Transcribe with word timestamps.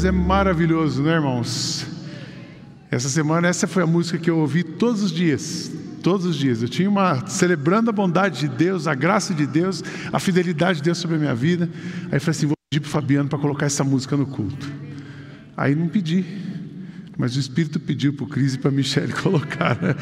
Deus 0.00 0.04
é 0.04 0.10
maravilhoso, 0.10 1.02
né, 1.02 1.12
irmãos? 1.12 1.86
Essa 2.90 3.08
semana, 3.08 3.48
essa 3.48 3.66
foi 3.66 3.82
a 3.82 3.86
música 3.86 4.18
que 4.18 4.30
eu 4.30 4.38
ouvi 4.38 4.62
todos 4.62 5.02
os 5.02 5.12
dias. 5.12 5.70
Todos 6.02 6.24
os 6.24 6.36
dias. 6.36 6.62
Eu 6.62 6.68
tinha 6.70 6.88
uma. 6.88 7.26
celebrando 7.26 7.90
a 7.90 7.92
bondade 7.92 8.40
de 8.40 8.48
Deus, 8.48 8.86
a 8.86 8.94
graça 8.94 9.34
de 9.34 9.46
Deus, 9.46 9.84
a 10.10 10.18
fidelidade 10.18 10.78
de 10.78 10.84
Deus 10.84 10.96
sobre 10.96 11.16
a 11.16 11.18
minha 11.18 11.34
vida. 11.34 11.68
Aí 12.04 12.16
eu 12.16 12.20
falei 12.20 12.30
assim: 12.30 12.46
vou 12.46 12.56
pedir 12.70 12.80
para 12.80 12.88
o 12.88 12.90
Fabiano 12.90 13.28
para 13.28 13.38
colocar 13.38 13.66
essa 13.66 13.84
música 13.84 14.16
no 14.16 14.24
culto. 14.24 14.70
Aí 15.54 15.74
não 15.74 15.86
pedi. 15.86 16.24
Mas 17.20 17.36
o 17.36 17.38
Espírito 17.38 17.78
pediu 17.78 18.14
para 18.14 18.24
o 18.24 18.26
Cris 18.26 18.54
e 18.54 18.58
para 18.58 18.70
a 18.70 18.72
Michelle 18.72 19.12
colocar. 19.22 19.78
Né? 19.78 19.94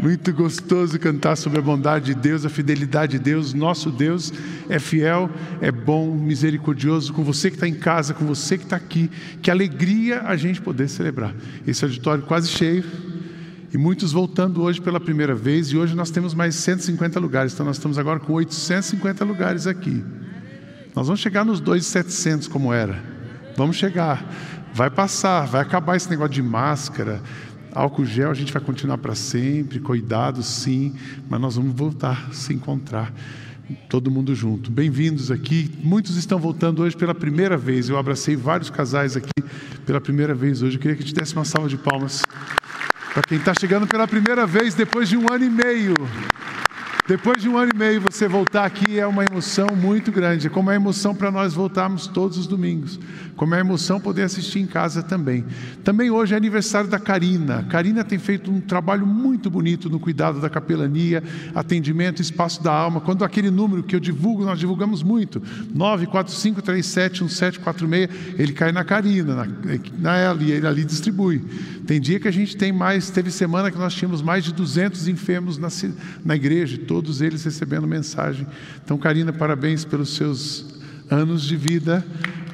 Muito 0.00 0.32
gostoso 0.32 0.98
cantar 0.98 1.36
sobre 1.36 1.58
a 1.58 1.62
bondade 1.62 2.06
de 2.06 2.14
Deus, 2.14 2.46
a 2.46 2.48
fidelidade 2.48 3.18
de 3.18 3.18
Deus. 3.18 3.52
Nosso 3.52 3.90
Deus 3.90 4.32
é 4.70 4.78
fiel, 4.78 5.28
é 5.60 5.70
bom, 5.70 6.16
misericordioso 6.16 7.12
com 7.12 7.22
você 7.22 7.50
que 7.50 7.56
está 7.56 7.68
em 7.68 7.74
casa, 7.74 8.14
com 8.14 8.24
você 8.24 8.56
que 8.56 8.64
está 8.64 8.76
aqui. 8.76 9.10
Que 9.42 9.50
alegria 9.50 10.22
a 10.22 10.34
gente 10.34 10.62
poder 10.62 10.88
celebrar. 10.88 11.34
Esse 11.66 11.84
auditório 11.84 12.22
quase 12.22 12.48
cheio. 12.48 12.82
E 13.70 13.76
muitos 13.76 14.10
voltando 14.10 14.62
hoje 14.62 14.80
pela 14.80 14.98
primeira 14.98 15.34
vez. 15.34 15.68
E 15.72 15.76
hoje 15.76 15.94
nós 15.94 16.10
temos 16.10 16.32
mais 16.32 16.54
150 16.54 17.20
lugares. 17.20 17.52
Então 17.52 17.66
nós 17.66 17.76
estamos 17.76 17.98
agora 17.98 18.18
com 18.18 18.32
850 18.32 19.26
lugares 19.26 19.66
aqui. 19.66 20.02
Nós 20.96 21.06
vamos 21.06 21.20
chegar 21.20 21.44
nos 21.44 21.60
2,700 21.60 22.48
como 22.48 22.72
era. 22.72 22.98
Vamos 23.58 23.76
chegar. 23.76 24.26
Vai 24.74 24.88
passar, 24.88 25.46
vai 25.46 25.60
acabar 25.60 25.96
esse 25.96 26.08
negócio 26.08 26.32
de 26.32 26.42
máscara, 26.42 27.20
álcool 27.74 28.06
gel, 28.06 28.30
a 28.30 28.34
gente 28.34 28.50
vai 28.50 28.62
continuar 28.62 28.96
para 28.96 29.14
sempre, 29.14 29.78
cuidado 29.78 30.42
sim, 30.42 30.96
mas 31.28 31.38
nós 31.38 31.56
vamos 31.56 31.74
voltar 31.74 32.28
a 32.30 32.32
se 32.32 32.54
encontrar, 32.54 33.12
todo 33.90 34.10
mundo 34.10 34.34
junto. 34.34 34.70
Bem-vindos 34.70 35.30
aqui, 35.30 35.70
muitos 35.82 36.16
estão 36.16 36.38
voltando 36.38 36.82
hoje 36.82 36.96
pela 36.96 37.14
primeira 37.14 37.54
vez, 37.54 37.90
eu 37.90 37.98
abracei 37.98 38.34
vários 38.34 38.70
casais 38.70 39.14
aqui 39.14 39.28
pela 39.84 40.00
primeira 40.00 40.34
vez 40.34 40.62
hoje, 40.62 40.76
eu 40.76 40.80
queria 40.80 40.96
que 40.96 41.04
te 41.04 41.12
desse 41.12 41.34
uma 41.34 41.44
salva 41.44 41.68
de 41.68 41.76
palmas 41.76 42.22
para 43.12 43.22
quem 43.24 43.36
está 43.36 43.52
chegando 43.52 43.86
pela 43.86 44.08
primeira 44.08 44.46
vez 44.46 44.74
depois 44.74 45.06
de 45.06 45.18
um 45.18 45.26
ano 45.30 45.44
e 45.44 45.50
meio. 45.50 45.94
Depois 47.04 47.42
de 47.42 47.48
um 47.48 47.58
ano 47.58 47.72
e 47.74 47.76
meio, 47.76 48.00
você 48.00 48.28
voltar 48.28 48.64
aqui 48.64 48.96
é 48.96 49.04
uma 49.04 49.24
emoção 49.24 49.66
muito 49.74 50.12
grande. 50.12 50.48
Como 50.48 50.70
é 50.70 50.76
emoção 50.76 51.12
para 51.12 51.32
nós 51.32 51.52
voltarmos 51.52 52.06
todos 52.06 52.38
os 52.38 52.46
domingos. 52.46 52.96
Como 53.34 53.56
é 53.56 53.60
emoção 53.60 54.00
poder 54.00 54.22
assistir 54.22 54.60
em 54.60 54.66
casa 54.66 55.02
também. 55.02 55.44
Também 55.82 56.12
hoje 56.12 56.32
é 56.32 56.36
aniversário 56.36 56.88
da 56.88 57.00
Karina. 57.00 57.64
Karina 57.64 58.04
tem 58.04 58.20
feito 58.20 58.52
um 58.52 58.60
trabalho 58.60 59.04
muito 59.04 59.50
bonito 59.50 59.90
no 59.90 59.98
cuidado 59.98 60.40
da 60.40 60.48
capelania, 60.48 61.24
atendimento, 61.52 62.22
espaço 62.22 62.62
da 62.62 62.72
alma. 62.72 63.00
Quando 63.00 63.24
aquele 63.24 63.50
número 63.50 63.82
que 63.82 63.96
eu 63.96 64.00
divulgo, 64.00 64.44
nós 64.44 64.60
divulgamos 64.60 65.02
muito, 65.02 65.42
945371746, 65.74 68.10
ele 68.38 68.52
cai 68.52 68.70
na 68.70 68.84
Karina, 68.84 69.34
na, 69.34 69.48
na 69.98 70.16
ela, 70.18 70.40
e 70.40 70.52
ele 70.52 70.68
ali 70.68 70.84
distribui. 70.84 71.42
Tem 71.84 72.00
dia 72.00 72.20
que 72.20 72.28
a 72.28 72.32
gente 72.32 72.56
tem 72.56 72.70
mais, 72.70 73.10
teve 73.10 73.32
semana 73.32 73.72
que 73.72 73.78
nós 73.78 73.92
tínhamos 73.92 74.22
mais 74.22 74.44
de 74.44 74.52
200 74.52 75.08
enfermos 75.08 75.58
na, 75.58 75.66
na 76.24 76.36
igreja, 76.36 76.78
todos 76.92 77.22
eles 77.22 77.42
recebendo 77.42 77.86
mensagem. 77.86 78.46
Então, 78.84 78.98
Karina, 78.98 79.32
parabéns 79.32 79.82
pelos 79.82 80.14
seus 80.14 80.66
anos 81.10 81.42
de 81.42 81.56
vida. 81.56 82.04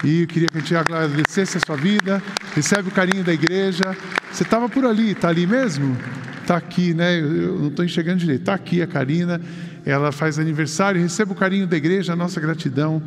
E 0.05 0.21
eu 0.21 0.29
queria 0.29 0.47
que 0.47 0.59
a 0.59 0.61
gente 0.61 0.77
agradecesse 0.77 1.59
a 1.59 1.61
sua 1.67 1.77
vida. 1.77 2.23
Recebe 2.55 2.89
o 2.89 2.93
carinho 2.93 3.25
da 3.25 3.33
igreja. 3.33 3.97
Você 4.31 4.45
estava 4.45 4.69
por 4.69 4.85
ali, 4.85 5.11
está 5.11 5.29
ali 5.29 5.45
mesmo? 5.45 5.97
Está 6.41 6.57
aqui, 6.57 6.95
né? 6.95 7.19
Eu 7.19 7.59
não 7.59 7.67
estou 7.67 7.85
enxergando 7.85 8.19
direito. 8.21 8.43
Está 8.43 8.55
aqui 8.55 8.81
a 8.81 8.87
Karina. 8.87 9.41
Ela 9.85 10.13
faz 10.13 10.39
aniversário. 10.39 11.01
Receba 11.01 11.33
o 11.33 11.35
carinho 11.35 11.67
da 11.67 11.77
igreja, 11.77 12.13
a 12.13 12.17
nossa 12.17 12.41
gratidão 12.41 13.03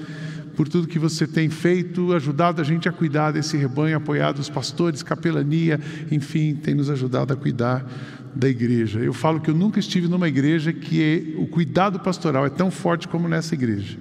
por 0.55 0.67
tudo 0.67 0.87
que 0.87 0.99
você 0.99 1.25
tem 1.25 1.49
feito, 1.49 2.13
ajudado 2.13 2.61
a 2.61 2.63
gente 2.63 2.87
a 2.87 2.91
cuidar 2.91 3.31
desse 3.31 3.57
rebanho, 3.57 3.97
apoiado 3.97 4.39
os 4.39 4.49
pastores, 4.49 5.03
capelania, 5.03 5.79
enfim, 6.11 6.55
tem 6.55 6.73
nos 6.73 6.89
ajudado 6.89 7.33
a 7.33 7.35
cuidar 7.35 7.85
da 8.35 8.47
igreja. 8.47 8.99
Eu 8.99 9.13
falo 9.13 9.39
que 9.39 9.49
eu 9.49 9.55
nunca 9.55 9.79
estive 9.79 10.07
numa 10.07 10.27
igreja 10.27 10.71
que 10.71 11.01
é, 11.01 11.41
o 11.41 11.47
cuidado 11.47 11.99
pastoral 11.99 12.45
é 12.45 12.49
tão 12.49 12.71
forte 12.71 13.07
como 13.07 13.27
nessa 13.27 13.53
igreja. 13.53 13.97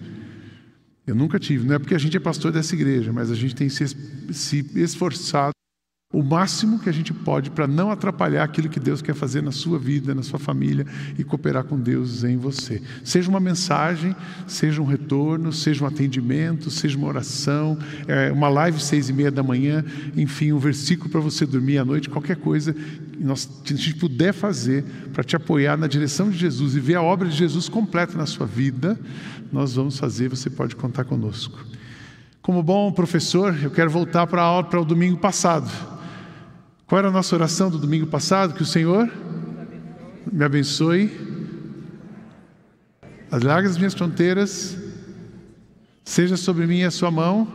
Eu 1.07 1.15
nunca 1.15 1.39
tive, 1.39 1.67
não 1.67 1.75
é 1.75 1.79
porque 1.79 1.95
a 1.95 1.99
gente 1.99 2.17
é 2.17 2.21
pastor 2.21 2.53
dessa 2.53 2.75
igreja, 2.75 3.13
mas 3.13 3.31
a 3.31 3.35
gente 3.35 3.55
tem 3.55 3.69
se, 3.69 3.87
se 4.33 4.65
esforçado 4.77 5.53
o 6.13 6.25
máximo 6.25 6.81
que 6.81 6.89
a 6.89 6.93
gente 6.93 7.15
pode 7.15 7.51
para 7.51 7.69
não 7.69 7.89
atrapalhar 7.89 8.43
aquilo 8.43 8.69
que 8.69 8.81
Deus 8.81 9.01
quer 9.01 9.15
fazer 9.15 9.45
na 9.45 9.53
sua 9.53 9.79
vida, 9.79 10.13
na 10.13 10.25
sua 10.25 10.41
família 10.41 10.85
e 11.17 11.23
cooperar 11.23 11.63
com 11.63 11.79
Deus 11.79 12.25
em 12.25 12.37
você. 12.37 12.83
Seja 13.05 13.31
uma 13.31 13.39
mensagem, 13.39 14.17
seja 14.45 14.83
um 14.83 14.85
retorno, 14.85 15.53
seja 15.53 15.85
um 15.85 15.87
atendimento, 15.87 16.69
seja 16.69 16.99
uma 16.99 17.07
oração, 17.07 17.79
é, 18.09 18.33
uma 18.33 18.49
live 18.49 18.83
seis 18.83 19.09
e 19.09 19.13
meia 19.13 19.31
da 19.31 19.45
manhã, 19.45 19.85
enfim, 20.17 20.51
um 20.51 20.59
versículo 20.59 21.09
para 21.09 21.21
você 21.21 21.47
dormir 21.47 21.79
à 21.79 21.85
noite, 21.85 22.11
qualquer 22.11 22.37
coisa 22.39 22.73
que 22.73 23.23
nós, 23.23 23.49
a 23.65 23.69
gente 23.69 23.95
puder 23.95 24.33
fazer 24.33 24.85
para 25.13 25.23
te 25.23 25.37
apoiar 25.37 25.77
na 25.77 25.87
direção 25.87 26.29
de 26.29 26.37
Jesus 26.37 26.75
e 26.75 26.81
ver 26.81 26.97
a 26.97 27.03
obra 27.03 27.29
de 27.29 27.37
Jesus 27.37 27.69
completa 27.69 28.19
na 28.19 28.27
sua 28.27 28.47
vida, 28.47 28.99
nós 29.53 29.77
vamos 29.77 29.97
fazer, 29.97 30.29
você 30.29 30.51
pode 30.51 30.75
contar 30.75 31.05
conosco. 31.05 31.65
Como 32.43 32.65
bom 32.65 32.91
professor, 32.91 33.57
eu 33.63 33.71
quero 33.71 33.91
voltar 33.91 34.27
para 34.27 34.81
o 34.81 34.85
domingo 34.85 35.19
passado. 35.19 36.00
Qual 36.91 36.99
era 36.99 37.07
a 37.07 37.13
nossa 37.13 37.37
oração 37.37 37.71
do 37.71 37.79
domingo 37.79 38.09
passado? 38.09 38.53
Que 38.53 38.63
o 38.63 38.67
Senhor 38.67 39.09
me 40.33 40.45
abençoe, 40.45 41.09
as 43.31 43.77
minhas 43.77 43.95
fronteiras, 43.95 44.77
seja 46.05 46.37
sobre 46.37 46.67
mim 46.67 46.83
a 46.83 46.91
sua 46.91 47.09
mão 47.09 47.47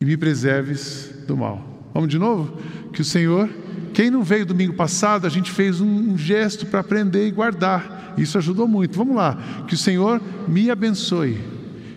e 0.00 0.04
me 0.04 0.16
preserves 0.16 1.12
do 1.26 1.36
mal. 1.36 1.82
Vamos 1.92 2.08
de 2.08 2.20
novo? 2.20 2.56
Que 2.92 3.00
o 3.00 3.04
Senhor, 3.04 3.50
quem 3.92 4.12
não 4.12 4.22
veio 4.22 4.46
domingo 4.46 4.74
passado, 4.74 5.26
a 5.26 5.28
gente 5.28 5.50
fez 5.50 5.80
um, 5.80 6.12
um 6.12 6.16
gesto 6.16 6.66
para 6.66 6.78
aprender 6.78 7.26
e 7.26 7.32
guardar. 7.32 8.14
Isso 8.16 8.38
ajudou 8.38 8.68
muito. 8.68 8.96
Vamos 8.96 9.16
lá. 9.16 9.64
Que 9.66 9.74
o 9.74 9.78
Senhor 9.78 10.22
me 10.46 10.70
abençoe, 10.70 11.42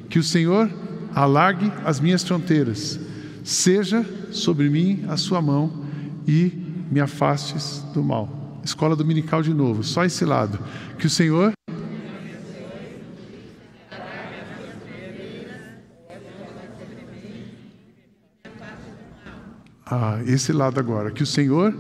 que 0.09 0.18
o 0.18 0.24
Senhor 0.24 0.68
alargue 1.13 1.72
as 1.85 2.00
minhas 2.00 2.24
fronteiras, 2.24 3.00
seja 3.44 4.06
sobre 4.32 4.70
mim 4.70 5.06
a 5.08 5.18
sua 5.18 5.42
mão 5.42 5.86
e 6.28 6.52
me 6.92 7.00
afastes 7.00 7.84
do 7.94 8.04
mal. 8.04 8.62
Escola 8.64 8.96
dominical 8.96 9.42
de 9.42 9.54
novo, 9.54 9.84
só 9.84 10.04
esse 10.04 10.26
lado. 10.26 10.60
Que 10.98 11.06
o 11.06 11.10
Senhor 11.10 11.54
Ah, 19.92 20.22
esse 20.28 20.53
lado 20.53 20.80
agora. 20.80 21.09
Que 21.09 21.24
o 21.24 21.26
Senhor 21.26 21.74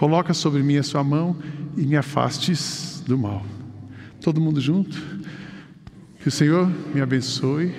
Coloca 0.00 0.32
sobre 0.32 0.62
mim 0.62 0.78
a 0.78 0.82
sua 0.82 1.04
mão 1.04 1.36
e 1.76 1.82
me 1.82 1.94
afastes 1.94 2.89
do 3.04 3.18
mal. 3.18 3.44
Todo 4.20 4.40
mundo 4.40 4.60
junto? 4.60 5.00
Que 6.20 6.28
o 6.28 6.30
Senhor 6.30 6.70
me 6.94 7.00
abençoe, 7.00 7.72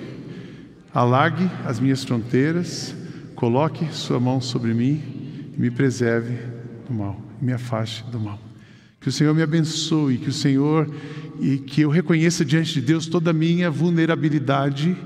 alargue 0.92 1.48
as 1.64 1.78
minhas 1.78 2.04
fronteiras, 2.04 2.94
coloque 3.34 3.86
sua 3.92 4.18
mão 4.18 4.40
sobre 4.40 4.74
mim 4.74 5.00
e 5.56 5.60
me 5.60 5.70
preserve 5.70 6.36
do 6.88 6.94
mal, 6.94 7.20
me 7.40 7.52
afaste 7.52 8.04
do 8.10 8.18
mal. 8.18 8.40
Que 9.00 9.08
o 9.08 9.12
Senhor 9.12 9.34
me 9.34 9.42
abençoe, 9.42 10.18
que 10.18 10.28
o 10.28 10.32
Senhor 10.32 10.92
e 11.40 11.58
que 11.58 11.82
eu 11.82 11.90
reconheça 11.90 12.44
diante 12.44 12.74
de 12.74 12.80
Deus 12.80 13.06
toda 13.06 13.30
a 13.30 13.34
minha 13.34 13.70
vulnerabilidade 13.70 14.96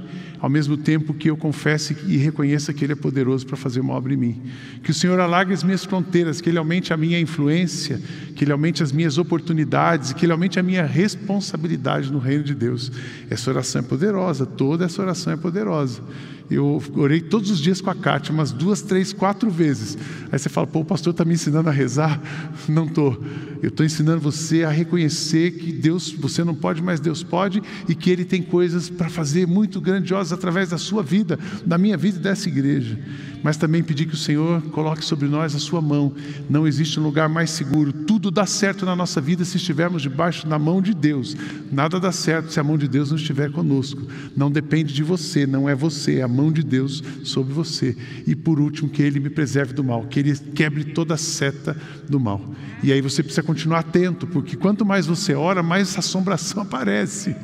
ao 0.41 0.49
mesmo 0.49 0.77
tempo 0.77 1.15
que 1.15 1.31
eu 1.31 1.37
confesse 1.37 1.97
e 2.07 2.17
reconheça 2.17 2.73
que 2.73 2.85
Ele 2.85 2.93
é 2.93 2.97
poderoso 2.97 3.47
para 3.47 3.57
fazer 3.57 3.81
uma 3.81 3.95
obra 3.95 4.15
em 4.15 4.17
mim. 4.17 4.43
Que 4.83 4.91
o 4.91 4.95
Senhor 4.95 5.19
alargue 5.21 5.53
as 5.53 5.63
minhas 5.63 5.85
fronteiras, 5.85 6.41
que 6.41 6.49
Ele 6.49 6.59
aumente 6.59 6.93
a 6.93 6.97
minha 6.97 7.19
influência, 7.19 8.01
que 8.35 8.45
Ele 8.45 8.53
aumente 8.53 8.83
as 8.83 8.93
minhas 8.93 9.19
oportunidades, 9.19 10.13
que 10.13 10.25
Ele 10.25 10.33
aumente 10.33 10.59
a 10.59 10.63
minha 10.63 10.85
responsabilidade 10.85 12.13
no 12.13 12.19
reino 12.19 12.45
de 12.45 12.55
Deus. 12.55 12.93
Essa 13.31 13.51
oração 13.51 13.81
é 13.81 13.85
poderosa, 13.85 14.47
toda 14.47 14.85
essa 14.85 15.03
oração 15.03 15.33
é 15.33 15.37
poderosa. 15.37 16.03
Eu 16.51 16.81
orei 16.95 17.21
todos 17.21 17.51
os 17.51 17.59
dias 17.59 17.81
com 17.81 17.91
a 17.91 17.95
Kátia, 17.95 18.33
umas 18.33 18.53
duas, 18.53 18.81
três, 18.81 19.13
quatro 19.13 19.51
vezes. 19.51 19.99
Aí 20.31 20.39
você 20.39 20.49
fala, 20.49 20.67
pô, 20.67 20.81
o 20.81 20.85
pastor 20.85 21.11
está 21.11 21.25
me 21.25 21.35
ensinando 21.35 21.69
a 21.69 21.73
rezar? 21.73 22.21
Não 22.69 22.87
estou. 22.87 23.21
Eu 23.63 23.69
estou 23.69 23.85
ensinando 23.85 24.21
você 24.21 24.63
a 24.63 24.71
reconhecer 24.71 25.53
que 25.53 25.73
Deus, 25.73 26.13
você 26.13 26.45
não 26.45 26.55
pode, 26.55 26.83
mas 26.83 27.01
Deus 27.01 27.23
pode, 27.23 27.63
e 27.89 27.95
que 27.95 28.11
Ele 28.11 28.25
tem 28.25 28.43
coisas 28.43 28.89
para 28.89 29.09
fazer 29.09 29.47
muito 29.47 29.81
grandiosas 29.81 30.33
através 30.33 30.69
da 30.69 30.79
sua 30.79 31.03
vida, 31.03 31.39
da 31.65 31.79
minha 31.79 31.97
vida 31.97 32.19
e 32.19 32.21
dessa 32.21 32.49
igreja. 32.49 32.99
Mas 33.43 33.57
também 33.57 33.83
pedir 33.83 34.07
que 34.07 34.15
o 34.15 34.17
Senhor 34.17 34.61
coloque 34.71 35.05
sobre 35.05 35.29
nós 35.29 35.55
a 35.55 35.59
sua 35.59 35.81
mão. 35.81 36.13
Não 36.49 36.67
existe 36.67 36.99
um 36.99 37.03
lugar 37.03 37.29
mais 37.29 37.51
seguro. 37.51 37.93
Tudo 37.93 38.31
dá 38.31 38.45
certo 38.45 38.85
na 38.85 38.97
nossa 38.97 39.21
vida 39.21 39.45
se 39.45 39.57
estivermos 39.57 40.03
debaixo 40.03 40.47
da 40.47 40.59
mão 40.59 40.83
de 40.83 40.93
Deus. 40.93 41.37
Nada 41.71 42.01
dá 42.01 42.13
certo 42.13 42.53
se 42.53 42.59
a 42.61 42.65
mão 42.65 42.77
de 42.77 42.89
Deus 42.89 43.11
não 43.11 43.17
estiver 43.17 43.51
conosco. 43.53 44.03
Não 44.37 44.51
depende 44.51 44.93
de 44.93 45.03
você, 45.03 45.47
não 45.47 45.69
é 45.69 45.75
você, 45.75 46.17
é 46.17 46.23
a 46.23 46.29
mão 46.37 46.53
de 46.53 46.63
Deus 46.63 47.03
sobre 47.25 47.53
você. 47.53 47.97
E 48.27 48.37
por 48.37 48.61
último, 48.61 48.89
que 48.89 49.03
Ele 49.03 49.19
me 49.19 49.31
preserve 49.31 49.73
do 49.73 49.83
mal, 49.83 50.07
que 50.07 50.21
Ele 50.21 50.37
quebre 50.37 50.85
toda 50.85 51.15
a 51.15 51.17
seta 51.17 51.77
do 52.09 52.21
mal. 52.21 52.55
E 52.83 52.93
aí 52.93 53.01
você 53.01 53.23
precisa 53.23 53.43
continuar 53.43 53.81
atento, 53.81 54.27
porque 54.27 54.57
quanto 54.57 54.85
mais 54.85 55.07
você 55.07 55.35
ora, 55.35 55.63
mais 55.63 55.97
assombração 55.99 56.63
aparece. 56.63 57.35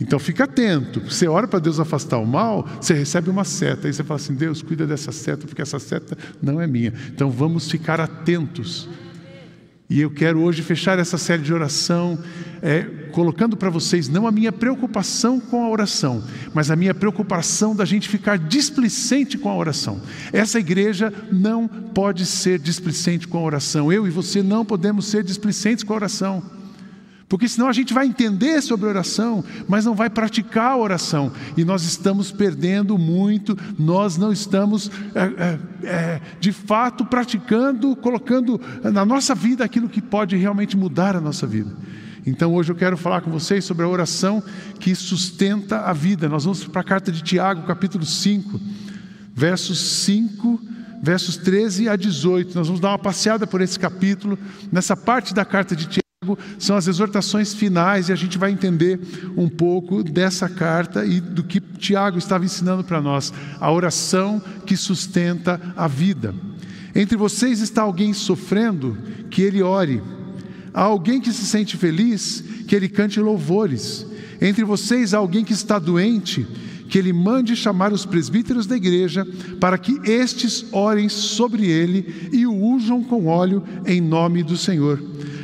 Então 0.00 0.18
fica 0.18 0.44
atento. 0.44 1.00
Você 1.00 1.28
ora 1.28 1.46
para 1.46 1.58
Deus 1.58 1.78
afastar 1.78 2.18
o 2.18 2.26
mal, 2.26 2.66
você 2.80 2.94
recebe 2.94 3.28
uma 3.28 3.44
seta. 3.44 3.86
Aí 3.86 3.92
você 3.92 4.02
fala 4.02 4.18
assim: 4.18 4.34
Deus, 4.34 4.62
cuida 4.62 4.86
dessa 4.86 5.12
seta, 5.12 5.46
porque 5.46 5.60
essa 5.60 5.78
seta 5.78 6.16
não 6.40 6.60
é 6.60 6.66
minha. 6.66 6.94
Então 7.08 7.30
vamos 7.30 7.70
ficar 7.70 8.00
atentos. 8.00 8.88
E 9.90 10.00
eu 10.00 10.10
quero 10.10 10.40
hoje 10.40 10.62
fechar 10.62 11.00
essa 11.00 11.18
série 11.18 11.42
de 11.42 11.52
oração, 11.52 12.16
é, 12.62 12.82
colocando 13.10 13.56
para 13.56 13.68
vocês 13.68 14.08
não 14.08 14.24
a 14.24 14.30
minha 14.30 14.52
preocupação 14.52 15.40
com 15.40 15.64
a 15.64 15.68
oração, 15.68 16.22
mas 16.54 16.70
a 16.70 16.76
minha 16.76 16.94
preocupação 16.94 17.74
da 17.74 17.84
gente 17.84 18.08
ficar 18.08 18.38
displicente 18.38 19.36
com 19.36 19.48
a 19.48 19.56
oração. 19.56 20.00
Essa 20.32 20.60
igreja 20.60 21.12
não 21.32 21.66
pode 21.66 22.24
ser 22.24 22.60
displicente 22.60 23.26
com 23.26 23.38
a 23.38 23.42
oração. 23.42 23.92
Eu 23.92 24.06
e 24.06 24.10
você 24.10 24.44
não 24.44 24.64
podemos 24.64 25.06
ser 25.06 25.24
displicentes 25.24 25.82
com 25.82 25.92
a 25.92 25.96
oração. 25.96 26.59
Porque 27.30 27.48
senão 27.48 27.68
a 27.68 27.72
gente 27.72 27.94
vai 27.94 28.06
entender 28.06 28.60
sobre 28.60 28.88
oração, 28.88 29.44
mas 29.68 29.84
não 29.84 29.94
vai 29.94 30.10
praticar 30.10 30.72
a 30.72 30.76
oração. 30.76 31.30
E 31.56 31.64
nós 31.64 31.84
estamos 31.84 32.32
perdendo 32.32 32.98
muito, 32.98 33.56
nós 33.78 34.16
não 34.16 34.32
estamos, 34.32 34.90
é, 35.14 35.20
é, 35.22 35.58
é, 35.86 36.20
de 36.40 36.50
fato, 36.50 37.04
praticando, 37.04 37.94
colocando 37.94 38.60
na 38.82 39.04
nossa 39.04 39.32
vida 39.32 39.64
aquilo 39.64 39.88
que 39.88 40.02
pode 40.02 40.34
realmente 40.34 40.76
mudar 40.76 41.14
a 41.14 41.20
nossa 41.20 41.46
vida. 41.46 41.70
Então 42.26 42.52
hoje 42.52 42.72
eu 42.72 42.76
quero 42.76 42.96
falar 42.96 43.20
com 43.20 43.30
vocês 43.30 43.64
sobre 43.64 43.84
a 43.84 43.88
oração 43.88 44.42
que 44.80 44.92
sustenta 44.92 45.82
a 45.82 45.92
vida. 45.92 46.28
Nós 46.28 46.42
vamos 46.42 46.64
para 46.64 46.80
a 46.80 46.84
carta 46.84 47.12
de 47.12 47.22
Tiago, 47.22 47.62
capítulo 47.62 48.04
5, 48.04 48.60
versos 49.32 49.78
5 49.78 50.60
versos 51.02 51.36
13 51.36 51.88
a 51.88 51.94
18. 51.94 52.54
Nós 52.56 52.66
vamos 52.66 52.80
dar 52.80 52.90
uma 52.90 52.98
passeada 52.98 53.46
por 53.46 53.62
esse 53.62 53.78
capítulo, 53.78 54.38
nessa 54.70 54.94
parte 54.94 55.32
da 55.32 55.46
carta 55.46 55.74
de 55.74 55.86
Tiago 55.86 56.09
são 56.58 56.76
as 56.76 56.86
exortações 56.86 57.54
finais 57.54 58.10
e 58.10 58.12
a 58.12 58.14
gente 58.14 58.36
vai 58.36 58.50
entender 58.50 59.00
um 59.38 59.48
pouco 59.48 60.02
dessa 60.02 60.50
carta 60.50 61.02
e 61.02 61.18
do 61.18 61.42
que 61.42 61.60
Tiago 61.60 62.18
estava 62.18 62.44
ensinando 62.44 62.84
para 62.84 63.00
nós, 63.00 63.32
a 63.58 63.72
oração 63.72 64.38
que 64.66 64.76
sustenta 64.76 65.58
a 65.74 65.88
vida. 65.88 66.34
Entre 66.94 67.16
vocês 67.16 67.60
está 67.60 67.80
alguém 67.80 68.12
sofrendo, 68.12 68.98
que 69.30 69.40
ele 69.40 69.62
ore. 69.62 70.02
Há 70.74 70.82
alguém 70.82 71.22
que 71.22 71.32
se 71.32 71.46
sente 71.46 71.78
feliz, 71.78 72.44
que 72.68 72.76
ele 72.76 72.90
cante 72.90 73.18
louvores. 73.18 74.06
Entre 74.42 74.62
vocês 74.62 75.14
há 75.14 75.16
alguém 75.16 75.42
que 75.42 75.54
está 75.54 75.78
doente, 75.78 76.46
que 76.90 76.98
ele 76.98 77.14
mande 77.14 77.56
chamar 77.56 77.94
os 77.94 78.04
presbíteros 78.04 78.66
da 78.66 78.76
igreja, 78.76 79.26
para 79.58 79.78
que 79.78 79.98
estes 80.04 80.66
orem 80.70 81.08
sobre 81.08 81.64
ele 81.64 82.28
e 82.30 82.46
o 82.46 82.52
unjam 82.52 83.02
com 83.02 83.26
óleo 83.26 83.64
em 83.86 84.02
nome 84.02 84.42
do 84.42 84.58
Senhor. 84.58 85.00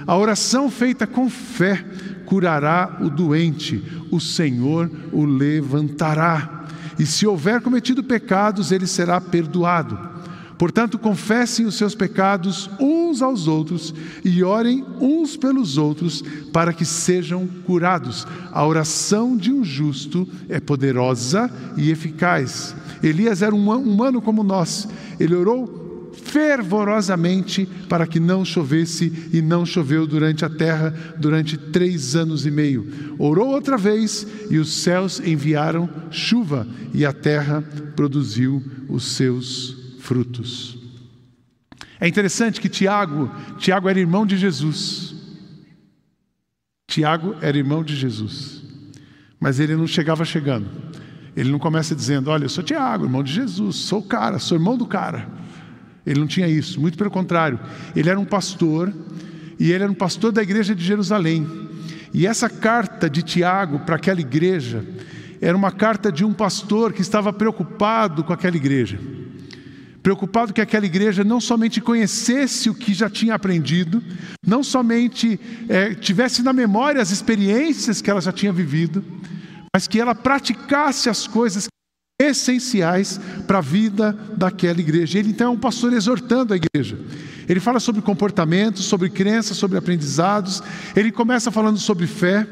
A 0.06 0.17
oração 0.17 0.70
feita 0.70 1.06
com 1.06 1.29
fé 1.29 1.85
curará 2.25 2.99
o 3.00 3.11
doente, 3.11 3.82
o 4.11 4.20
Senhor 4.20 4.91
o 5.12 5.25
levantará. 5.25 6.64
E 6.99 7.05
se 7.05 7.26
houver 7.26 7.61
cometido 7.61 8.03
pecados, 8.05 8.70
ele 8.70 8.87
será 8.87 9.20
perdoado. 9.20 10.17
Portanto, 10.56 10.99
confessem 10.99 11.67
os 11.67 11.75
seus 11.75 11.94
pecados 11.94 12.70
uns 12.81 13.20
aos 13.20 13.47
outros 13.47 13.94
e 14.25 14.43
orem 14.43 14.85
uns 15.00 15.37
pelos 15.37 15.76
outros 15.76 16.23
para 16.53 16.73
que 16.73 16.85
sejam 16.85 17.47
curados. 17.67 18.26
A 18.53 18.64
oração 18.64 19.37
de 19.37 19.53
um 19.53 19.62
justo 19.62 20.26
é 20.49 20.58
poderosa 20.58 21.50
e 21.76 21.91
eficaz. 21.91 22.75
Elias 23.03 23.43
era 23.43 23.55
um 23.55 23.70
humano 23.70 24.23
como 24.23 24.43
nós. 24.43 24.88
Ele 25.20 25.35
orou 25.35 25.85
fervorosamente 26.24 27.66
para 27.88 28.06
que 28.06 28.18
não 28.18 28.44
chovesse, 28.44 29.30
e 29.32 29.40
não 29.40 29.64
choveu 29.64 30.06
durante 30.06 30.44
a 30.44 30.50
terra 30.50 30.94
durante 31.18 31.56
três 31.56 32.16
anos 32.16 32.46
e 32.46 32.50
meio. 32.50 33.14
Orou 33.18 33.48
outra 33.48 33.76
vez, 33.76 34.26
e 34.50 34.58
os 34.58 34.72
céus 34.82 35.20
enviaram 35.20 35.88
chuva, 36.10 36.66
e 36.92 37.04
a 37.04 37.12
terra 37.12 37.62
produziu 37.94 38.62
os 38.88 39.04
seus 39.16 39.76
frutos. 40.00 40.78
É 41.98 42.06
interessante 42.06 42.60
que 42.60 42.69
Tiago, 42.69 43.30
Tiago 43.58 43.88
era 43.88 43.98
irmão 43.98 44.26
de 44.26 44.36
Jesus. 44.36 45.14
Tiago 46.86 47.34
era 47.40 47.56
irmão 47.56 47.82
de 47.82 47.96
Jesus. 47.96 48.62
Mas 49.40 49.60
ele 49.60 49.76
não 49.76 49.86
chegava 49.86 50.24
chegando. 50.24 50.69
Ele 51.36 51.50
não 51.50 51.58
começa 51.58 51.94
dizendo: 51.94 52.30
Olha, 52.30 52.44
eu 52.44 52.48
sou 52.48 52.64
Tiago, 52.64 53.04
irmão 53.04 53.22
de 53.22 53.32
Jesus, 53.32 53.76
sou 53.76 54.00
o 54.00 54.02
cara, 54.02 54.38
sou 54.38 54.56
irmão 54.56 54.76
do 54.76 54.86
cara. 54.86 55.28
Ele 56.06 56.20
não 56.20 56.26
tinha 56.26 56.47
isso, 56.47 56.81
muito 56.81 56.97
pelo 56.97 57.11
contrário. 57.11 57.58
Ele 57.94 58.08
era 58.08 58.19
um 58.19 58.25
pastor, 58.25 58.94
e 59.58 59.73
ele 59.73 59.82
era 59.82 59.91
um 59.91 59.97
pastor 59.97 60.31
da 60.31 60.43
igreja 60.43 60.75
de 60.75 60.85
Jerusalém. 60.85 61.47
E 62.14 62.26
essa 62.26 62.49
carta 62.49 63.11
de 63.11 63.23
Tiago 63.23 63.81
para 63.81 63.97
aquela 63.97 64.20
igreja 64.20 64.85
era 65.41 65.56
uma 65.56 65.73
carta 65.73 66.11
de 66.11 66.25
um 66.25 66.32
pastor 66.32 66.93
que 66.93 67.03
estava 67.03 67.32
preocupado 67.32 68.25
com 68.25 68.32
aquela 68.32 68.56
igreja. 68.56 68.99
Preocupado 70.03 70.53
que 70.53 70.61
aquela 70.61 70.87
igreja 70.87 71.25
não 71.25 71.41
somente 71.41 71.81
conhecesse 71.81 72.70
o 72.70 72.75
que 72.75 72.94
já 72.94 73.11
tinha 73.11 73.35
aprendido, 73.35 74.03
não 74.47 74.62
somente 74.62 75.38
é, 75.69 75.94
tivesse 75.94 76.43
na 76.43 76.53
memória 76.53 77.03
as 77.03 77.10
experiências 77.10 78.01
que 78.01 78.08
ela 78.08 78.20
já 78.20 78.31
tinha 78.31 78.53
vivido, 78.53 79.05
mas 79.75 79.89
que 79.89 80.01
ela 80.01 80.15
praticasse 80.15 81.10
as 81.10 81.27
coisas 81.27 81.67
essenciais 82.19 83.20
para 83.46 83.58
a 83.58 83.61
vida 83.61 84.17
daquela 84.37 84.81
igreja. 84.81 85.19
Ele 85.19 85.31
então 85.31 85.49
é 85.49 85.51
um 85.51 85.58
pastor 85.58 85.93
exortando 85.93 86.55
a 86.55 86.56
igreja. 86.56 86.99
Ele 87.46 87.61
fala 87.61 87.79
sobre 87.79 88.01
comportamentos, 88.01 88.87
sobre 88.87 89.11
crenças, 89.11 89.56
sobre 89.56 89.77
aprendizados. 89.77 90.63
Ele 90.96 91.13
começa 91.13 91.51
falando 91.51 91.79
sobre 91.79 92.06
fé, 92.06 92.46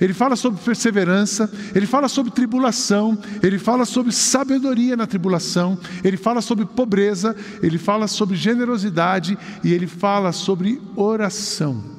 ele 0.00 0.14
fala 0.14 0.36
sobre 0.36 0.60
perseverança, 0.62 1.50
ele 1.74 1.86
fala 1.86 2.08
sobre 2.08 2.30
tribulação, 2.30 3.18
ele 3.42 3.58
fala 3.58 3.84
sobre 3.84 4.12
sabedoria 4.12 4.96
na 4.96 5.06
tribulação, 5.06 5.76
ele 6.04 6.16
fala 6.16 6.40
sobre 6.40 6.64
pobreza, 6.64 7.34
ele 7.60 7.76
fala 7.76 8.06
sobre 8.06 8.36
generosidade 8.36 9.36
e 9.64 9.72
ele 9.72 9.88
fala 9.88 10.30
sobre 10.30 10.80
oração. 10.94 11.98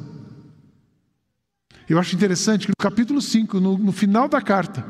Eu 1.89 1.99
acho 1.99 2.15
interessante 2.15 2.67
que 2.67 2.71
no 2.71 2.81
capítulo 2.81 3.21
5, 3.21 3.59
no, 3.59 3.77
no 3.77 3.91
final 3.91 4.29
da 4.29 4.41
carta, 4.41 4.85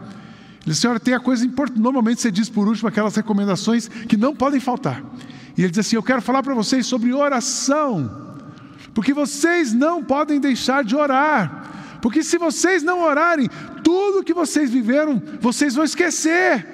ele 0.66 0.74
diz, 0.74 0.80
senhora, 0.80 1.00
tem 1.00 1.14
a 1.14 1.20
coisa 1.20 1.46
importante. 1.46 1.80
Normalmente 1.80 2.22
você 2.22 2.32
diz 2.32 2.50
por 2.50 2.68
último 2.68 2.90
aquelas 2.90 3.16
recomendações 3.16 3.88
que 3.88 4.18
não 4.18 4.36
podem 4.36 4.60
faltar. 4.60 5.04
E 5.58 5.62
ele 5.62 5.70
diz 5.70 5.80
assim: 5.80 5.96
Eu 5.96 6.04
quero 6.04 6.22
falar 6.22 6.44
para 6.44 6.54
vocês 6.54 6.86
sobre 6.86 7.14
oração, 7.14 8.38
porque 8.94 9.14
vocês 9.14 9.74
não 9.74 10.04
podem 10.04 10.40
deixar 10.40 10.84
de 10.84 10.96
orar. 10.96 11.98
Porque 12.02 12.24
se 12.24 12.38
vocês 12.38 12.82
não 12.82 13.02
orarem, 13.02 13.50
tudo 13.84 14.24
que 14.24 14.34
vocês 14.34 14.70
viveram, 14.70 15.22
vocês 15.42 15.76
vão 15.76 15.84
esquecer. 15.84 16.66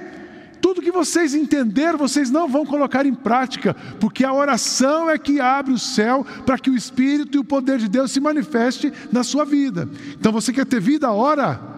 Tudo 0.61 0.81
que 0.81 0.91
vocês 0.91 1.35
entenderam, 1.35 1.97
vocês 1.97 2.31
não 2.31 2.47
vão 2.47 2.65
colocar 2.65 3.05
em 3.05 3.13
prática, 3.13 3.75
porque 3.99 4.23
a 4.23 4.33
oração 4.33 5.07
é 5.07 5.17
que 5.17 5.39
abre 5.39 5.71
o 5.71 5.77
céu 5.77 6.25
para 6.43 6.57
que 6.57 6.71
o 6.71 6.75
Espírito 6.75 7.37
e 7.37 7.39
o 7.39 7.43
poder 7.43 7.77
de 7.77 7.87
Deus 7.87 8.11
se 8.11 8.19
manifeste 8.19 8.91
na 9.11 9.23
sua 9.23 9.45
vida. 9.45 9.87
Então 10.19 10.31
você 10.31 10.51
quer 10.51 10.65
ter 10.65 10.81
vida? 10.81 11.11
Ora. 11.11 11.74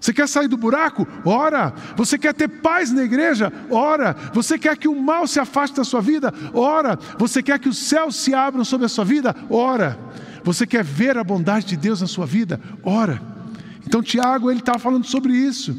Você 0.00 0.12
quer 0.12 0.26
sair 0.26 0.48
do 0.48 0.56
buraco? 0.56 1.06
Ora. 1.24 1.74
Você 1.96 2.16
quer 2.16 2.32
ter 2.32 2.48
paz 2.48 2.90
na 2.90 3.02
igreja? 3.02 3.52
Ora. 3.68 4.16
Você 4.32 4.58
quer 4.58 4.76
que 4.76 4.88
o 4.88 5.00
mal 5.00 5.26
se 5.26 5.38
afaste 5.38 5.76
da 5.76 5.84
sua 5.84 6.00
vida? 6.00 6.32
Ora. 6.54 6.98
Você 7.18 7.42
quer 7.42 7.58
que 7.58 7.68
os 7.68 7.76
céus 7.76 8.16
se 8.16 8.32
abram 8.32 8.64
sobre 8.64 8.86
a 8.86 8.88
sua 8.88 9.04
vida? 9.04 9.36
Ora. 9.50 9.98
Você 10.42 10.66
quer 10.66 10.82
ver 10.82 11.18
a 11.18 11.24
bondade 11.24 11.66
de 11.66 11.76
Deus 11.76 12.00
na 12.00 12.06
sua 12.06 12.24
vida? 12.24 12.58
Ora. 12.82 13.20
Então 13.86 14.02
Tiago 14.02 14.50
ele 14.50 14.60
está 14.60 14.78
falando 14.78 15.04
sobre 15.04 15.34
isso. 15.34 15.76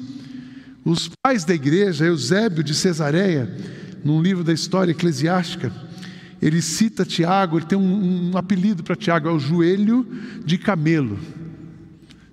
Os 0.86 1.10
pais 1.24 1.44
da 1.44 1.54
igreja, 1.54 2.06
Eusébio 2.06 2.64
de 2.64 2.76
Cesareia, 2.76 3.50
num 4.04 4.22
livro 4.22 4.44
da 4.44 4.54
história 4.54 4.92
eclesiástica, 4.92 5.72
ele 6.42 6.62
cita 6.62 7.06
Tiago, 7.06 7.58
ele 7.58 7.66
tem 7.66 7.78
um, 7.78 8.32
um 8.32 8.38
apelido 8.38 8.84
para 8.84 8.96
Tiago, 8.96 9.30
é 9.30 9.32
o 9.32 9.40
joelho 9.40 10.06
de 10.44 10.58
camelo. 10.58 11.20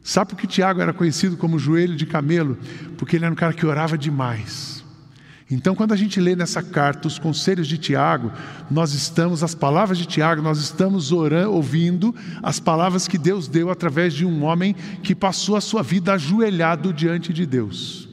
Sabe 0.09 0.31
por 0.31 0.38
que 0.38 0.47
Tiago 0.47 0.81
era 0.81 0.95
conhecido 0.95 1.37
como 1.37 1.59
joelho 1.59 1.95
de 1.95 2.07
camelo? 2.07 2.57
Porque 2.97 3.17
ele 3.17 3.27
era 3.27 3.33
um 3.33 3.37
cara 3.37 3.53
que 3.53 3.67
orava 3.67 3.99
demais. 3.99 4.83
Então, 5.50 5.75
quando 5.75 5.93
a 5.93 5.97
gente 5.97 6.19
lê 6.19 6.35
nessa 6.35 6.62
carta 6.62 7.07
os 7.07 7.19
conselhos 7.19 7.69
de 7.69 7.77
Tiago, 7.77 8.33
nós 8.71 8.95
estamos, 8.95 9.45
as 9.45 9.55
palavras 9.55 9.99
de 9.99 10.07
Tiago, 10.07 10.41
nós 10.41 10.61
estamos 10.61 11.12
orando, 11.12 11.53
ouvindo 11.53 12.15
as 12.43 12.59
palavras 12.59 13.07
que 13.07 13.19
Deus 13.19 13.49
deu 13.49 13.69
através 13.69 14.15
de 14.15 14.25
um 14.25 14.45
homem 14.45 14.75
que 15.03 15.15
passou 15.15 15.57
a 15.57 15.61
sua 15.61 15.83
vida 15.83 16.15
ajoelhado 16.15 16.91
diante 16.91 17.31
de 17.31 17.45
Deus. 17.45 18.09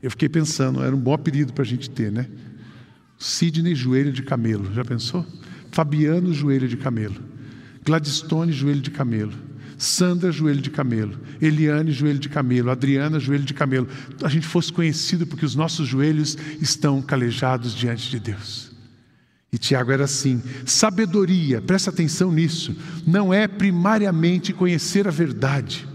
Eu 0.00 0.12
fiquei 0.12 0.28
pensando, 0.28 0.80
era 0.80 0.94
um 0.94 1.00
bom 1.00 1.12
apelido 1.12 1.52
para 1.52 1.64
a 1.64 1.66
gente 1.66 1.90
ter, 1.90 2.12
né? 2.12 2.28
Sidney 3.18 3.74
Joelho 3.74 4.12
de 4.12 4.22
Camelo, 4.22 4.72
já 4.72 4.84
pensou? 4.84 5.26
Fabiano 5.72 6.32
Joelho 6.32 6.68
de 6.68 6.76
Camelo, 6.76 7.20
Gladstone 7.84 8.52
Joelho 8.52 8.80
de 8.80 8.92
Camelo, 8.92 9.49
Sandra 9.80 10.30
Joelho 10.30 10.60
de 10.60 10.68
Camelo, 10.68 11.18
Eliane 11.40 11.90
Joelho 11.90 12.18
de 12.18 12.28
Camelo, 12.28 12.70
Adriana 12.70 13.18
Joelho 13.18 13.44
de 13.44 13.54
Camelo. 13.54 13.88
A 14.22 14.28
gente 14.28 14.46
fosse 14.46 14.70
conhecido 14.70 15.26
porque 15.26 15.46
os 15.46 15.54
nossos 15.54 15.88
joelhos 15.88 16.36
estão 16.60 17.00
calejados 17.00 17.74
diante 17.74 18.10
de 18.10 18.20
Deus. 18.20 18.70
E 19.50 19.56
Tiago 19.56 19.90
era 19.90 20.04
assim: 20.04 20.42
sabedoria, 20.66 21.62
presta 21.62 21.88
atenção 21.88 22.30
nisso, 22.30 22.76
não 23.06 23.32
é 23.32 23.48
primariamente 23.48 24.52
conhecer 24.52 25.08
a 25.08 25.10
verdade 25.10 25.88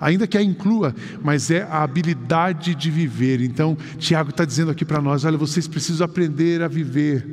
ainda 0.00 0.26
que 0.26 0.36
a 0.36 0.42
inclua, 0.42 0.94
mas 1.22 1.50
é 1.50 1.62
a 1.62 1.82
habilidade 1.82 2.74
de 2.74 2.90
viver. 2.90 3.40
Então, 3.40 3.76
Tiago 3.98 4.30
está 4.30 4.44
dizendo 4.44 4.70
aqui 4.70 4.84
para 4.84 5.00
nós: 5.00 5.24
olha, 5.24 5.38
vocês 5.38 5.66
precisam 5.66 6.04
aprender 6.04 6.62
a 6.62 6.68
viver. 6.68 7.26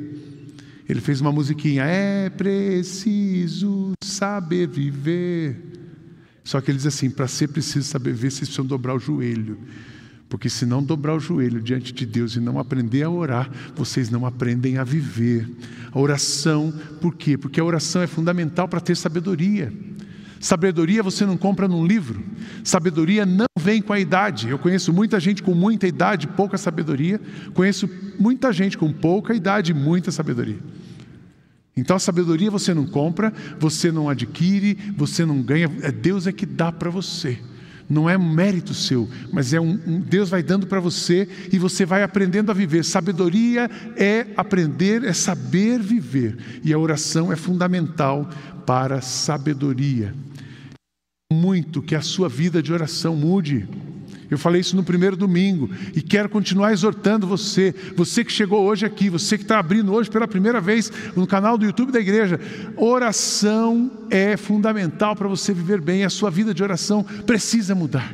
Ele 0.88 1.00
fez 1.00 1.20
uma 1.20 1.30
musiquinha, 1.30 1.84
é 1.84 2.28
preciso 2.30 3.92
saber 4.02 4.66
viver. 4.66 5.71
Só 6.44 6.60
que 6.60 6.70
ele 6.70 6.78
diz 6.78 6.86
assim: 6.86 7.10
para 7.10 7.28
ser 7.28 7.48
preciso 7.48 7.88
saber 7.88 8.12
viver, 8.12 8.30
vocês 8.30 8.48
precisam 8.48 8.66
dobrar 8.66 8.94
o 8.94 8.98
joelho. 8.98 9.58
Porque 10.28 10.48
se 10.48 10.64
não 10.64 10.82
dobrar 10.82 11.14
o 11.14 11.20
joelho 11.20 11.60
diante 11.60 11.92
de 11.92 12.06
Deus 12.06 12.36
e 12.36 12.40
não 12.40 12.58
aprender 12.58 13.02
a 13.02 13.10
orar, 13.10 13.50
vocês 13.76 14.08
não 14.08 14.24
aprendem 14.24 14.78
a 14.78 14.84
viver. 14.84 15.46
A 15.92 16.00
oração, 16.00 16.72
por 17.02 17.14
quê? 17.14 17.36
Porque 17.36 17.60
a 17.60 17.64
oração 17.64 18.00
é 18.00 18.06
fundamental 18.06 18.66
para 18.66 18.80
ter 18.80 18.96
sabedoria. 18.96 19.70
Sabedoria 20.40 21.02
você 21.02 21.26
não 21.26 21.36
compra 21.36 21.68
num 21.68 21.86
livro. 21.86 22.24
Sabedoria 22.64 23.26
não 23.26 23.46
vem 23.60 23.82
com 23.82 23.92
a 23.92 24.00
idade. 24.00 24.48
Eu 24.48 24.58
conheço 24.58 24.92
muita 24.92 25.20
gente 25.20 25.42
com 25.42 25.54
muita 25.54 25.86
idade, 25.86 26.26
pouca 26.26 26.56
sabedoria. 26.56 27.20
Conheço 27.52 27.88
muita 28.18 28.52
gente 28.52 28.78
com 28.78 28.90
pouca 28.90 29.34
idade 29.34 29.74
muita 29.74 30.10
sabedoria. 30.10 30.58
Então 31.76 31.96
a 31.96 32.00
sabedoria 32.00 32.50
você 32.50 32.74
não 32.74 32.86
compra, 32.86 33.32
você 33.58 33.90
não 33.90 34.08
adquire, 34.08 34.76
você 34.96 35.24
não 35.24 35.42
ganha. 35.42 35.70
É 35.82 35.90
Deus 35.90 36.26
é 36.26 36.32
que 36.32 36.44
dá 36.44 36.70
para 36.70 36.90
você. 36.90 37.38
Não 37.88 38.08
é 38.08 38.16
um 38.16 38.32
mérito 38.32 38.72
seu, 38.72 39.08
mas 39.32 39.52
é 39.52 39.60
um, 39.60 39.78
um 39.86 40.00
Deus 40.00 40.30
vai 40.30 40.42
dando 40.42 40.66
para 40.66 40.80
você 40.80 41.28
e 41.52 41.58
você 41.58 41.84
vai 41.84 42.02
aprendendo 42.02 42.50
a 42.50 42.54
viver. 42.54 42.84
Sabedoria 42.84 43.70
é 43.96 44.26
aprender, 44.36 45.04
é 45.04 45.12
saber 45.12 45.80
viver. 45.80 46.38
E 46.64 46.72
a 46.72 46.78
oração 46.78 47.32
é 47.32 47.36
fundamental 47.36 48.28
para 48.64 49.00
sabedoria 49.00 50.14
muito 51.32 51.82
que 51.82 51.94
a 51.94 52.02
sua 52.02 52.28
vida 52.28 52.62
de 52.62 52.72
oração 52.72 53.16
mude. 53.16 53.66
Eu 54.32 54.38
falei 54.38 54.62
isso 54.62 54.74
no 54.74 54.82
primeiro 54.82 55.14
domingo 55.14 55.68
e 55.94 56.00
quero 56.00 56.26
continuar 56.26 56.72
exortando 56.72 57.26
você, 57.26 57.74
você 57.94 58.24
que 58.24 58.32
chegou 58.32 58.64
hoje 58.64 58.86
aqui, 58.86 59.10
você 59.10 59.36
que 59.36 59.44
está 59.44 59.58
abrindo 59.58 59.92
hoje 59.92 60.08
pela 60.08 60.26
primeira 60.26 60.58
vez 60.58 60.90
no 61.14 61.26
canal 61.26 61.58
do 61.58 61.66
YouTube 61.66 61.92
da 61.92 62.00
igreja. 62.00 62.40
Oração 62.74 63.90
é 64.08 64.34
fundamental 64.38 65.14
para 65.14 65.28
você 65.28 65.52
viver 65.52 65.82
bem, 65.82 66.02
a 66.02 66.08
sua 66.08 66.30
vida 66.30 66.54
de 66.54 66.62
oração 66.62 67.04
precisa 67.26 67.74
mudar. 67.74 68.10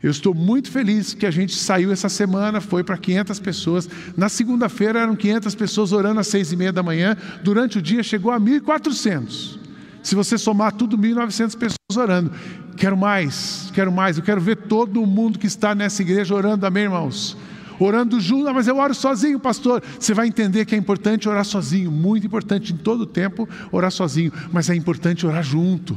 Eu 0.00 0.12
estou 0.12 0.32
muito 0.32 0.70
feliz 0.70 1.12
que 1.12 1.26
a 1.26 1.30
gente 1.32 1.56
saiu 1.56 1.90
essa 1.90 2.08
semana, 2.08 2.60
foi 2.60 2.84
para 2.84 2.96
500 2.96 3.40
pessoas. 3.40 3.90
Na 4.16 4.28
segunda-feira 4.28 5.00
eram 5.00 5.16
500 5.16 5.56
pessoas 5.56 5.90
orando 5.90 6.20
às 6.20 6.28
seis 6.28 6.52
e 6.52 6.56
meia 6.56 6.72
da 6.72 6.84
manhã. 6.84 7.16
Durante 7.42 7.78
o 7.78 7.82
dia 7.82 8.04
chegou 8.04 8.30
a 8.30 8.38
1.400. 8.38 9.58
Se 10.04 10.14
você 10.14 10.38
somar 10.38 10.70
tudo, 10.70 10.96
1.900 10.96 11.58
pessoas 11.58 11.96
orando. 11.96 12.30
Quero 12.78 12.96
mais, 12.96 13.70
quero 13.74 13.90
mais. 13.90 14.16
Eu 14.16 14.22
quero 14.22 14.40
ver 14.40 14.56
todo 14.56 15.04
mundo 15.04 15.38
que 15.38 15.48
está 15.48 15.74
nessa 15.74 16.00
igreja 16.00 16.32
orando, 16.32 16.64
amém, 16.64 16.84
irmãos? 16.84 17.36
Orando 17.80 18.20
junto, 18.20 18.48
ah, 18.48 18.54
mas 18.54 18.68
eu 18.68 18.76
oro 18.76 18.94
sozinho, 18.94 19.38
pastor. 19.40 19.82
Você 19.98 20.14
vai 20.14 20.28
entender 20.28 20.64
que 20.64 20.76
é 20.76 20.78
importante 20.78 21.28
orar 21.28 21.44
sozinho, 21.44 21.90
muito 21.90 22.26
importante 22.26 22.72
em 22.72 22.76
todo 22.76 23.04
tempo 23.04 23.48
orar 23.72 23.90
sozinho, 23.90 24.32
mas 24.52 24.70
é 24.70 24.76
importante 24.76 25.26
orar 25.26 25.42
junto. 25.42 25.96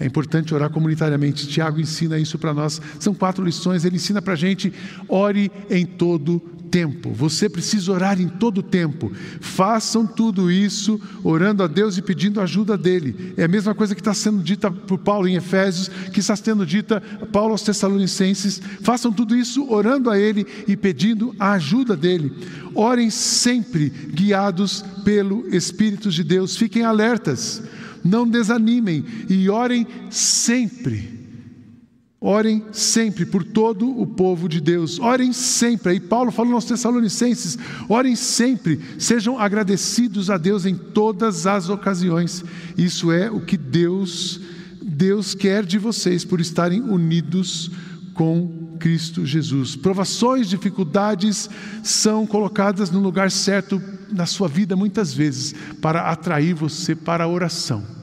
É 0.00 0.06
importante 0.06 0.52
orar 0.52 0.70
comunitariamente. 0.70 1.46
Tiago 1.46 1.80
ensina 1.80 2.18
isso 2.18 2.38
para 2.38 2.54
nós. 2.54 2.80
São 2.98 3.14
quatro 3.14 3.44
lições. 3.44 3.84
Ele 3.84 3.96
ensina 3.96 4.22
para 4.22 4.34
a 4.34 4.36
gente: 4.36 4.72
ore 5.08 5.50
em 5.70 5.84
todo 5.84 6.40
tempo. 6.70 7.10
Você 7.12 7.48
precisa 7.48 7.92
orar 7.92 8.20
em 8.20 8.28
todo 8.28 8.62
tempo. 8.62 9.10
Façam 9.40 10.06
tudo 10.06 10.50
isso 10.50 11.00
orando 11.24 11.62
a 11.62 11.66
Deus 11.66 11.96
e 11.98 12.02
pedindo 12.02 12.40
ajuda 12.40 12.76
dele. 12.76 13.34
É 13.36 13.44
a 13.44 13.48
mesma 13.48 13.74
coisa 13.74 13.94
que 13.94 14.00
está 14.00 14.14
sendo 14.14 14.42
dita 14.42 14.70
por 14.70 14.98
Paulo 14.98 15.26
em 15.28 15.36
Efésios, 15.36 15.88
que 16.12 16.20
está 16.20 16.36
sendo 16.36 16.64
dita 16.64 17.00
Paulo 17.32 17.52
aos 17.52 17.62
Tessalonicenses. 17.62 18.60
Façam 18.82 19.12
tudo 19.12 19.36
isso 19.36 19.66
orando 19.70 20.10
a 20.10 20.18
ele 20.18 20.46
e 20.66 20.76
pedindo 20.76 21.34
a 21.38 21.52
ajuda 21.52 21.96
dele. 21.96 22.32
Orem 22.74 23.10
sempre 23.10 23.88
guiados 23.88 24.84
pelo 25.04 25.48
Espírito 25.54 26.10
de 26.10 26.22
Deus. 26.22 26.56
Fiquem 26.56 26.84
alertas 26.84 27.62
não 28.04 28.28
desanimem 28.28 29.04
e 29.28 29.48
orem 29.50 29.86
sempre. 30.10 31.17
Orem 32.20 32.64
sempre 32.72 33.24
por 33.24 33.44
todo 33.44 33.88
o 33.88 34.04
povo 34.04 34.48
de 34.48 34.60
Deus. 34.60 34.98
Orem 34.98 35.32
sempre. 35.32 35.92
Aí 35.92 36.00
Paulo 36.00 36.32
falou 36.32 36.54
aos 36.54 36.64
Tessalonicenses: 36.64 37.56
orem 37.88 38.16
sempre. 38.16 38.80
Sejam 38.98 39.38
agradecidos 39.38 40.28
a 40.28 40.36
Deus 40.36 40.66
em 40.66 40.74
todas 40.74 41.46
as 41.46 41.68
ocasiões. 41.68 42.44
Isso 42.76 43.12
é 43.12 43.30
o 43.30 43.40
que 43.40 43.56
Deus 43.56 44.40
Deus 44.82 45.32
quer 45.32 45.64
de 45.64 45.78
vocês 45.78 46.24
por 46.24 46.40
estarem 46.40 46.80
unidos 46.80 47.70
com 48.14 48.76
Cristo 48.80 49.24
Jesus. 49.24 49.76
Provações, 49.76 50.48
dificuldades 50.48 51.48
são 51.84 52.26
colocadas 52.26 52.90
no 52.90 52.98
lugar 52.98 53.30
certo 53.30 53.80
na 54.10 54.26
sua 54.26 54.48
vida 54.48 54.74
muitas 54.74 55.14
vezes 55.14 55.54
para 55.80 56.10
atrair 56.10 56.52
você 56.52 56.96
para 56.96 57.22
a 57.22 57.28
oração. 57.28 57.97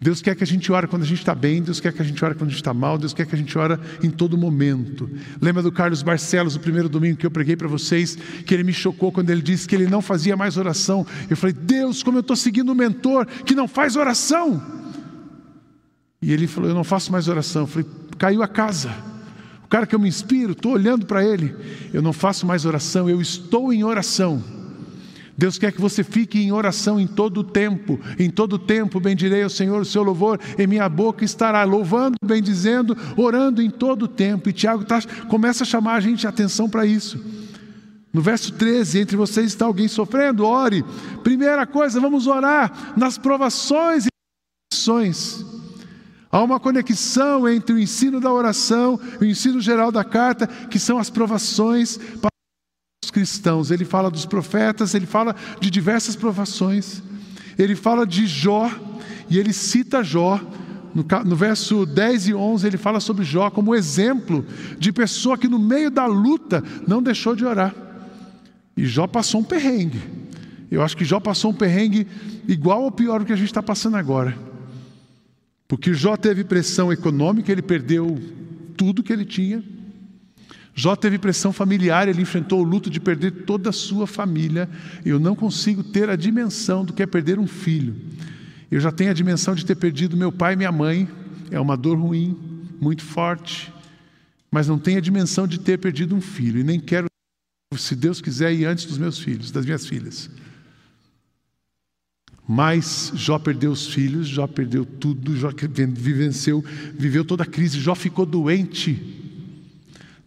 Deus 0.00 0.22
quer 0.22 0.36
que 0.36 0.44
a 0.44 0.46
gente 0.46 0.70
ore 0.70 0.86
quando 0.86 1.02
a 1.02 1.06
gente 1.06 1.18
está 1.18 1.34
bem, 1.34 1.62
Deus 1.62 1.80
quer 1.80 1.92
que 1.92 2.00
a 2.00 2.04
gente 2.04 2.24
ore 2.24 2.34
quando 2.34 2.48
a 2.48 2.50
gente 2.50 2.60
está 2.60 2.72
mal, 2.72 2.96
Deus 2.96 3.12
quer 3.12 3.26
que 3.26 3.34
a 3.34 3.38
gente 3.38 3.56
ore 3.58 3.78
em 4.02 4.10
todo 4.10 4.38
momento. 4.38 5.10
Lembra 5.40 5.62
do 5.62 5.72
Carlos 5.72 6.02
Barcelos, 6.02 6.54
o 6.54 6.60
primeiro 6.60 6.88
domingo 6.88 7.16
que 7.16 7.26
eu 7.26 7.30
preguei 7.30 7.56
para 7.56 7.66
vocês, 7.66 8.16
que 8.46 8.54
ele 8.54 8.62
me 8.62 8.72
chocou 8.72 9.10
quando 9.10 9.30
ele 9.30 9.42
disse 9.42 9.66
que 9.66 9.74
ele 9.74 9.86
não 9.86 10.00
fazia 10.00 10.36
mais 10.36 10.56
oração. 10.56 11.06
Eu 11.28 11.36
falei, 11.36 11.54
Deus, 11.54 12.02
como 12.02 12.18
eu 12.18 12.20
estou 12.20 12.36
seguindo 12.36 12.70
um 12.70 12.74
mentor 12.74 13.26
que 13.26 13.54
não 13.54 13.66
faz 13.66 13.96
oração. 13.96 14.62
E 16.22 16.32
ele 16.32 16.46
falou, 16.46 16.70
eu 16.70 16.74
não 16.74 16.84
faço 16.84 17.10
mais 17.10 17.28
oração. 17.28 17.62
Eu 17.62 17.66
falei, 17.66 17.88
caiu 18.18 18.42
a 18.42 18.48
casa. 18.48 18.92
O 19.64 19.68
cara 19.68 19.86
que 19.86 19.94
eu 19.94 19.98
me 19.98 20.08
inspiro, 20.08 20.52
estou 20.52 20.72
olhando 20.72 21.04
para 21.04 21.22
ele, 21.22 21.54
eu 21.92 22.00
não 22.00 22.12
faço 22.12 22.46
mais 22.46 22.64
oração, 22.64 23.10
eu 23.10 23.20
estou 23.20 23.70
em 23.70 23.84
oração. 23.84 24.42
Deus 25.38 25.56
quer 25.56 25.70
que 25.70 25.80
você 25.80 26.02
fique 26.02 26.40
em 26.40 26.50
oração 26.50 26.98
em 26.98 27.06
todo 27.06 27.38
o 27.38 27.44
tempo. 27.44 28.00
Em 28.18 28.28
todo 28.28 28.54
o 28.54 28.58
tempo 28.58 28.98
bendirei 28.98 29.44
ao 29.44 29.48
Senhor 29.48 29.80
o 29.80 29.84
seu 29.84 30.02
louvor, 30.02 30.40
em 30.58 30.66
minha 30.66 30.88
boca 30.88 31.24
estará 31.24 31.62
louvando, 31.62 32.16
bendizendo, 32.20 32.96
orando 33.16 33.62
em 33.62 33.70
todo 33.70 34.02
o 34.02 34.08
tempo. 34.08 34.48
E 34.48 34.52
Tiago 34.52 34.84
tá, 34.84 35.00
começa 35.28 35.62
a 35.62 35.66
chamar 35.66 35.94
a 35.94 36.00
gente 36.00 36.26
a 36.26 36.30
atenção 36.30 36.68
para 36.68 36.84
isso. 36.84 37.24
No 38.12 38.20
verso 38.20 38.52
13, 38.52 38.98
entre 38.98 39.16
vocês 39.16 39.46
está 39.46 39.64
alguém 39.64 39.86
sofrendo, 39.86 40.44
ore. 40.44 40.84
Primeira 41.22 41.64
coisa, 41.68 42.00
vamos 42.00 42.26
orar 42.26 42.92
nas 42.96 43.16
provações 43.16 44.06
e 44.06 44.08
aflições. 44.72 45.44
Há 46.32 46.42
uma 46.42 46.58
conexão 46.58 47.48
entre 47.48 47.74
o 47.74 47.78
ensino 47.78 48.20
da 48.20 48.32
oração 48.32 48.98
e 49.20 49.24
o 49.24 49.28
ensino 49.28 49.60
geral 49.60 49.92
da 49.92 50.02
carta, 50.02 50.48
que 50.48 50.80
são 50.80 50.98
as 50.98 51.08
provações 51.08 51.96
cristãos. 53.18 53.70
Ele 53.72 53.84
fala 53.84 54.10
dos 54.10 54.24
profetas, 54.24 54.94
ele 54.94 55.06
fala 55.06 55.34
de 55.60 55.70
diversas 55.70 56.14
provações. 56.14 57.02
Ele 57.58 57.74
fala 57.74 58.06
de 58.06 58.26
Jó, 58.26 58.70
e 59.28 59.38
ele 59.38 59.52
cita 59.52 60.04
Jó. 60.04 60.40
No, 60.94 61.04
no 61.24 61.36
verso 61.36 61.84
10 61.84 62.28
e 62.28 62.34
11, 62.34 62.66
ele 62.66 62.78
fala 62.78 62.98
sobre 62.98 63.24
Jó 63.24 63.50
como 63.50 63.74
exemplo 63.74 64.44
de 64.78 64.92
pessoa 64.92 65.36
que, 65.36 65.48
no 65.48 65.58
meio 65.58 65.90
da 65.90 66.06
luta, 66.06 66.62
não 66.86 67.02
deixou 67.02 67.34
de 67.36 67.44
orar. 67.44 67.74
E 68.76 68.86
Jó 68.86 69.06
passou 69.06 69.40
um 69.40 69.44
perrengue. 69.44 70.00
Eu 70.70 70.82
acho 70.82 70.96
que 70.96 71.04
Jó 71.04 71.18
passou 71.18 71.50
um 71.50 71.54
perrengue 71.54 72.06
igual 72.46 72.82
ou 72.82 72.92
pior 72.92 73.20
do 73.20 73.26
que 73.26 73.32
a 73.32 73.36
gente 73.36 73.48
está 73.48 73.62
passando 73.62 73.96
agora. 73.96 74.36
Porque 75.66 75.92
Jó 75.92 76.16
teve 76.16 76.44
pressão 76.44 76.92
econômica, 76.92 77.52
ele 77.52 77.62
perdeu 77.62 78.18
tudo 78.76 79.02
que 79.02 79.12
ele 79.12 79.24
tinha. 79.24 79.62
Jó 80.78 80.94
teve 80.94 81.18
pressão 81.18 81.52
familiar, 81.52 82.06
ele 82.06 82.22
enfrentou 82.22 82.60
o 82.60 82.62
luto 82.62 82.88
de 82.88 83.00
perder 83.00 83.32
toda 83.44 83.70
a 83.70 83.72
sua 83.72 84.06
família. 84.06 84.70
Eu 85.04 85.18
não 85.18 85.34
consigo 85.34 85.82
ter 85.82 86.08
a 86.08 86.14
dimensão 86.14 86.84
do 86.84 86.92
que 86.92 87.02
é 87.02 87.06
perder 87.06 87.36
um 87.36 87.48
filho. 87.48 87.96
Eu 88.70 88.78
já 88.78 88.92
tenho 88.92 89.10
a 89.10 89.14
dimensão 89.14 89.56
de 89.56 89.66
ter 89.66 89.74
perdido 89.74 90.16
meu 90.16 90.30
pai 90.30 90.52
e 90.52 90.56
minha 90.56 90.70
mãe, 90.70 91.08
é 91.50 91.58
uma 91.58 91.76
dor 91.76 91.98
ruim, 91.98 92.38
muito 92.80 93.02
forte, 93.02 93.74
mas 94.52 94.68
não 94.68 94.78
tenho 94.78 94.98
a 94.98 95.00
dimensão 95.00 95.48
de 95.48 95.58
ter 95.58 95.78
perdido 95.78 96.14
um 96.14 96.20
filho, 96.20 96.60
e 96.60 96.62
nem 96.62 96.78
quero, 96.78 97.08
se 97.76 97.96
Deus 97.96 98.20
quiser, 98.20 98.52
ir 98.52 98.64
antes 98.64 98.84
dos 98.84 98.98
meus 98.98 99.18
filhos, 99.18 99.50
das 99.50 99.64
minhas 99.64 99.84
filhas. 99.84 100.30
Mas 102.46 103.10
Jó 103.16 103.36
perdeu 103.40 103.72
os 103.72 103.88
filhos, 103.88 104.28
Jó 104.28 104.46
perdeu 104.46 104.86
tudo, 104.86 105.36
Jó 105.36 105.50
vivenciou, 105.92 106.64
viveu 106.94 107.24
toda 107.24 107.42
a 107.42 107.46
crise, 107.46 107.80
Jó 107.80 107.96
ficou 107.96 108.24
doente. 108.24 109.17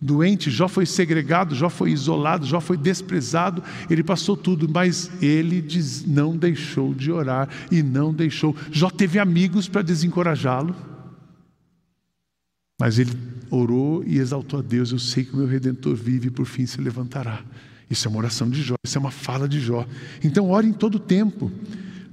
Doente, 0.01 0.49
Jó 0.49 0.67
foi 0.67 0.87
segregado, 0.87 1.53
Jó 1.53 1.69
foi 1.69 1.91
isolado, 1.91 2.43
Jó 2.43 2.59
foi 2.59 2.75
desprezado, 2.75 3.63
ele 3.87 4.03
passou 4.03 4.35
tudo, 4.35 4.67
mas 4.67 5.11
ele 5.21 5.61
diz, 5.61 6.03
não 6.07 6.35
deixou 6.35 6.91
de 6.95 7.11
orar 7.11 7.47
e 7.71 7.83
não 7.83 8.11
deixou. 8.11 8.55
Jó 8.71 8.89
teve 8.89 9.19
amigos 9.19 9.67
para 9.69 9.83
desencorajá-lo, 9.83 10.75
mas 12.79 12.97
ele 12.97 13.11
orou 13.51 14.03
e 14.03 14.17
exaltou 14.17 14.57
a 14.57 14.63
Deus. 14.63 14.91
Eu 14.91 14.97
sei 14.97 15.23
que 15.23 15.33
o 15.33 15.37
meu 15.37 15.45
redentor 15.45 15.93
vive 15.93 16.29
e 16.29 16.31
por 16.31 16.47
fim 16.47 16.65
se 16.65 16.81
levantará. 16.81 17.43
Isso 17.87 18.07
é 18.07 18.09
uma 18.09 18.17
oração 18.17 18.49
de 18.49 18.63
Jó, 18.63 18.73
isso 18.83 18.97
é 18.97 18.99
uma 18.99 19.11
fala 19.11 19.47
de 19.47 19.59
Jó. 19.59 19.85
Então, 20.23 20.49
ore 20.49 20.65
em 20.65 20.73
todo 20.73 20.97
tempo 20.97 21.51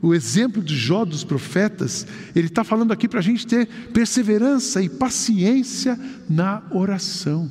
o 0.03 0.15
exemplo 0.15 0.63
de 0.63 0.77
Jó 0.77 1.07
dos 1.07 1.25
profetas, 1.25 2.07
ele 2.35 2.49
está 2.49 2.63
falando 2.63 2.93
aqui 2.93 3.09
para 3.09 3.21
a 3.21 3.23
gente 3.23 3.47
ter 3.47 3.67
perseverança 3.95 4.83
e 4.83 4.91
paciência 4.91 5.99
na 6.29 6.63
oração. 6.71 7.51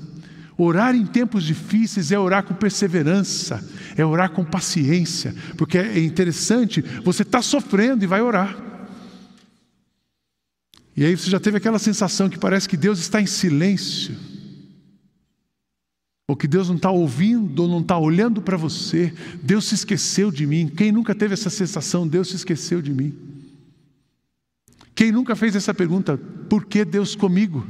Orar 0.58 0.96
em 0.96 1.06
tempos 1.06 1.44
difíceis 1.44 2.12
é 2.12 2.18
orar 2.18 2.44
com 2.44 2.54
perseverança, 2.54 3.64
é 3.96 4.04
orar 4.04 4.32
com 4.32 4.44
paciência, 4.44 5.36
porque 5.56 5.78
é 5.78 6.00
interessante, 6.00 6.82
você 7.04 7.22
está 7.22 7.42
sofrendo 7.42 8.04
e 8.04 8.08
vai 8.08 8.22
orar. 8.22 8.58
E 10.96 11.06
aí 11.06 11.16
você 11.16 11.30
já 11.30 11.40
teve 11.40 11.58
aquela 11.58 11.78
sensação 11.78 12.28
que 12.28 12.40
parece 12.40 12.68
que 12.68 12.76
Deus 12.76 12.98
está 12.98 13.22
em 13.22 13.28
silêncio 13.28 14.16
ou 16.30 16.36
que 16.36 16.48
Deus 16.48 16.68
não 16.68 16.76
está 16.76 16.92
ouvindo, 16.92 17.62
ou 17.62 17.70
não 17.70 17.80
está 17.80 17.98
olhando 17.98 18.42
para 18.42 18.58
você, 18.58 19.14
Deus 19.42 19.64
se 19.66 19.76
esqueceu 19.76 20.30
de 20.30 20.46
mim. 20.46 20.68
Quem 20.68 20.92
nunca 20.92 21.16
teve 21.16 21.34
essa 21.34 21.50
sensação, 21.50 22.06
Deus 22.06 22.28
se 22.28 22.36
esqueceu 22.36 22.82
de 22.82 22.94
mim? 22.94 23.16
Quem 24.94 25.10
nunca 25.10 25.38
fez 25.38 25.56
essa 25.56 25.74
pergunta, 25.74 26.18
por 26.50 26.66
que 26.66 26.84
Deus 26.84 27.16
comigo? 27.16 27.66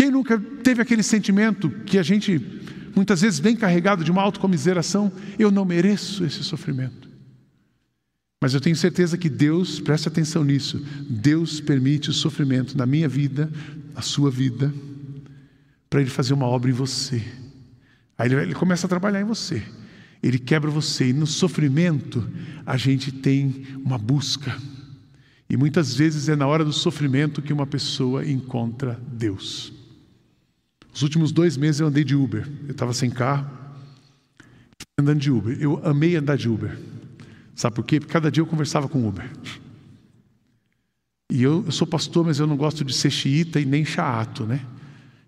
Quem 0.00 0.10
nunca 0.10 0.38
teve 0.38 0.80
aquele 0.80 1.02
sentimento 1.02 1.68
que 1.84 1.98
a 1.98 2.02
gente 2.02 2.40
muitas 2.96 3.20
vezes 3.20 3.38
vem 3.38 3.54
carregado 3.54 4.02
de 4.02 4.10
uma 4.10 4.22
autocomiseração, 4.22 5.12
eu 5.38 5.50
não 5.50 5.62
mereço 5.62 6.24
esse 6.24 6.42
sofrimento. 6.42 7.06
Mas 8.42 8.54
eu 8.54 8.62
tenho 8.62 8.74
certeza 8.76 9.18
que 9.18 9.28
Deus, 9.28 9.78
preste 9.78 10.08
atenção 10.08 10.42
nisso, 10.42 10.82
Deus 11.06 11.60
permite 11.60 12.08
o 12.08 12.14
sofrimento 12.14 12.78
na 12.78 12.86
minha 12.86 13.06
vida, 13.10 13.52
na 13.94 14.00
sua 14.00 14.30
vida, 14.30 14.72
para 15.90 16.00
ele 16.00 16.08
fazer 16.08 16.32
uma 16.32 16.46
obra 16.46 16.70
em 16.70 16.74
você. 16.74 17.22
Aí 18.16 18.32
ele, 18.32 18.54
começa 18.54 18.86
a 18.86 18.88
trabalhar 18.88 19.20
em 19.20 19.24
você. 19.24 19.62
Ele 20.22 20.38
quebra 20.38 20.70
você. 20.70 21.10
E 21.10 21.12
no 21.12 21.26
sofrimento, 21.26 22.26
a 22.64 22.78
gente 22.78 23.12
tem 23.12 23.66
uma 23.84 23.98
busca. 23.98 24.56
E 25.50 25.58
muitas 25.58 25.94
vezes 25.94 26.30
é 26.30 26.36
na 26.36 26.46
hora 26.46 26.64
do 26.64 26.72
sofrimento 26.72 27.42
que 27.42 27.52
uma 27.52 27.66
pessoa 27.66 28.26
encontra 28.26 28.98
Deus. 29.12 29.78
Os 30.92 31.02
últimos 31.02 31.32
dois 31.32 31.56
meses 31.56 31.80
eu 31.80 31.86
andei 31.86 32.04
de 32.04 32.14
Uber. 32.14 32.48
Eu 32.64 32.72
estava 32.72 32.92
sem 32.92 33.10
carro, 33.10 33.48
andando 34.98 35.20
de 35.20 35.30
Uber. 35.30 35.56
Eu 35.60 35.80
amei 35.84 36.16
andar 36.16 36.36
de 36.36 36.48
Uber. 36.48 36.78
Sabe 37.54 37.76
por 37.76 37.84
quê? 37.84 38.00
Porque 38.00 38.12
cada 38.12 38.30
dia 38.30 38.40
eu 38.40 38.46
conversava 38.46 38.88
com 38.88 39.06
Uber. 39.06 39.28
E 41.30 41.42
eu, 41.42 41.62
eu 41.64 41.72
sou 41.72 41.86
pastor, 41.86 42.24
mas 42.24 42.40
eu 42.40 42.46
não 42.46 42.56
gosto 42.56 42.84
de 42.84 42.92
ser 42.92 43.10
xiita 43.10 43.60
e 43.60 43.64
nem 43.64 43.84
chato, 43.84 44.44
né? 44.44 44.60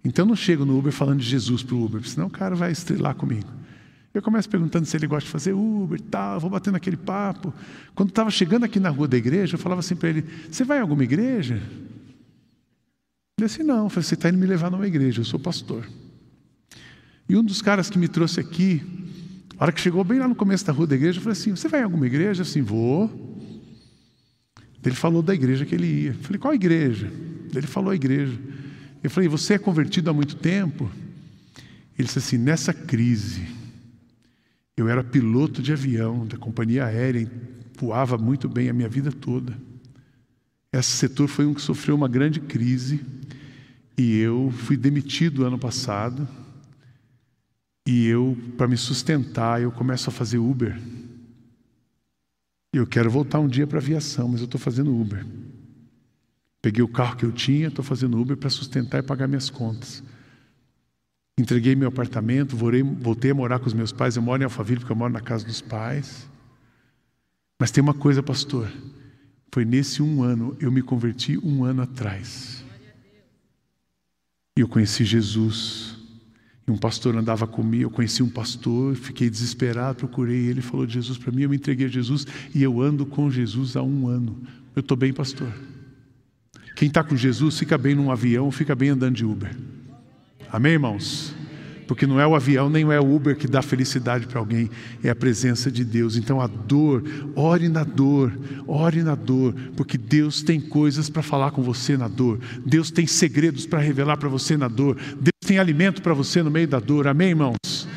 Então 0.05 0.25
eu 0.25 0.29
não 0.29 0.37
chego 0.37 0.65
no 0.65 0.77
Uber 0.77 0.93
falando 0.93 1.21
de 1.21 1.27
Jesus 1.27 1.63
para 1.63 1.77
o 1.77 1.85
Uber, 1.85 2.07
senão 2.07 2.27
o 2.27 2.31
cara 2.31 2.57
vai 2.57 2.73
estrelar 2.73 3.15
comigo. 3.15 3.49
Eu 4.13 4.21
começo 4.21 4.49
perguntando 4.49 4.85
se 4.85 4.97
ele 4.97 5.07
gosta 5.07 5.27
de 5.27 5.31
fazer 5.31 5.53
Uber 5.53 5.99
e 5.99 6.03
tal, 6.03 6.41
vou 6.41 6.51
batendo 6.51 6.77
aquele 6.77 6.97
papo. 6.97 7.55
Quando 7.95 8.11
estava 8.11 8.31
chegando 8.31 8.65
aqui 8.65 8.79
na 8.79 8.91
rua 8.91 9.09
da 9.09 9.17
igreja, 9.17 9.55
eu 9.55 9.59
falava 9.59 9.79
assim 9.79 9.95
para 9.95 10.11
ele: 10.11 10.25
Você 10.51 10.65
vai 10.65 10.79
em 10.79 10.81
alguma 10.83 11.05
igreja? 11.05 11.63
Ele 13.43 13.49
disse: 13.49 13.63
Não, 13.63 13.85
eu 13.85 13.91
você 13.91 14.15
está 14.15 14.29
indo 14.29 14.39
me 14.39 14.47
levar 14.47 14.71
numa 14.71 14.87
igreja, 14.87 15.21
eu 15.21 15.25
sou 15.25 15.39
pastor. 15.41 15.89
E 17.29 17.37
um 17.37 17.43
dos 17.43 17.61
caras 17.61 17.91
que 17.91 17.99
me 17.99 18.09
trouxe 18.09 18.39
aqui, 18.39 18.83
a 19.59 19.65
hora 19.65 19.73
que 19.73 19.81
chegou 19.81 20.05
bem 20.05 20.19
lá 20.19 20.29
no 20.29 20.35
começo 20.35 20.65
da 20.65 20.73
rua 20.73 20.87
da 20.87 20.95
igreja, 20.95 21.19
eu 21.19 21.23
falei 21.23 21.39
assim: 21.39 21.51
Você 21.51 21.69
vai 21.69 21.81
em 21.81 21.85
alguma 21.85 22.07
igreja? 22.07 22.43
Assim, 22.43 22.63
vou. 22.63 23.11
Ele 24.85 24.95
falou 24.95 25.23
da 25.23 25.35
igreja 25.35 25.67
que 25.67 25.75
ele 25.75 25.87
ia. 25.87 26.11
Eu 26.11 26.23
falei: 26.23 26.39
Qual 26.39 26.55
igreja? 26.55 27.11
Ele 27.55 27.67
falou 27.67 27.91
a 27.91 27.95
igreja. 27.95 28.39
Eu 29.03 29.11
falei, 29.11 29.29
você 29.29 29.55
é 29.55 29.59
convertido 29.59 30.09
há 30.09 30.13
muito 30.13 30.37
tempo? 30.37 30.89
Ele 31.99 32.07
disse 32.07 32.19
assim: 32.19 32.39
nessa 32.39 32.73
crise, 32.73 33.47
eu 34.77 34.89
era 34.89 35.03
piloto 35.03 35.61
de 35.61 35.73
avião 35.73 36.25
da 36.27 36.37
companhia 36.37 36.85
aérea, 36.85 37.29
voava 37.77 38.17
muito 38.17 38.49
bem 38.49 38.69
a 38.69 38.73
minha 38.73 38.89
vida 38.89 39.11
toda. 39.11 39.57
Esse 40.73 40.93
setor 40.93 41.29
foi 41.29 41.45
um 41.45 41.53
que 41.53 41.61
sofreu 41.61 41.97
uma 41.97 42.09
grande 42.09 42.41
crise 42.41 43.05
e 43.97 44.19
eu 44.19 44.51
fui 44.51 44.77
demitido 44.77 45.45
ano 45.45 45.59
passado. 45.59 46.27
E 47.87 48.07
eu, 48.07 48.37
para 48.57 48.69
me 48.69 48.77
sustentar, 48.77 49.61
eu 49.61 49.73
começo 49.73 50.09
a 50.09 50.13
fazer 50.13 50.39
Uber. 50.39 50.81
Eu 52.73 52.87
quero 52.87 53.11
voltar 53.11 53.39
um 53.39 53.49
dia 53.49 53.67
para 53.67 53.79
a 53.79 53.83
aviação, 53.83 54.29
mas 54.29 54.41
eu 54.41 54.47
estou 54.47 54.61
fazendo 54.61 54.99
Uber. 54.99 55.27
Peguei 56.63 56.83
o 56.83 56.89
carro 56.89 57.17
que 57.17 57.25
eu 57.25 57.33
tinha, 57.33 57.69
estou 57.69 57.85
fazendo 57.85 58.19
Uber 58.19 58.37
para 58.37 58.49
sustentar 58.49 58.99
e 59.01 59.03
pagar 59.03 59.27
minhas 59.27 59.51
contas. 59.51 60.03
Entreguei 61.37 61.75
meu 61.75 61.89
apartamento, 61.89 62.57
voltei, 62.57 63.31
a 63.31 63.35
morar 63.35 63.59
com 63.59 63.67
os 63.67 63.75
meus 63.75 63.91
pais. 63.91 64.17
Eu 64.17 64.23
moro 64.23 64.41
em 64.41 64.45
Alphaville 64.45 64.79
porque 64.79 64.93
eu 64.93 64.97
moro 64.97 65.13
na 65.13 65.21
casa 65.21 65.45
dos 65.45 65.61
pais. 65.61 66.29
Mas 67.59 67.71
tem 67.71 67.83
uma 67.83 67.95
coisa, 67.95 68.23
pastor. 68.23 68.71
Foi 69.51 69.65
nesse 69.65 70.03
um 70.03 70.23
ano, 70.23 70.57
eu 70.61 70.71
me 70.71 70.83
converti 70.83 71.37
um 71.39 71.65
ano 71.65 71.83
atrás. 71.83 72.62
E 74.57 74.61
eu 74.61 74.69
conheci 74.69 75.05
Jesus. 75.05 75.97
E 76.67 76.71
um 76.71 76.77
pastor 76.77 77.17
andava 77.17 77.47
comigo, 77.47 77.85
eu 77.85 77.91
conheci 77.91 78.23
um 78.23 78.29
pastor, 78.29 78.95
fiquei 78.95 79.29
desesperado, 79.29 79.97
procurei 79.97 80.47
ele, 80.47 80.61
falou 80.61 80.87
de 80.87 80.95
Jesus 80.95 81.19
para 81.19 81.33
mim, 81.33 81.43
eu 81.43 81.51
me 81.51 81.57
entreguei 81.57 81.87
a 81.87 81.91
Jesus 81.91 82.27
e 82.55 82.63
eu 82.63 82.81
ando 82.81 83.05
com 83.05 83.31
Jesus 83.31 83.77
há 83.77 83.83
um 83.83 84.07
ano. 84.07 84.41
Eu 84.77 84.81
estou 84.81 84.97
bem, 84.97 85.13
pastor. 85.13 85.53
Quem 86.77 86.89
está 86.89 87.03
com 87.03 87.17
Jesus 87.17 87.59
fica 87.59 87.77
bem 87.77 87.95
num 87.95 88.11
avião, 88.11 88.51
fica 88.51 88.75
bem 88.75 88.91
andando 88.91 89.17
de 89.17 89.25
Uber. 89.25 89.55
Amém, 90.51 90.73
irmãos? 90.73 91.35
Porque 91.87 92.07
não 92.07 92.21
é 92.21 92.27
o 92.27 92.35
avião 92.35 92.71
nem 92.71 92.85
é 92.91 93.01
o 93.01 93.15
Uber 93.15 93.37
que 93.37 93.47
dá 93.47 93.63
felicidade 93.63 94.27
para 94.27 94.39
alguém, 94.39 94.71
é 95.03 95.11
a 95.11 95.15
presença 95.15 95.71
de 95.71 95.85
Deus. 95.85 96.17
Então 96.17 96.41
a 96.41 96.47
dor, 96.47 97.03
ore 97.35 97.69
na 97.69 97.85
dor, 97.85 98.33
ore 98.67 99.03
na 99.03 99.15
dor, 99.15 99.55
porque 99.77 99.99
Deus 99.99 100.43
tem 100.43 100.61
coisas 100.61 101.11
para 101.11 101.23
falar 101.23 101.51
com 101.51 101.63
você 101.63 101.97
na 101.97 102.09
dor, 102.09 102.39
Deus 102.65 102.91
tem 102.91 103.07
segredos 103.07 103.67
para 103.67 103.81
revelar 103.81 104.17
para 104.17 104.29
você 104.29 104.57
na 104.57 104.69
dor, 104.69 104.97
Deus 105.21 105.33
tem 105.47 105.59
alimento 105.59 106.03
para 106.03 106.15
você 106.15 106.43
no 106.43 106.51
meio 106.51 106.69
da 106.69 106.79
dor. 106.79 107.07
Amém, 107.07 107.31
irmãos? 107.31 107.89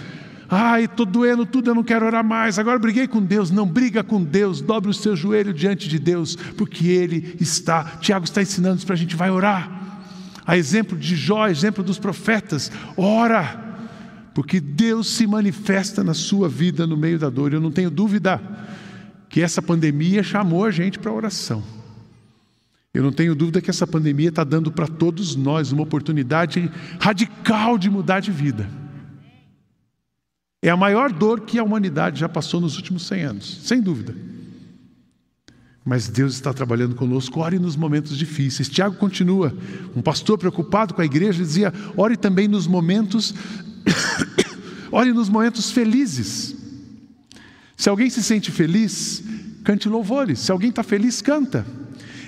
Ai, 0.49 0.83
estou 0.85 1.05
doendo 1.05 1.45
tudo, 1.45 1.69
eu 1.69 1.75
não 1.75 1.83
quero 1.83 2.05
orar 2.05 2.23
mais. 2.23 2.59
Agora 2.59 2.77
briguei 2.77 3.07
com 3.07 3.21
Deus. 3.21 3.49
Não 3.49 3.67
briga 3.67 4.03
com 4.03 4.23
Deus, 4.23 4.61
dobre 4.61 4.91
o 4.91 4.93
seu 4.93 5.15
joelho 5.15 5.53
diante 5.53 5.89
de 5.89 5.97
Deus, 5.97 6.35
porque 6.35 6.87
Ele 6.87 7.35
está. 7.39 7.83
Tiago 7.99 8.25
está 8.25 8.41
ensinando 8.41 8.85
para 8.85 8.93
a 8.93 8.97
gente, 8.97 9.15
vai 9.15 9.31
orar. 9.31 9.71
A 10.45 10.55
exemplo 10.55 10.95
de 10.97 11.15
Jó, 11.15 11.47
exemplo 11.47 11.83
dos 11.83 11.97
profetas, 11.97 12.71
ora, 12.95 13.64
porque 14.35 14.59
Deus 14.59 15.07
se 15.07 15.25
manifesta 15.25 16.03
na 16.03 16.13
sua 16.13 16.49
vida 16.49 16.85
no 16.85 16.97
meio 16.97 17.17
da 17.17 17.29
dor. 17.29 17.53
Eu 17.53 17.61
não 17.61 17.71
tenho 17.71 17.89
dúvida 17.89 18.41
que 19.29 19.41
essa 19.41 19.61
pandemia 19.61 20.21
chamou 20.21 20.65
a 20.65 20.71
gente 20.71 20.99
para 20.99 21.09
oração. 21.09 21.63
Eu 22.93 23.01
não 23.01 23.13
tenho 23.13 23.33
dúvida 23.33 23.61
que 23.61 23.69
essa 23.69 23.87
pandemia 23.87 24.27
está 24.27 24.43
dando 24.43 24.69
para 24.69 24.87
todos 24.87 25.37
nós 25.37 25.71
uma 25.71 25.83
oportunidade 25.83 26.69
radical 26.99 27.77
de 27.77 27.89
mudar 27.89 28.19
de 28.19 28.29
vida. 28.29 28.69
É 30.61 30.69
a 30.69 30.75
maior 30.75 31.13
dor 31.13 31.41
que 31.41 31.57
a 31.57 31.63
humanidade 31.63 32.19
já 32.19 32.27
passou 32.27 32.59
nos 32.59 32.75
últimos 32.75 33.07
100 33.07 33.23
anos, 33.23 33.59
sem 33.63 33.81
dúvida. 33.81 34.13
Mas 35.85 36.07
Deus 36.07 36.33
está 36.33 36.51
trabalhando 36.51 36.95
conosco, 36.95 37.41
ore 37.41 37.59
nos 37.59 37.75
momentos 37.75 38.17
difíceis. 38.17 38.67
Tiago 38.67 38.95
continua, 38.95 39.55
um 39.95 40.01
pastor 40.01 40.35
preocupado 40.35 40.95
com 40.95 41.01
a 41.01 41.05
igreja 41.05 41.43
dizia: 41.43 41.71
ore 41.95 42.17
também 42.17 42.47
nos 42.47 42.65
momentos, 42.65 43.35
ore 44.91 45.13
nos 45.13 45.29
momentos 45.29 45.69
felizes. 45.69 46.55
Se 47.77 47.87
alguém 47.87 48.09
se 48.09 48.23
sente 48.23 48.49
feliz, 48.51 49.23
cante 49.63 49.87
louvores. 49.87 50.39
Se 50.39 50.51
alguém 50.51 50.69
está 50.69 50.81
feliz, 50.81 51.21
canta. 51.21 51.63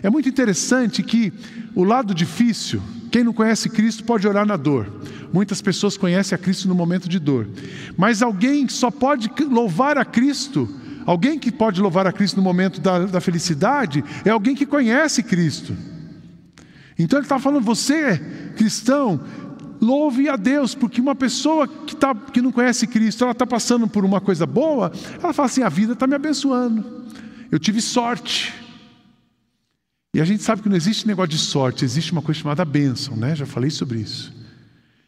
É 0.03 0.09
muito 0.09 0.29
interessante 0.29 1.01
que 1.01 1.33
o 1.73 1.83
lado 1.83 2.13
difícil, 2.13 2.79
quem 3.11 3.23
não 3.23 3.33
conhece 3.33 3.69
Cristo 3.69 4.03
pode 4.03 4.27
orar 4.27 4.45
na 4.45 4.55
dor. 4.55 4.91
Muitas 5.33 5.61
pessoas 5.61 5.97
conhecem 5.97 6.35
a 6.35 6.39
Cristo 6.39 6.67
no 6.67 6.75
momento 6.75 7.09
de 7.09 7.17
dor. 7.17 7.47
Mas 7.97 8.21
alguém 8.21 8.67
só 8.69 8.91
pode 8.91 9.31
louvar 9.49 9.97
a 9.97 10.05
Cristo, 10.05 10.69
alguém 11.07 11.39
que 11.39 11.51
pode 11.51 11.81
louvar 11.81 12.05
a 12.05 12.11
Cristo 12.11 12.35
no 12.35 12.43
momento 12.43 12.81
da, 12.81 13.05
da 13.05 13.21
felicidade, 13.21 14.03
é 14.25 14.29
alguém 14.29 14.53
que 14.53 14.65
conhece 14.65 15.23
Cristo. 15.23 15.75
Então 16.99 17.17
ele 17.17 17.25
está 17.25 17.39
falando, 17.39 17.63
você, 17.63 18.17
cristão, 18.57 19.21
louve 19.79 20.27
a 20.27 20.35
Deus, 20.35 20.75
porque 20.75 20.99
uma 20.99 21.15
pessoa 21.15 21.65
que, 21.67 21.95
tá, 21.95 22.13
que 22.13 22.41
não 22.41 22.51
conhece 22.51 22.85
Cristo, 22.85 23.23
ela 23.23 23.31
está 23.31 23.47
passando 23.47 23.87
por 23.87 24.03
uma 24.03 24.19
coisa 24.19 24.45
boa, 24.45 24.91
ela 25.23 25.31
fala 25.31 25.45
assim: 25.45 25.63
a 25.63 25.69
vida 25.69 25.93
está 25.93 26.05
me 26.05 26.15
abençoando, 26.15 27.05
eu 27.49 27.57
tive 27.57 27.81
sorte. 27.81 28.53
E 30.13 30.19
a 30.19 30.25
gente 30.25 30.43
sabe 30.43 30.61
que 30.61 30.69
não 30.69 30.75
existe 30.75 31.07
negócio 31.07 31.29
de 31.29 31.37
sorte, 31.37 31.85
existe 31.85 32.11
uma 32.11 32.21
coisa 32.21 32.41
chamada 32.41 32.65
bênção, 32.65 33.15
né? 33.15 33.35
Já 33.35 33.45
falei 33.45 33.69
sobre 33.69 33.99
isso. 33.99 34.37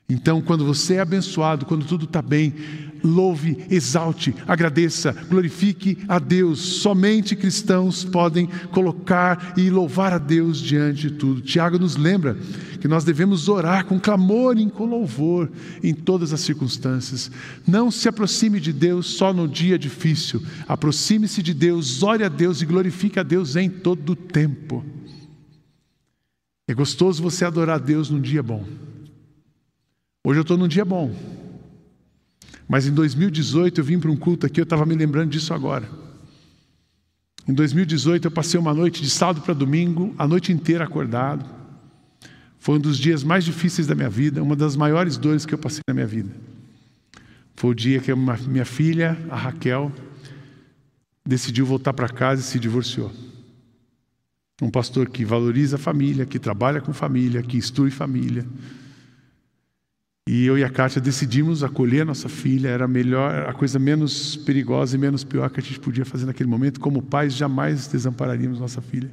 Então, 0.09 0.41
quando 0.41 0.65
você 0.65 0.95
é 0.95 1.01
abençoado, 1.01 1.67
quando 1.67 1.85
tudo 1.85 2.05
está 2.05 2.19
bem, 2.19 2.55
louve, 3.03 3.65
exalte, 3.69 4.33
agradeça, 4.47 5.15
glorifique 5.29 5.99
a 6.07 6.17
Deus. 6.17 6.59
Somente 6.59 7.35
cristãos 7.35 8.03
podem 8.03 8.47
colocar 8.71 9.53
e 9.55 9.69
louvar 9.69 10.13
a 10.13 10.17
Deus 10.17 10.59
diante 10.59 11.09
de 11.09 11.11
tudo. 11.11 11.41
Tiago 11.41 11.77
nos 11.77 11.95
lembra 11.95 12.35
que 12.81 12.87
nós 12.87 13.03
devemos 13.03 13.47
orar 13.47 13.85
com 13.85 13.99
clamor 13.99 14.57
e 14.57 14.69
com 14.69 14.85
louvor 14.85 15.51
em 15.83 15.93
todas 15.93 16.33
as 16.33 16.41
circunstâncias. 16.41 17.29
Não 17.67 17.91
se 17.91 18.07
aproxime 18.07 18.59
de 18.59 18.73
Deus 18.73 19.07
só 19.07 19.33
no 19.33 19.47
dia 19.47 19.77
difícil. 19.77 20.41
Aproxime-se 20.67 21.43
de 21.43 21.53
Deus, 21.53 22.01
ore 22.01 22.23
a 22.23 22.29
Deus 22.29 22.61
e 22.61 22.65
glorifique 22.65 23.19
a 23.19 23.23
Deus 23.23 23.55
em 23.55 23.69
todo 23.69 24.11
o 24.11 24.15
tempo. 24.15 24.83
É 26.67 26.73
gostoso 26.73 27.21
você 27.21 27.45
adorar 27.45 27.75
a 27.75 27.79
Deus 27.79 28.09
num 28.09 28.21
dia 28.21 28.41
bom. 28.43 28.63
Hoje 30.23 30.39
eu 30.39 30.41
estou 30.41 30.57
num 30.57 30.67
dia 30.67 30.83
bom. 30.83 31.15
Mas 32.67 32.85
em 32.85 32.93
2018 32.93 33.79
eu 33.79 33.83
vim 33.83 33.99
para 33.99 34.11
um 34.11 34.17
culto 34.17 34.45
aqui, 34.45 34.59
eu 34.59 34.63
estava 34.63 34.85
me 34.85 34.93
lembrando 34.93 35.31
disso 35.31 35.53
agora. 35.53 35.89
Em 37.47 37.53
2018 37.53 38.25
eu 38.25 38.31
passei 38.31 38.59
uma 38.59 38.73
noite 38.73 39.01
de 39.01 39.09
sábado 39.09 39.41
para 39.41 39.53
domingo, 39.53 40.13
a 40.17 40.27
noite 40.27 40.51
inteira 40.51 40.83
acordado. 40.83 41.43
Foi 42.59 42.75
um 42.75 42.81
dos 42.81 42.97
dias 42.97 43.23
mais 43.23 43.45
difíceis 43.45 43.87
da 43.87 43.95
minha 43.95 44.09
vida, 44.09 44.43
uma 44.43 44.55
das 44.55 44.75
maiores 44.75 45.17
dores 45.17 45.45
que 45.45 45.53
eu 45.53 45.57
passei 45.57 45.81
na 45.87 45.93
minha 45.93 46.05
vida. 46.05 46.29
Foi 47.55 47.71
o 47.71 47.73
dia 47.73 47.99
que 47.99 48.13
minha 48.13 48.65
filha, 48.65 49.17
a 49.29 49.35
Raquel, 49.35 49.91
decidiu 51.25 51.65
voltar 51.65 51.93
para 51.93 52.09
casa 52.09 52.41
e 52.41 52.43
se 52.43 52.59
divorciou. 52.59 53.11
Um 54.61 54.69
pastor 54.69 55.09
que 55.09 55.23
valoriza 55.23 55.77
a 55.77 55.79
família, 55.79 56.25
que 56.25 56.37
trabalha 56.37 56.81
com 56.81 56.93
família, 56.93 57.41
que 57.41 57.57
instrui 57.57 57.89
família, 57.89 58.45
e 60.31 60.45
eu 60.45 60.59
e 60.59 60.63
a 60.63 60.69
Kátia 60.69 61.01
decidimos 61.01 61.63
acolher 61.63 62.05
nossa 62.05 62.29
filha, 62.29 62.67
era 62.67 62.85
a 62.85 62.87
melhor, 62.87 63.49
a 63.49 63.51
coisa 63.51 63.79
menos 63.79 64.35
perigosa 64.35 64.95
e 64.95 64.99
menos 64.99 65.23
pior 65.23 65.49
que 65.49 65.59
a 65.59 65.63
gente 65.63 65.79
podia 65.79 66.05
fazer 66.05 66.27
naquele 66.27 66.47
momento. 66.47 66.79
Como 66.79 67.01
pais, 67.01 67.33
jamais 67.33 67.87
desampararíamos 67.87 68.59
nossa 68.59 68.79
filha. 68.79 69.09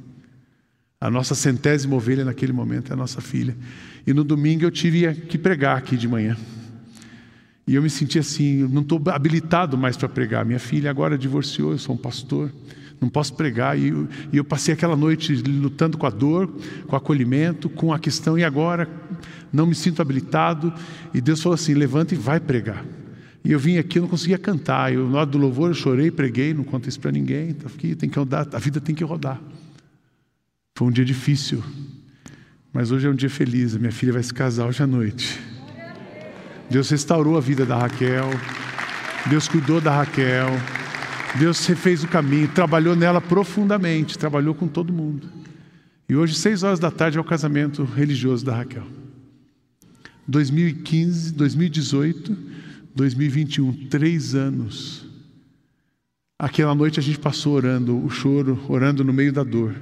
A 1.01 1.09
nossa 1.09 1.33
centésima 1.33 1.95
ovelha 1.95 2.23
naquele 2.23 2.53
momento 2.53 2.91
é 2.91 2.93
a 2.93 2.95
nossa 2.95 3.19
filha. 3.19 3.57
E 4.05 4.13
no 4.13 4.23
domingo 4.23 4.63
eu 4.63 4.69
tive 4.69 5.11
que 5.11 5.39
pregar 5.39 5.75
aqui 5.75 5.97
de 5.97 6.07
manhã. 6.07 6.37
E 7.65 7.73
eu 7.73 7.81
me 7.81 7.89
senti 7.89 8.19
assim, 8.19 8.67
não 8.67 8.83
estou 8.83 9.01
habilitado 9.07 9.75
mais 9.75 9.97
para 9.97 10.07
pregar. 10.07 10.45
Minha 10.45 10.59
filha 10.59 10.91
agora 10.91 11.17
divorciou, 11.17 11.71
eu 11.71 11.79
sou 11.79 11.95
um 11.95 11.97
pastor 11.97 12.51
não 12.99 13.09
posso 13.09 13.33
pregar. 13.33 13.77
E 13.77 13.89
eu, 13.89 14.07
e 14.31 14.37
eu, 14.37 14.43
passei 14.43 14.73
aquela 14.73 14.95
noite 14.95 15.33
lutando 15.35 15.97
com 15.97 16.05
a 16.05 16.09
dor, 16.09 16.47
com 16.87 16.93
o 16.93 16.97
acolhimento, 16.97 17.69
com 17.69 17.93
a 17.93 17.99
questão, 17.99 18.37
e 18.37 18.43
agora 18.43 18.89
não 19.51 19.65
me 19.65 19.75
sinto 19.75 20.01
habilitado. 20.01 20.73
E 21.13 21.21
Deus 21.21 21.41
falou 21.41 21.55
assim: 21.55 21.73
levanta 21.73 22.13
e 22.13 22.17
vai 22.17 22.39
pregar. 22.39 22.85
E 23.43 23.51
eu 23.51 23.59
vim 23.59 23.77
aqui, 23.77 23.97
eu 23.97 24.03
não 24.03 24.09
conseguia 24.09 24.37
cantar. 24.37 24.93
Eu, 24.93 25.09
na 25.09 25.19
hora 25.19 25.25
do 25.25 25.37
louvor, 25.37 25.69
eu 25.69 25.73
chorei, 25.73 26.11
preguei, 26.11 26.53
não 26.53 26.63
conto 26.63 26.89
isso 26.89 26.99
para 26.99 27.11
ninguém. 27.11 27.53
Tá 27.53 27.67
aqui, 27.67 27.95
tem 27.95 28.09
que 28.09 28.19
rodar, 28.19 28.47
a 28.51 28.59
vida 28.59 28.81
tem 28.81 28.93
que 28.93 29.03
rodar. 29.03 29.39
Foi 30.75 30.87
um 30.87 30.91
dia 30.91 31.05
difícil, 31.05 31.63
mas 32.73 32.91
hoje 32.91 33.07
é 33.07 33.09
um 33.09 33.15
dia 33.15 33.29
feliz. 33.29 33.75
A 33.75 33.79
minha 33.79 33.91
filha 33.91 34.13
vai 34.13 34.21
se 34.21 34.33
casar 34.33 34.67
hoje 34.67 34.83
à 34.83 34.87
noite. 34.87 35.39
Deus 36.69 36.89
restaurou 36.89 37.37
a 37.37 37.41
vida 37.41 37.65
da 37.65 37.77
Raquel. 37.77 38.29
Deus 39.29 39.47
cuidou 39.47 39.79
da 39.79 39.91
Raquel. 39.91 40.49
Deus 41.39 41.65
refez 41.65 42.03
o 42.03 42.07
caminho, 42.07 42.47
trabalhou 42.47 42.95
nela 42.95 43.21
profundamente, 43.21 44.17
trabalhou 44.17 44.55
com 44.55 44.67
todo 44.67 44.91
mundo. 44.91 45.29
E 46.09 46.15
hoje, 46.15 46.35
seis 46.35 46.63
horas 46.63 46.79
da 46.79 46.89
tarde, 46.89 47.17
é 47.17 47.21
o 47.21 47.23
casamento 47.23 47.83
religioso 47.83 48.45
da 48.45 48.55
Raquel. 48.55 48.83
2015, 50.27 51.33
2018, 51.33 52.37
2021, 52.93 53.87
três 53.87 54.35
anos. 54.35 55.05
Aquela 56.39 56.75
noite 56.75 56.99
a 56.99 57.03
gente 57.03 57.17
passou 57.17 57.53
orando 57.53 57.97
o 57.97 58.09
choro, 58.09 58.59
orando 58.67 59.03
no 59.03 59.13
meio 59.13 59.31
da 59.31 59.43
dor. 59.43 59.75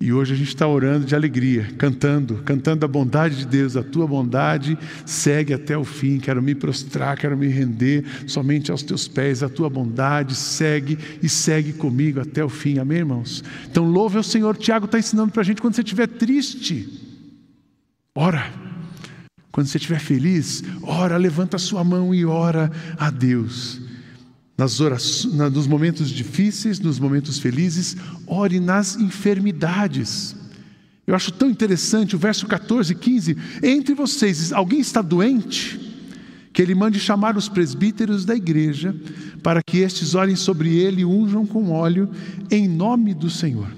E 0.00 0.12
hoje 0.12 0.32
a 0.32 0.36
gente 0.36 0.48
está 0.48 0.66
orando 0.66 1.06
de 1.06 1.14
alegria, 1.14 1.68
cantando, 1.78 2.42
cantando 2.44 2.84
a 2.84 2.88
bondade 2.88 3.36
de 3.36 3.46
Deus, 3.46 3.76
a 3.76 3.84
tua 3.84 4.04
bondade 4.04 4.76
segue 5.06 5.54
até 5.54 5.78
o 5.78 5.84
fim. 5.84 6.18
Quero 6.18 6.42
me 6.42 6.56
prostrar, 6.56 7.16
quero 7.16 7.36
me 7.36 7.46
render 7.46 8.04
somente 8.26 8.72
aos 8.72 8.82
teus 8.82 9.06
pés. 9.06 9.44
A 9.44 9.48
tua 9.48 9.70
bondade 9.70 10.34
segue 10.34 10.98
e 11.22 11.28
segue 11.28 11.72
comigo 11.72 12.18
até 12.18 12.44
o 12.44 12.48
fim. 12.48 12.78
Amém, 12.78 12.98
irmãos? 12.98 13.44
Então 13.70 13.84
louve 13.84 14.16
ao 14.16 14.24
Senhor. 14.24 14.56
Tiago 14.56 14.86
está 14.86 14.98
ensinando 14.98 15.30
para 15.30 15.42
a 15.42 15.44
gente 15.44 15.62
quando 15.62 15.74
você 15.74 15.82
estiver 15.82 16.08
triste, 16.08 16.88
ora. 18.14 18.61
Quando 19.52 19.66
você 19.66 19.76
estiver 19.76 20.00
feliz, 20.00 20.64
ora, 20.82 21.16
levanta 21.16 21.56
a 21.56 21.60
sua 21.60 21.84
mão 21.84 22.14
e 22.14 22.24
ora 22.24 22.72
a 22.98 23.10
Deus 23.10 23.80
nas 24.56 24.80
orações, 24.80 25.34
nos 25.34 25.66
momentos 25.66 26.10
difíceis, 26.10 26.78
nos 26.78 26.98
momentos 26.98 27.38
felizes, 27.38 27.96
ore 28.26 28.60
nas 28.60 28.96
enfermidades. 28.96 30.36
Eu 31.06 31.14
acho 31.14 31.32
tão 31.32 31.50
interessante 31.50 32.14
o 32.14 32.18
verso 32.18 32.46
14 32.46 32.92
e 32.92 32.96
15: 32.96 33.36
Entre 33.62 33.94
vocês, 33.94 34.52
alguém 34.52 34.80
está 34.80 35.02
doente? 35.02 35.80
Que 36.52 36.62
ele 36.62 36.74
mande 36.74 37.00
chamar 37.00 37.36
os 37.36 37.48
presbíteros 37.48 38.24
da 38.24 38.36
igreja, 38.36 38.94
para 39.42 39.62
que 39.62 39.78
estes 39.78 40.14
orem 40.14 40.36
sobre 40.36 40.76
ele 40.76 41.00
e 41.00 41.04
unjam 41.04 41.46
com 41.46 41.70
óleo, 41.70 42.10
em 42.50 42.68
nome 42.68 43.14
do 43.14 43.30
Senhor. 43.30 43.68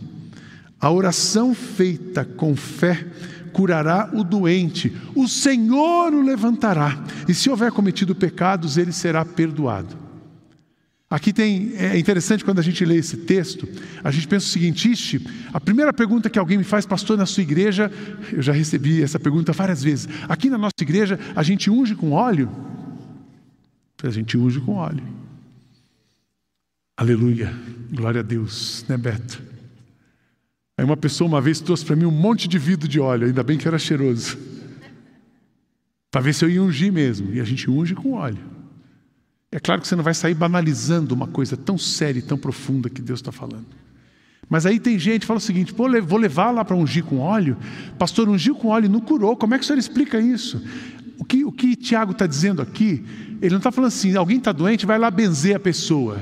A 0.81 0.91
oração 0.91 1.55
feita 1.55 2.25
com 2.25 2.55
fé 2.55 3.07
curará 3.55 4.11
o 4.13 4.25
doente, 4.25 4.93
o 5.15 5.29
Senhor 5.29 6.13
o 6.13 6.21
levantará, 6.21 7.03
e 7.29 7.33
se 7.33 7.49
houver 7.49 7.71
cometido 7.71 8.15
pecados, 8.15 8.77
ele 8.77 8.93
será 8.93 9.25
perdoado. 9.25 9.97
Aqui 11.09 11.33
tem, 11.33 11.73
é 11.77 11.97
interessante 11.97 12.45
quando 12.45 12.59
a 12.59 12.63
gente 12.63 12.85
lê 12.85 12.97
esse 12.97 13.19
texto, 13.19 13.69
a 14.03 14.11
gente 14.11 14.27
pensa 14.27 14.47
o 14.47 14.49
seguinte: 14.49 14.91
Ixi, 14.91 15.25
a 15.53 15.61
primeira 15.61 15.93
pergunta 15.93 16.29
que 16.29 16.39
alguém 16.39 16.59
me 16.59 16.65
faz, 16.65 16.85
pastor, 16.85 17.17
na 17.17 17.25
sua 17.25 17.45
igreja, 17.45 17.91
eu 18.33 18.43
já 18.43 18.53
recebi 18.53 19.01
essa 19.01 19.21
pergunta 19.21 19.53
várias 19.53 19.83
vezes. 19.83 20.09
Aqui 20.29 20.51
na 20.51 20.59
nossa 20.59 20.75
igreja, 20.81 21.19
a 21.37 21.43
gente 21.45 21.71
unge 21.71 21.95
com 21.95 22.11
óleo? 22.11 22.51
A 24.03 24.11
gente 24.11 24.37
unge 24.37 24.61
com 24.61 24.75
óleo. 24.75 25.05
Aleluia, 26.97 27.55
glória 27.93 28.21
a 28.21 28.25
Deus, 28.25 28.85
né, 28.89 28.97
Beto? 28.97 29.54
Aí 30.77 30.85
uma 30.85 30.97
pessoa 30.97 31.29
uma 31.29 31.41
vez 31.41 31.61
trouxe 31.61 31.85
para 31.85 31.95
mim 31.95 32.05
um 32.05 32.11
monte 32.11 32.49
de 32.49 32.59
vidro 32.59 32.89
de 32.89 32.99
óleo, 32.99 33.27
ainda 33.27 33.43
bem 33.43 33.57
que 33.57 33.69
era 33.69 33.79
cheiroso, 33.79 34.37
para 36.11 36.21
ver 36.21 36.35
se 36.35 36.45
eu 36.45 36.51
ia 36.51 36.63
ungir 36.63 36.93
mesmo, 36.93 37.33
e 37.33 37.41
a 37.41 37.45
gente 37.45 37.71
unge 37.71 37.95
com 37.95 38.13
óleo. 38.13 38.39
É 39.53 39.61
claro 39.61 39.81
que 39.81 39.87
você 39.87 39.95
não 39.95 40.03
vai 40.03 40.15
sair 40.15 40.35
banalizando 40.35 41.15
uma 41.15 41.29
coisa 41.29 41.57
tão 41.57 41.79
séria 41.79 42.19
e 42.19 42.23
tão 42.23 42.37
profunda 42.37 42.91
que 42.91 43.01
Deus 43.01 43.21
está 43.21 43.31
falando. 43.31 43.67
Mas 44.49 44.67
aí 44.67 44.81
tem 44.81 44.99
gente 44.99 45.21
que 45.21 45.27
fala 45.27 45.39
o 45.39 45.41
seguinte: 45.41 45.73
Pô, 45.73 45.85
vou 46.03 46.19
levar 46.19 46.51
lá 46.51 46.65
para 46.65 46.77
ungir 46.77 47.05
com 47.05 47.19
óleo. 47.19 47.57
Pastor, 47.97 48.29
ungiu 48.29 48.57
com 48.57 48.69
óleo 48.69 48.87
e 48.87 48.89
não 48.89 49.01
curou. 49.01 49.37
Como 49.37 49.55
é 49.55 49.59
que 49.59 49.65
o 49.65 49.67
senhor 49.67 49.79
explica 49.79 50.21
isso? 50.21 50.61
O 51.19 51.25
que, 51.25 51.45
o 51.45 51.53
que 51.53 51.77
Tiago 51.77 52.13
está 52.13 52.27
dizendo 52.27 52.61
aqui, 52.61 53.05
ele 53.41 53.51
não 53.51 53.59
está 53.59 53.71
falando 53.71 53.89
assim: 53.89 54.17
alguém 54.17 54.39
está 54.39 54.51
doente, 54.51 54.85
vai 54.85 54.99
lá 54.99 55.11
benzer 55.11 55.55
a 55.55 55.61
pessoa. 55.61 56.19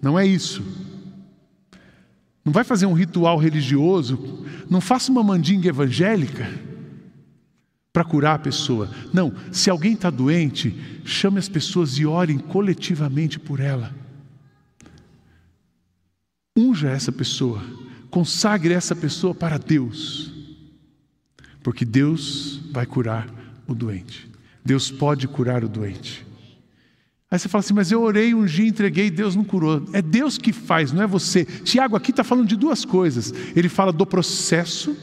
Não 0.00 0.18
é 0.18 0.26
isso. 0.26 0.62
Não 2.44 2.52
vai 2.52 2.62
fazer 2.62 2.86
um 2.86 2.92
ritual 2.92 3.38
religioso. 3.38 4.44
Não 4.68 4.80
faça 4.80 5.10
uma 5.10 5.22
mandinga 5.22 5.68
evangélica 5.68 6.46
para 7.92 8.04
curar 8.04 8.34
a 8.34 8.38
pessoa. 8.40 8.90
Não, 9.12 9.32
se 9.52 9.70
alguém 9.70 9.94
está 9.94 10.10
doente, 10.10 11.00
chame 11.04 11.38
as 11.38 11.48
pessoas 11.48 11.92
e 11.92 12.04
orem 12.04 12.38
coletivamente 12.38 13.38
por 13.38 13.60
ela. 13.60 13.94
Unja 16.56 16.88
essa 16.88 17.10
pessoa, 17.10 17.62
consagre 18.10 18.74
essa 18.74 18.94
pessoa 18.94 19.34
para 19.34 19.58
Deus, 19.58 20.32
porque 21.62 21.84
Deus 21.84 22.60
vai 22.70 22.84
curar 22.84 23.28
o 23.66 23.74
doente. 23.74 24.30
Deus 24.64 24.90
pode 24.90 25.26
curar 25.28 25.64
o 25.64 25.68
doente. 25.68 26.26
Aí 27.34 27.38
você 27.40 27.48
fala 27.48 27.64
assim, 27.64 27.74
mas 27.74 27.90
eu 27.90 28.00
orei, 28.00 28.32
ungi, 28.32 28.68
entreguei, 28.68 29.10
Deus 29.10 29.34
não 29.34 29.42
curou. 29.42 29.84
É 29.92 30.00
Deus 30.00 30.38
que 30.38 30.52
faz, 30.52 30.92
não 30.92 31.02
é 31.02 31.06
você. 31.06 31.44
Tiago 31.44 31.96
aqui 31.96 32.12
está 32.12 32.22
falando 32.22 32.46
de 32.46 32.54
duas 32.54 32.84
coisas. 32.84 33.34
Ele 33.56 33.68
fala 33.68 33.92
do 33.92 34.06
processo 34.06 34.96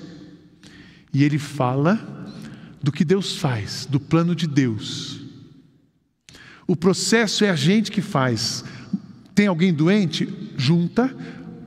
E 1.14 1.26
ele 1.26 1.38
fala 1.38 2.00
do 2.82 2.90
que 2.90 3.04
Deus 3.04 3.36
faz, 3.36 3.86
do 3.86 4.00
plano 4.00 4.34
de 4.34 4.48
Deus. 4.48 5.20
O 6.66 6.74
processo 6.74 7.44
é 7.44 7.50
a 7.50 7.56
gente 7.56 7.92
que 7.92 8.02
faz. 8.02 8.64
Tem 9.36 9.48
alguém 9.48 9.74
doente? 9.74 10.34
Junta, 10.56 11.14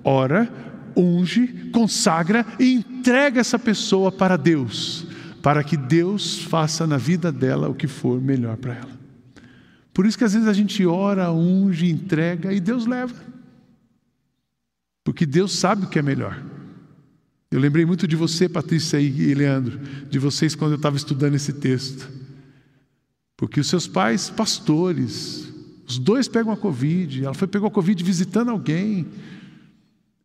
ora, 0.02 0.50
unge, 0.96 1.46
consagra 1.74 2.46
e 2.58 2.72
entrega 2.72 3.38
essa 3.38 3.58
pessoa 3.58 4.10
para 4.10 4.38
Deus, 4.38 5.06
para 5.42 5.62
que 5.62 5.76
Deus 5.76 6.38
faça 6.38 6.86
na 6.86 6.96
vida 6.96 7.30
dela 7.30 7.68
o 7.68 7.74
que 7.74 7.86
for 7.86 8.18
melhor 8.18 8.56
para 8.56 8.76
ela. 8.76 9.03
Por 9.94 10.04
isso 10.04 10.18
que 10.18 10.24
às 10.24 10.34
vezes 10.34 10.48
a 10.48 10.52
gente 10.52 10.84
ora, 10.84 11.32
unge, 11.32 11.88
entrega 11.88 12.52
e 12.52 12.58
Deus 12.58 12.84
leva. 12.84 13.14
Porque 15.04 15.24
Deus 15.24 15.56
sabe 15.56 15.84
o 15.84 15.88
que 15.88 16.00
é 16.00 16.02
melhor. 16.02 16.42
Eu 17.48 17.60
lembrei 17.60 17.86
muito 17.86 18.08
de 18.08 18.16
você, 18.16 18.48
Patrícia 18.48 19.00
e 19.00 19.32
Leandro, 19.32 19.78
de 20.10 20.18
vocês 20.18 20.56
quando 20.56 20.72
eu 20.72 20.76
estava 20.76 20.96
estudando 20.96 21.36
esse 21.36 21.52
texto. 21.52 22.10
Porque 23.36 23.60
os 23.60 23.68
seus 23.68 23.86
pais, 23.86 24.28
pastores, 24.28 25.48
os 25.86 25.98
dois 25.98 26.26
pegam 26.26 26.52
a 26.52 26.56
Covid, 26.56 27.24
ela 27.24 27.34
foi 27.34 27.46
pegou 27.46 27.68
a 27.68 27.70
Covid 27.70 28.02
visitando 28.02 28.50
alguém. 28.50 29.06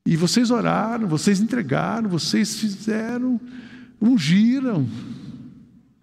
E 0.04 0.16
vocês 0.16 0.50
oraram, 0.50 1.08
vocês 1.08 1.40
entregaram, 1.40 2.10
vocês 2.10 2.58
fizeram, 2.58 3.40
ungiram, 4.02 4.90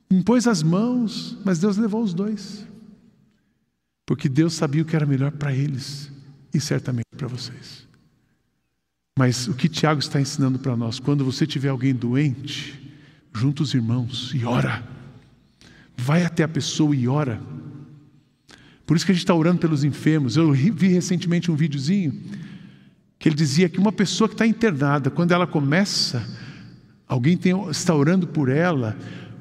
impôs 0.09 0.47
as 0.47 0.63
mãos, 0.63 1.37
mas 1.45 1.59
Deus 1.59 1.77
levou 1.77 2.05
os 2.05 2.15
dois. 2.15 2.65
Porque 4.07 4.29
Deus 4.29 4.55
sabia 4.55 4.83
o 4.83 4.85
que 4.85 4.95
era 4.95 5.05
melhor 5.05 5.33
para 5.33 5.53
eles 5.53 6.11
e 6.55 6.61
certamente 6.61 7.09
para 7.17 7.27
vocês. 7.27 7.87
Mas 9.19 9.49
o 9.49 9.55
que 9.55 9.69
Tiago 9.69 9.99
está 9.99 10.21
ensinando 10.21 10.59
para 10.59 10.77
nós, 10.77 11.01
quando 11.01 11.25
você 11.25 11.47
tiver 11.47 11.71
alguém 11.71 11.93
doente, 11.93 12.81
junta 13.35 13.63
os 13.63 13.75
irmãos 13.75 14.33
e 14.35 14.45
ora. 14.45 14.87
Vai 15.97 16.25
até 16.25 16.45
a 16.45 16.49
pessoa 16.49 16.95
e 16.95 17.09
ora. 17.09 17.41
Por 18.87 18.97
isso 18.97 19.05
que 19.05 19.13
a 19.13 19.15
gente 19.15 19.25
está 19.25 19.35
orando 19.35 19.59
pelos 19.59 19.83
enfermos. 19.83 20.37
Eu 20.37 20.53
vi 20.53 20.89
recentemente 20.89 21.51
um 21.51 21.57
videozinho 21.57 22.23
que 23.19 23.29
ele 23.29 23.35
dizia 23.35 23.69
que 23.69 23.79
uma 23.79 23.91
pessoa 23.91 24.29
que 24.29 24.35
está 24.35 24.47
internada, 24.47 25.11
quando 25.11 25.33
ela 25.33 25.47
começa, 25.47 26.25
alguém 27.09 27.37
tem, 27.37 27.53
está 27.71 27.95
orando 27.95 28.27
por 28.27 28.49
ela, 28.49 28.97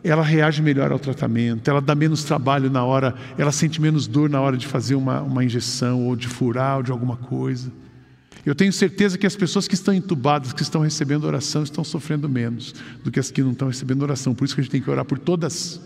ela 0.10 0.24
reage 0.24 0.62
melhor 0.62 0.92
ao 0.92 1.00
tratamento, 1.00 1.70
ela 1.70 1.82
dá 1.82 1.96
menos 1.96 2.24
trabalho 2.24 2.70
na 2.70 2.84
hora, 2.84 3.16
ela 3.38 3.52
sente 3.52 3.82
menos 3.82 4.06
dor 4.06 4.30
na 4.30 4.40
hora 4.40 4.56
de 4.56 4.68
fazer 4.68 4.96
uma, 4.96 5.22
uma 5.22 5.44
injeção 5.44 6.06
ou 6.06 6.16
de 6.16 6.28
furar 6.28 6.78
ou 6.78 6.84
de 6.84 6.92
alguma 6.92 7.18
coisa. 7.18 7.72
Eu 8.46 8.54
tenho 8.54 8.72
certeza 8.72 9.18
que 9.18 9.26
as 9.26 9.36
pessoas 9.36 9.68
que 9.68 9.74
estão 9.74 9.92
entubadas, 9.92 10.54
que 10.54 10.62
estão 10.62 10.82
recebendo 10.82 11.24
oração, 11.24 11.64
estão 11.64 11.84
sofrendo 11.84 12.30
menos 12.30 12.76
do 13.04 13.12
que 13.12 13.20
as 13.20 13.32
que 13.32 13.42
não 13.42 13.54
estão 13.54 13.68
recebendo 13.68 14.04
oração. 14.04 14.36
Por 14.36 14.46
isso 14.46 14.54
que 14.54 14.62
a 14.62 14.64
gente 14.64 14.72
tem 14.72 14.82
que 14.82 14.90
orar 14.90 15.04
por 15.04 15.18
todas. 15.18 15.82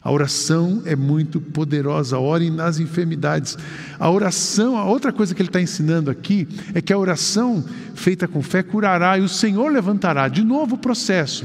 A 0.00 0.12
oração 0.12 0.82
é 0.84 0.94
muito 0.94 1.40
poderosa. 1.40 2.16
Orem 2.16 2.50
nas 2.50 2.78
enfermidades. 2.78 3.58
A 3.98 4.08
oração, 4.08 4.78
a 4.78 4.84
outra 4.84 5.12
coisa 5.12 5.34
que 5.34 5.42
ele 5.42 5.48
está 5.48 5.60
ensinando 5.60 6.08
aqui 6.08 6.46
é 6.72 6.80
que 6.80 6.92
a 6.92 6.98
oração 6.98 7.64
feita 7.92 8.28
com 8.28 8.40
fé 8.40 8.62
curará 8.62 9.18
e 9.18 9.22
o 9.22 9.28
Senhor 9.28 9.68
levantará. 9.72 10.28
De 10.28 10.44
novo 10.44 10.76
o 10.76 10.78
processo. 10.78 11.44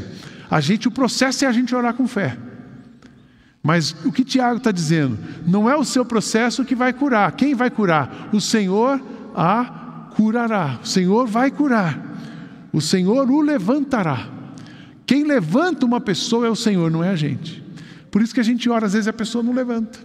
A 0.50 0.60
gente, 0.62 0.88
o 0.88 0.92
processo 0.92 1.46
é 1.46 1.48
a 1.48 1.52
gente 1.52 1.74
orar 1.76 1.94
com 1.94 2.08
fé. 2.08 2.38
Mas 3.62 3.96
o 4.04 4.12
que 4.12 4.26
Tiago 4.26 4.58
está 4.58 4.72
dizendo? 4.72 5.18
Não 5.48 5.70
é 5.70 5.76
o 5.76 5.86
seu 5.86 6.04
processo 6.04 6.66
que 6.66 6.76
vai 6.76 6.92
curar. 6.92 7.32
Quem 7.32 7.56
vai 7.56 7.70
curar? 7.70 8.30
O 8.34 8.42
Senhor 8.42 9.02
a 9.36 10.10
curará. 10.16 10.80
O 10.84 10.88
Senhor 10.88 11.28
vai 11.28 11.50
curar. 11.50 11.98
O 12.74 12.82
Senhor 12.82 13.30
o 13.30 13.42
levantará. 13.42 14.28
Quem 15.06 15.24
levanta 15.24 15.86
uma 15.86 16.02
pessoa 16.02 16.48
é 16.48 16.50
o 16.50 16.56
Senhor, 16.56 16.92
não 16.92 17.04
é 17.04 17.10
a 17.10 17.16
gente. 17.16 17.64
Por 18.12 18.22
isso 18.22 18.34
que 18.34 18.40
a 18.40 18.44
gente 18.44 18.70
ora, 18.70 18.86
às 18.86 18.94
vezes 18.94 19.08
a 19.08 19.14
pessoa 19.14 19.44
não 19.44 19.54
levanta. 19.54 20.00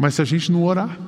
Mas 0.00 0.14
se 0.14 0.22
a 0.22 0.24
gente 0.24 0.50
não 0.50 0.64
orar, 0.64 0.98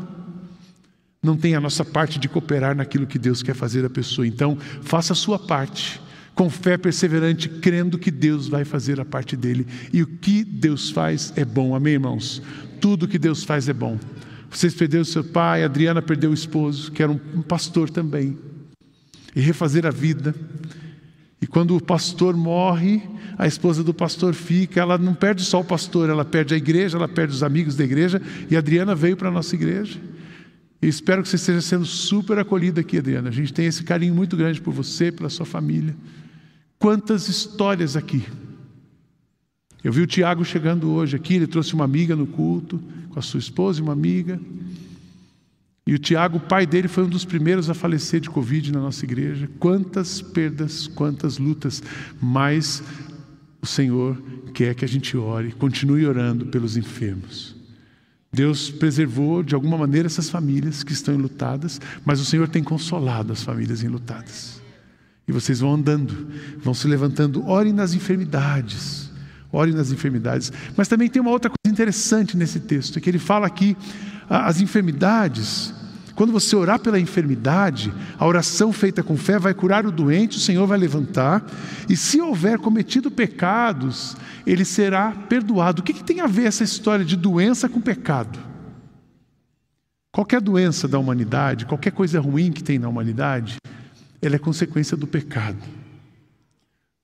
não 1.22 1.36
tem 1.36 1.54
a 1.54 1.60
nossa 1.60 1.84
parte 1.84 2.18
de 2.18 2.28
cooperar 2.28 2.76
naquilo 2.76 3.06
que 3.06 3.18
Deus 3.18 3.42
quer 3.42 3.54
fazer 3.54 3.82
da 3.82 3.90
pessoa. 3.90 4.26
Então, 4.26 4.56
faça 4.82 5.12
a 5.12 5.16
sua 5.16 5.38
parte, 5.38 6.00
com 6.34 6.48
fé 6.48 6.76
perseverante, 6.76 7.48
crendo 7.48 7.98
que 7.98 8.10
Deus 8.10 8.48
vai 8.48 8.64
fazer 8.64 9.00
a 9.00 9.04
parte 9.04 9.36
dele. 9.36 9.66
E 9.92 10.02
o 10.02 10.06
que 10.06 10.42
Deus 10.44 10.90
faz 10.90 11.32
é 11.36 11.44
bom, 11.44 11.74
amém, 11.74 11.94
irmãos? 11.94 12.42
Tudo 12.80 13.08
que 13.08 13.18
Deus 13.18 13.44
faz 13.44 13.68
é 13.68 13.72
bom. 13.72 13.98
Vocês 14.50 14.74
perderam 14.74 15.04
seu 15.04 15.24
pai, 15.24 15.64
Adriana 15.64 16.02
perdeu 16.02 16.30
o 16.30 16.34
esposo, 16.34 16.90
que 16.92 17.02
era 17.02 17.12
um 17.12 17.42
pastor 17.42 17.88
também. 17.88 18.36
E 19.34 19.40
refazer 19.40 19.86
a 19.86 19.90
vida. 19.90 20.34
E 21.40 21.46
quando 21.46 21.76
o 21.76 21.82
pastor 21.82 22.36
morre, 22.36 23.02
a 23.38 23.46
esposa 23.46 23.82
do 23.82 23.92
pastor 23.92 24.34
fica, 24.34 24.80
ela 24.80 24.98
não 24.98 25.14
perde 25.14 25.42
só 25.42 25.60
o 25.60 25.64
pastor, 25.64 26.08
ela 26.08 26.24
perde 26.24 26.54
a 26.54 26.56
igreja, 26.56 26.96
ela 26.96 27.08
perde 27.08 27.34
os 27.34 27.42
amigos 27.42 27.76
da 27.76 27.84
igreja, 27.84 28.20
e 28.50 28.56
a 28.56 28.58
Adriana 28.58 28.94
veio 28.94 29.16
para 29.16 29.28
a 29.28 29.32
nossa 29.32 29.54
igreja. 29.54 29.98
E 30.80 30.86
espero 30.86 31.22
que 31.22 31.28
você 31.28 31.36
esteja 31.36 31.60
sendo 31.60 31.86
super 31.86 32.38
acolhida 32.38 32.80
aqui, 32.80 32.98
Adriana. 32.98 33.28
A 33.28 33.32
gente 33.32 33.52
tem 33.52 33.66
esse 33.66 33.82
carinho 33.84 34.14
muito 34.14 34.36
grande 34.36 34.60
por 34.60 34.72
você, 34.72 35.10
pela 35.10 35.30
sua 35.30 35.46
família. 35.46 35.94
Quantas 36.82 37.28
histórias 37.28 37.94
aqui. 37.94 38.24
Eu 39.84 39.92
vi 39.92 40.00
o 40.00 40.06
Tiago 40.06 40.44
chegando 40.44 40.90
hoje 40.90 41.14
aqui, 41.14 41.34
ele 41.34 41.46
trouxe 41.46 41.74
uma 41.74 41.84
amiga 41.84 42.16
no 42.16 42.26
culto, 42.26 42.82
com 43.08 43.20
a 43.20 43.22
sua 43.22 43.38
esposa 43.38 43.78
e 43.78 43.82
uma 43.84 43.92
amiga. 43.92 44.40
E 45.86 45.94
o 45.94 45.98
Tiago, 46.00 46.38
o 46.38 46.40
pai 46.40 46.66
dele, 46.66 46.88
foi 46.88 47.04
um 47.04 47.08
dos 47.08 47.24
primeiros 47.24 47.70
a 47.70 47.74
falecer 47.74 48.18
de 48.18 48.28
Covid 48.28 48.72
na 48.72 48.80
nossa 48.80 49.04
igreja. 49.04 49.48
Quantas 49.60 50.20
perdas, 50.20 50.88
quantas 50.88 51.38
lutas, 51.38 51.80
mas 52.20 52.82
o 53.62 53.66
Senhor 53.66 54.20
quer 54.52 54.74
que 54.74 54.84
a 54.84 54.88
gente 54.88 55.16
ore, 55.16 55.52
continue 55.52 56.04
orando 56.04 56.46
pelos 56.46 56.76
enfermos. 56.76 57.54
Deus 58.32 58.72
preservou 58.72 59.44
de 59.44 59.54
alguma 59.54 59.78
maneira 59.78 60.06
essas 60.06 60.28
famílias 60.28 60.82
que 60.82 60.92
estão 60.92 61.14
enlutadas, 61.14 61.80
mas 62.04 62.18
o 62.18 62.24
Senhor 62.24 62.48
tem 62.48 62.64
consolado 62.64 63.32
as 63.32 63.44
famílias 63.44 63.84
enlutadas. 63.84 64.61
E 65.26 65.32
vocês 65.32 65.60
vão 65.60 65.74
andando, 65.74 66.28
vão 66.58 66.74
se 66.74 66.86
levantando, 66.88 67.46
orem 67.46 67.72
nas 67.72 67.94
enfermidades 67.94 69.12
ore 69.52 69.72
nas 69.72 69.92
enfermidades. 69.92 70.50
Mas 70.76 70.88
também 70.88 71.08
tem 71.08 71.20
uma 71.20 71.30
outra 71.30 71.50
coisa 71.50 71.72
interessante 71.72 72.36
nesse 72.36 72.58
texto, 72.58 73.00
que 73.00 73.10
ele 73.10 73.18
fala 73.18 73.46
aqui 73.46 73.76
as 74.28 74.60
enfermidades. 74.60 75.74
Quando 76.14 76.32
você 76.32 76.56
orar 76.56 76.78
pela 76.78 76.98
enfermidade, 76.98 77.92
a 78.18 78.26
oração 78.26 78.72
feita 78.72 79.02
com 79.02 79.16
fé 79.16 79.38
vai 79.38 79.54
curar 79.54 79.86
o 79.86 79.92
doente, 79.92 80.38
o 80.38 80.40
Senhor 80.40 80.66
vai 80.66 80.78
levantar, 80.78 81.44
e 81.88 81.96
se 81.96 82.20
houver 82.20 82.58
cometido 82.58 83.10
pecados, 83.10 84.16
ele 84.46 84.64
será 84.64 85.12
perdoado. 85.12 85.80
O 85.80 85.84
que, 85.84 85.92
que 85.92 86.04
tem 86.04 86.20
a 86.20 86.26
ver 86.26 86.46
essa 86.46 86.64
história 86.64 87.04
de 87.04 87.16
doença 87.16 87.68
com 87.68 87.80
pecado? 87.80 88.38
Qualquer 90.12 90.42
doença 90.42 90.86
da 90.86 90.98
humanidade, 90.98 91.64
qualquer 91.64 91.92
coisa 91.92 92.20
ruim 92.20 92.52
que 92.52 92.62
tem 92.62 92.78
na 92.78 92.88
humanidade, 92.88 93.56
ela 94.22 94.36
é 94.36 94.38
consequência 94.38 94.96
do 94.96 95.06
pecado. 95.06 95.58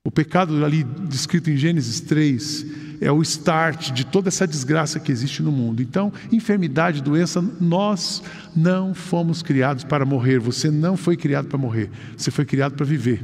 O 0.04 0.11
pecado 0.11 0.64
ali 0.64 0.85
descrito 0.85 1.50
em 1.50 1.57
Gênesis 1.57 2.00
3 2.00 2.66
é 3.00 3.12
o 3.12 3.20
start 3.20 3.90
de 3.90 4.07
toda 4.07 4.28
essa 4.28 4.46
desgraça 4.46 4.98
que 4.98 5.12
existe 5.12 5.42
no 5.42 5.52
mundo. 5.52 5.83
Então, 5.83 6.12
enfermidade, 6.33 7.02
doença, 7.02 7.44
nós 7.61 8.22
não 8.57 8.94
fomos 8.94 9.42
criados 9.42 9.85
para 9.85 10.07
morrer. 10.07 10.38
Você 10.38 10.70
não 10.70 10.96
foi 10.96 11.16
criado 11.16 11.48
para 11.48 11.59
morrer. 11.59 11.90
Você 12.16 12.31
foi 12.31 12.44
criado 12.44 12.74
para 12.74 12.87
viver. 12.87 13.22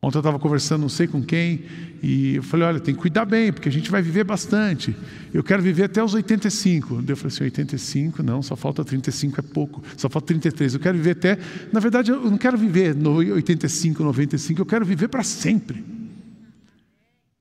Ontem 0.00 0.16
eu 0.16 0.20
estava 0.20 0.38
conversando, 0.38 0.82
não 0.82 0.88
sei 0.88 1.08
com 1.08 1.20
quem, 1.20 1.64
e 2.00 2.36
eu 2.36 2.42
falei: 2.42 2.68
olha, 2.68 2.80
tem 2.80 2.94
que 2.94 3.00
cuidar 3.00 3.24
bem, 3.24 3.52
porque 3.52 3.68
a 3.68 3.72
gente 3.72 3.90
vai 3.90 4.00
viver 4.00 4.22
bastante. 4.22 4.94
Eu 5.34 5.42
quero 5.42 5.60
viver 5.60 5.84
até 5.84 6.02
os 6.02 6.14
85. 6.14 7.02
Eu 7.06 7.16
falei 7.16 7.32
assim: 7.34 7.44
85, 7.44 8.22
não, 8.22 8.40
só 8.40 8.54
falta 8.54 8.84
35, 8.84 9.40
é 9.40 9.42
pouco, 9.42 9.82
só 9.96 10.08
falta 10.08 10.28
33. 10.28 10.74
Eu 10.74 10.80
quero 10.80 10.96
viver 10.96 11.10
até. 11.12 11.38
Na 11.72 11.80
verdade, 11.80 12.12
eu 12.12 12.30
não 12.30 12.38
quero 12.38 12.56
viver 12.56 12.94
no 12.94 13.16
85, 13.16 14.04
95, 14.04 14.60
eu 14.60 14.66
quero 14.66 14.84
viver 14.84 15.08
para 15.08 15.24
sempre. 15.24 15.84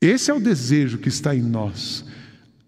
Esse 0.01 0.31
é 0.31 0.33
o 0.33 0.39
desejo 0.39 0.97
que 0.97 1.09
está 1.09 1.35
em 1.35 1.41
nós. 1.41 2.05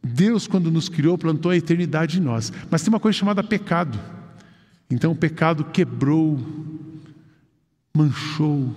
Deus, 0.04 0.48
quando 0.48 0.72
nos 0.72 0.88
criou, 0.88 1.18
plantou 1.18 1.52
a 1.52 1.58
eternidade 1.58 2.20
em 2.20 2.22
nós. 2.22 2.54
Mas 2.70 2.82
tem 2.82 2.90
uma 2.90 3.00
coisa 3.00 3.18
chamada 3.18 3.44
pecado. 3.44 4.00
Então 4.90 5.12
o 5.12 5.16
pecado 5.16 5.66
quebrou, 5.66 6.40
manchou, 7.96 8.74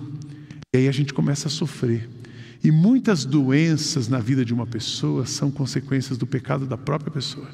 e 0.73 0.77
aí 0.77 0.87
a 0.87 0.91
gente 0.91 1.13
começa 1.13 1.47
a 1.47 1.51
sofrer. 1.51 2.09
E 2.63 2.71
muitas 2.71 3.25
doenças 3.25 4.07
na 4.07 4.17
vida 4.19 4.43
de 4.43 4.53
uma 4.53 4.65
pessoa 4.65 5.23
são 5.25 5.51
consequências 5.51 6.17
do 6.17 6.25
pecado 6.25 6.65
da 6.65 6.77
própria 6.77 7.11
pessoa. 7.11 7.47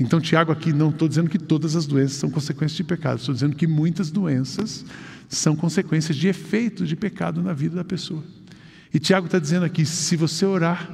Então, 0.00 0.20
Tiago, 0.20 0.50
aqui 0.50 0.72
não 0.72 0.90
estou 0.90 1.06
dizendo 1.06 1.30
que 1.30 1.38
todas 1.38 1.76
as 1.76 1.86
doenças 1.86 2.16
são 2.16 2.28
consequências 2.28 2.76
de 2.76 2.82
pecado, 2.82 3.20
estou 3.20 3.32
dizendo 3.32 3.54
que 3.54 3.68
muitas 3.68 4.10
doenças 4.10 4.84
são 5.28 5.54
consequências 5.54 6.16
de 6.16 6.26
efeitos 6.26 6.88
de 6.88 6.96
pecado 6.96 7.40
na 7.40 7.52
vida 7.52 7.76
da 7.76 7.84
pessoa. 7.84 8.24
E 8.92 8.98
Tiago 8.98 9.26
está 9.26 9.38
dizendo 9.38 9.64
aqui: 9.64 9.86
se 9.86 10.16
você 10.16 10.44
orar 10.44 10.90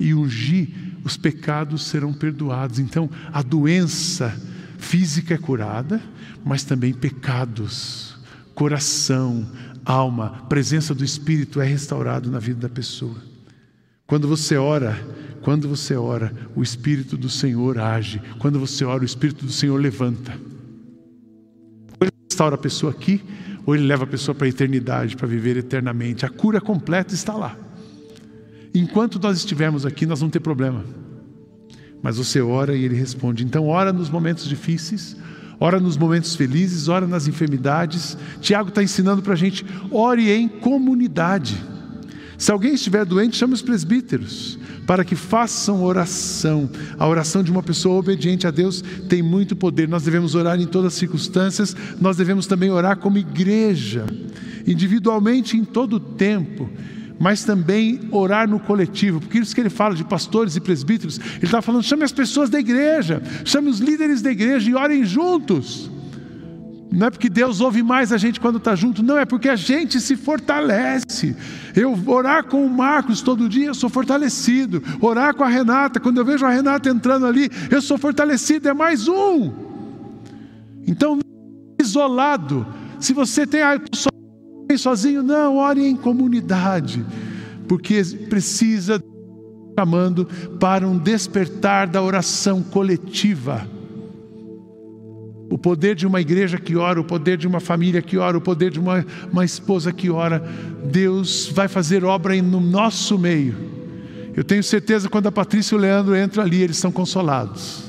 e 0.00 0.12
ungir, 0.12 0.70
os 1.04 1.16
pecados 1.16 1.84
serão 1.84 2.12
perdoados. 2.12 2.80
Então, 2.80 3.08
a 3.32 3.42
doença 3.42 4.34
física 4.76 5.34
é 5.34 5.38
curada, 5.38 6.02
mas 6.44 6.64
também 6.64 6.92
pecados 6.92 8.18
coração, 8.58 9.46
alma, 9.84 10.44
presença 10.48 10.94
do 10.94 11.04
Espírito 11.04 11.60
é 11.60 11.66
restaurado 11.66 12.30
na 12.30 12.38
vida 12.38 12.60
da 12.60 12.68
pessoa. 12.68 13.16
Quando 14.06 14.26
você 14.26 14.56
ora, 14.56 14.98
quando 15.42 15.68
você 15.68 15.94
ora, 15.94 16.32
o 16.54 16.62
Espírito 16.62 17.16
do 17.16 17.30
Senhor 17.30 17.78
age. 17.78 18.20
Quando 18.38 18.58
você 18.58 18.84
ora, 18.84 19.02
o 19.02 19.06
Espírito 19.06 19.44
do 19.44 19.52
Senhor 19.52 19.80
levanta. 19.80 20.32
Ou 22.00 22.02
ele 22.02 22.12
restaura 22.28 22.54
a 22.54 22.58
pessoa 22.58 22.92
aqui, 22.92 23.22
ou 23.64 23.74
ele 23.74 23.86
leva 23.86 24.04
a 24.04 24.06
pessoa 24.06 24.34
para 24.34 24.46
a 24.46 24.50
eternidade, 24.50 25.16
para 25.16 25.26
viver 25.26 25.56
eternamente. 25.56 26.26
A 26.26 26.28
cura 26.28 26.60
completa 26.60 27.14
está 27.14 27.34
lá. 27.34 27.56
Enquanto 28.74 29.18
nós 29.18 29.38
estivermos 29.38 29.86
aqui, 29.86 30.06
nós 30.06 30.20
não 30.20 30.30
ter 30.30 30.40
problema. 30.40 30.84
Mas 32.02 32.16
você 32.16 32.40
ora 32.40 32.76
e 32.76 32.84
ele 32.84 32.94
responde. 32.94 33.44
Então, 33.44 33.66
ora 33.66 33.92
nos 33.92 34.10
momentos 34.10 34.46
difíceis, 34.46 35.16
ora 35.60 35.80
nos 35.80 35.96
momentos 35.96 36.34
felizes, 36.34 36.88
ora 36.88 37.06
nas 37.06 37.26
enfermidades. 37.26 38.16
Tiago 38.40 38.68
está 38.68 38.82
ensinando 38.82 39.22
para 39.22 39.32
a 39.32 39.36
gente: 39.36 39.64
ore 39.90 40.30
em 40.30 40.48
comunidade. 40.48 41.56
Se 42.36 42.52
alguém 42.52 42.74
estiver 42.74 43.04
doente, 43.04 43.36
chame 43.36 43.54
os 43.54 43.62
presbíteros 43.62 44.58
para 44.86 45.04
que 45.04 45.16
façam 45.16 45.82
oração. 45.82 46.70
A 46.98 47.06
oração 47.06 47.42
de 47.42 47.50
uma 47.50 47.62
pessoa 47.62 47.98
obediente 47.98 48.46
a 48.46 48.50
Deus 48.50 48.82
tem 49.08 49.22
muito 49.22 49.54
poder. 49.54 49.88
Nós 49.88 50.04
devemos 50.04 50.34
orar 50.34 50.58
em 50.58 50.66
todas 50.66 50.94
as 50.94 50.98
circunstâncias, 50.98 51.76
nós 52.00 52.16
devemos 52.16 52.46
também 52.46 52.70
orar 52.70 52.96
como 52.96 53.18
igreja, 53.18 54.06
individualmente 54.66 55.56
em 55.56 55.64
todo 55.64 55.96
o 55.96 56.00
tempo 56.00 56.70
mas 57.18 57.44
também 57.44 58.00
orar 58.10 58.48
no 58.48 58.60
coletivo, 58.60 59.20
porque 59.20 59.38
isso 59.38 59.54
que 59.54 59.60
ele 59.60 59.70
fala 59.70 59.94
de 59.94 60.04
pastores 60.04 60.56
e 60.56 60.60
presbíteros, 60.60 61.18
ele 61.18 61.44
está 61.44 61.60
falando: 61.60 61.82
chame 61.82 62.04
as 62.04 62.12
pessoas 62.12 62.48
da 62.48 62.60
igreja, 62.60 63.22
chame 63.44 63.68
os 63.68 63.80
líderes 63.80 64.22
da 64.22 64.30
igreja 64.30 64.70
e 64.70 64.74
orem 64.74 65.04
juntos. 65.04 65.90
Não 66.90 67.08
é 67.08 67.10
porque 67.10 67.28
Deus 67.28 67.60
ouve 67.60 67.82
mais 67.82 68.12
a 68.12 68.16
gente 68.16 68.40
quando 68.40 68.56
está 68.56 68.74
junto, 68.74 69.02
não, 69.02 69.18
é 69.18 69.26
porque 69.26 69.48
a 69.48 69.56
gente 69.56 70.00
se 70.00 70.16
fortalece. 70.16 71.36
Eu 71.76 71.98
orar 72.06 72.44
com 72.44 72.64
o 72.64 72.70
Marcos 72.70 73.20
todo 73.20 73.48
dia, 73.48 73.66
eu 73.66 73.74
sou 73.74 73.90
fortalecido. 73.90 74.82
Orar 75.00 75.34
com 75.34 75.44
a 75.44 75.48
Renata, 75.48 76.00
quando 76.00 76.16
eu 76.16 76.24
vejo 76.24 76.46
a 76.46 76.50
Renata 76.50 76.88
entrando 76.88 77.26
ali, 77.26 77.50
eu 77.70 77.82
sou 77.82 77.98
fortalecido, 77.98 78.68
é 78.70 78.72
mais 78.72 79.06
um. 79.06 79.52
Então, 80.86 81.18
isolado. 81.78 82.66
Se 82.98 83.12
você 83.12 83.46
tem, 83.46 83.60
ah, 83.60 83.74
eu 83.74 83.82
estou 83.92 84.17
sozinho, 84.76 85.22
não, 85.22 85.56
ore 85.56 85.86
em 85.86 85.96
comunidade, 85.96 87.04
porque 87.66 88.02
precisa 88.28 89.02
chamando 89.78 90.26
para 90.58 90.86
um 90.86 90.98
despertar 90.98 91.86
da 91.86 92.02
oração 92.02 92.62
coletiva. 92.62 93.66
O 95.50 95.56
poder 95.56 95.94
de 95.94 96.06
uma 96.06 96.20
igreja 96.20 96.58
que 96.58 96.76
ora, 96.76 97.00
o 97.00 97.04
poder 97.04 97.38
de 97.38 97.46
uma 97.46 97.60
família 97.60 98.02
que 98.02 98.18
ora, 98.18 98.36
o 98.36 98.40
poder 98.40 98.70
de 98.70 98.80
uma, 98.80 99.06
uma 99.32 99.44
esposa 99.44 99.92
que 99.92 100.10
ora, 100.10 100.44
Deus 100.84 101.50
vai 101.54 101.68
fazer 101.68 102.04
obra 102.04 102.40
no 102.42 102.60
nosso 102.60 103.18
meio. 103.18 103.54
Eu 104.36 104.44
tenho 104.44 104.62
certeza 104.62 105.08
quando 105.08 105.28
a 105.28 105.32
Patrícia 105.32 105.74
e 105.74 105.78
o 105.78 105.80
Leandro 105.80 106.16
entram 106.16 106.42
ali, 106.42 106.60
eles 106.60 106.76
são 106.76 106.92
consolados 106.92 107.87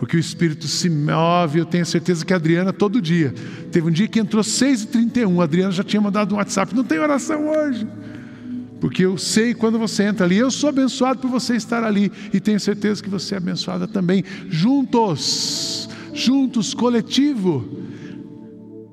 porque 0.00 0.16
o 0.16 0.18
Espírito 0.18 0.66
se 0.66 0.88
move. 0.88 1.58
Eu 1.58 1.66
tenho 1.66 1.84
certeza 1.84 2.24
que 2.24 2.32
a 2.32 2.36
Adriana, 2.36 2.72
todo 2.72 3.02
dia, 3.02 3.34
teve 3.70 3.86
um 3.86 3.90
dia 3.90 4.08
que 4.08 4.18
entrou 4.18 4.42
6h31, 4.42 5.38
a 5.38 5.44
Adriana 5.44 5.70
já 5.70 5.84
tinha 5.84 6.00
mandado 6.00 6.34
um 6.34 6.38
WhatsApp: 6.38 6.74
não 6.74 6.82
tem 6.82 6.98
oração 6.98 7.50
hoje. 7.50 7.86
Porque 8.80 9.04
eu 9.04 9.18
sei 9.18 9.52
quando 9.52 9.78
você 9.78 10.04
entra 10.04 10.24
ali, 10.24 10.38
eu 10.38 10.50
sou 10.50 10.70
abençoado 10.70 11.20
por 11.20 11.28
você 11.28 11.54
estar 11.54 11.84
ali, 11.84 12.10
e 12.32 12.40
tenho 12.40 12.58
certeza 12.58 13.02
que 13.02 13.10
você 13.10 13.34
é 13.34 13.36
abençoada 13.36 13.86
também. 13.86 14.24
Juntos, 14.48 15.86
juntos, 16.14 16.72
coletivo, 16.72 17.68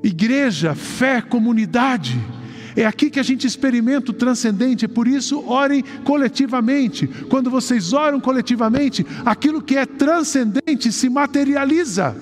igreja, 0.04 0.76
fé, 0.76 1.22
comunidade. 1.22 2.20
É 2.78 2.86
aqui 2.86 3.10
que 3.10 3.20
a 3.20 3.24
gente 3.24 3.48
experimenta 3.48 4.12
o 4.12 4.13
transcendente, 4.13 4.86
é 4.86 4.88
por 4.88 5.08
isso 5.08 5.44
orem 5.50 5.84
coletivamente. 6.04 7.08
Quando 7.28 7.50
vocês 7.50 7.92
oram 7.92 8.20
coletivamente, 8.20 9.04
aquilo 9.26 9.63
que 9.63 9.76
é 9.76 9.84
transcendente 9.84 10.92
se 10.92 11.10
materializa. 11.10 12.16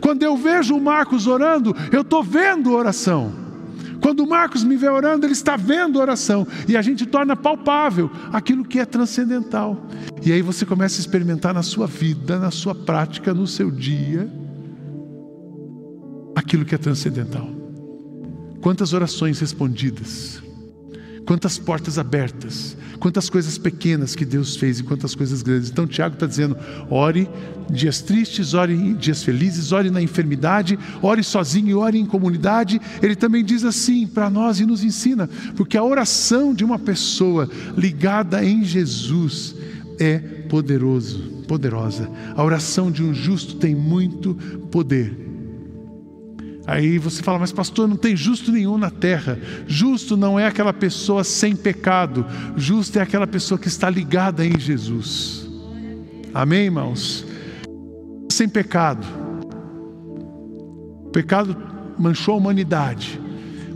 Quando 0.00 0.24
eu 0.24 0.36
vejo 0.36 0.76
o 0.76 0.80
Marcos 0.80 1.28
orando, 1.28 1.72
eu 1.92 2.00
estou 2.00 2.20
vendo 2.20 2.72
oração. 2.72 3.32
Quando 4.00 4.24
o 4.24 4.28
Marcos 4.28 4.64
me 4.64 4.74
vê 4.74 4.88
orando, 4.88 5.24
ele 5.24 5.34
está 5.34 5.56
vendo 5.56 6.00
oração. 6.00 6.44
E 6.66 6.76
a 6.76 6.82
gente 6.82 7.06
torna 7.06 7.36
palpável 7.36 8.10
aquilo 8.32 8.64
que 8.64 8.80
é 8.80 8.84
transcendental. 8.84 9.86
E 10.20 10.32
aí 10.32 10.42
você 10.42 10.66
começa 10.66 10.98
a 10.98 11.00
experimentar 11.00 11.54
na 11.54 11.62
sua 11.62 11.86
vida, 11.86 12.40
na 12.40 12.50
sua 12.50 12.74
prática, 12.74 13.32
no 13.32 13.46
seu 13.46 13.70
dia, 13.70 14.28
aquilo 16.34 16.64
que 16.64 16.74
é 16.74 16.78
transcendental. 16.78 17.61
Quantas 18.62 18.94
orações 18.94 19.38
respondidas, 19.40 20.42
quantas 21.26 21.58
portas 21.58 21.98
abertas, 21.98 22.76
quantas 23.02 23.28
coisas 23.28 23.58
pequenas 23.58 24.14
que 24.14 24.24
Deus 24.24 24.54
fez 24.54 24.78
e 24.78 24.84
quantas 24.84 25.12
coisas 25.12 25.42
grandes. 25.42 25.68
Então, 25.68 25.88
Tiago 25.88 26.14
está 26.14 26.24
dizendo: 26.24 26.56
ore 26.88 27.28
dias 27.68 28.00
tristes, 28.00 28.54
ore 28.54 28.94
dias 28.94 29.24
felizes, 29.24 29.72
ore 29.72 29.90
na 29.90 30.00
enfermidade, 30.00 30.78
ore 31.02 31.24
sozinho 31.24 31.68
e 31.68 31.74
ore 31.74 31.98
em 31.98 32.06
comunidade. 32.06 32.80
Ele 33.02 33.16
também 33.16 33.44
diz 33.44 33.64
assim 33.64 34.06
para 34.06 34.30
nós 34.30 34.60
e 34.60 34.64
nos 34.64 34.84
ensina, 34.84 35.28
porque 35.56 35.76
a 35.76 35.82
oração 35.82 36.54
de 36.54 36.64
uma 36.64 36.78
pessoa 36.78 37.50
ligada 37.76 38.44
em 38.44 38.64
Jesus 38.64 39.56
é 39.98 40.18
poderoso, 40.18 41.18
poderosa. 41.48 42.08
A 42.36 42.44
oração 42.44 42.90
de 42.90 43.02
um 43.02 43.12
justo 43.12 43.56
tem 43.56 43.74
muito 43.74 44.34
poder. 44.70 45.31
Aí 46.72 46.96
você 46.96 47.22
fala, 47.22 47.38
mas 47.38 47.52
pastor, 47.52 47.86
não 47.86 47.96
tem 47.96 48.16
justo 48.16 48.50
nenhum 48.50 48.78
na 48.78 48.88
terra. 48.88 49.38
Justo 49.66 50.16
não 50.16 50.40
é 50.40 50.46
aquela 50.46 50.72
pessoa 50.72 51.22
sem 51.22 51.54
pecado, 51.54 52.24
justo 52.56 52.98
é 52.98 53.02
aquela 53.02 53.26
pessoa 53.26 53.58
que 53.58 53.68
está 53.68 53.90
ligada 53.90 54.42
em 54.42 54.58
Jesus. 54.58 55.46
Amém, 56.32 56.64
irmãos? 56.64 57.26
Sem 58.30 58.48
pecado. 58.48 59.06
O 61.04 61.10
pecado 61.12 61.54
manchou 61.98 62.36
a 62.36 62.38
humanidade, 62.38 63.20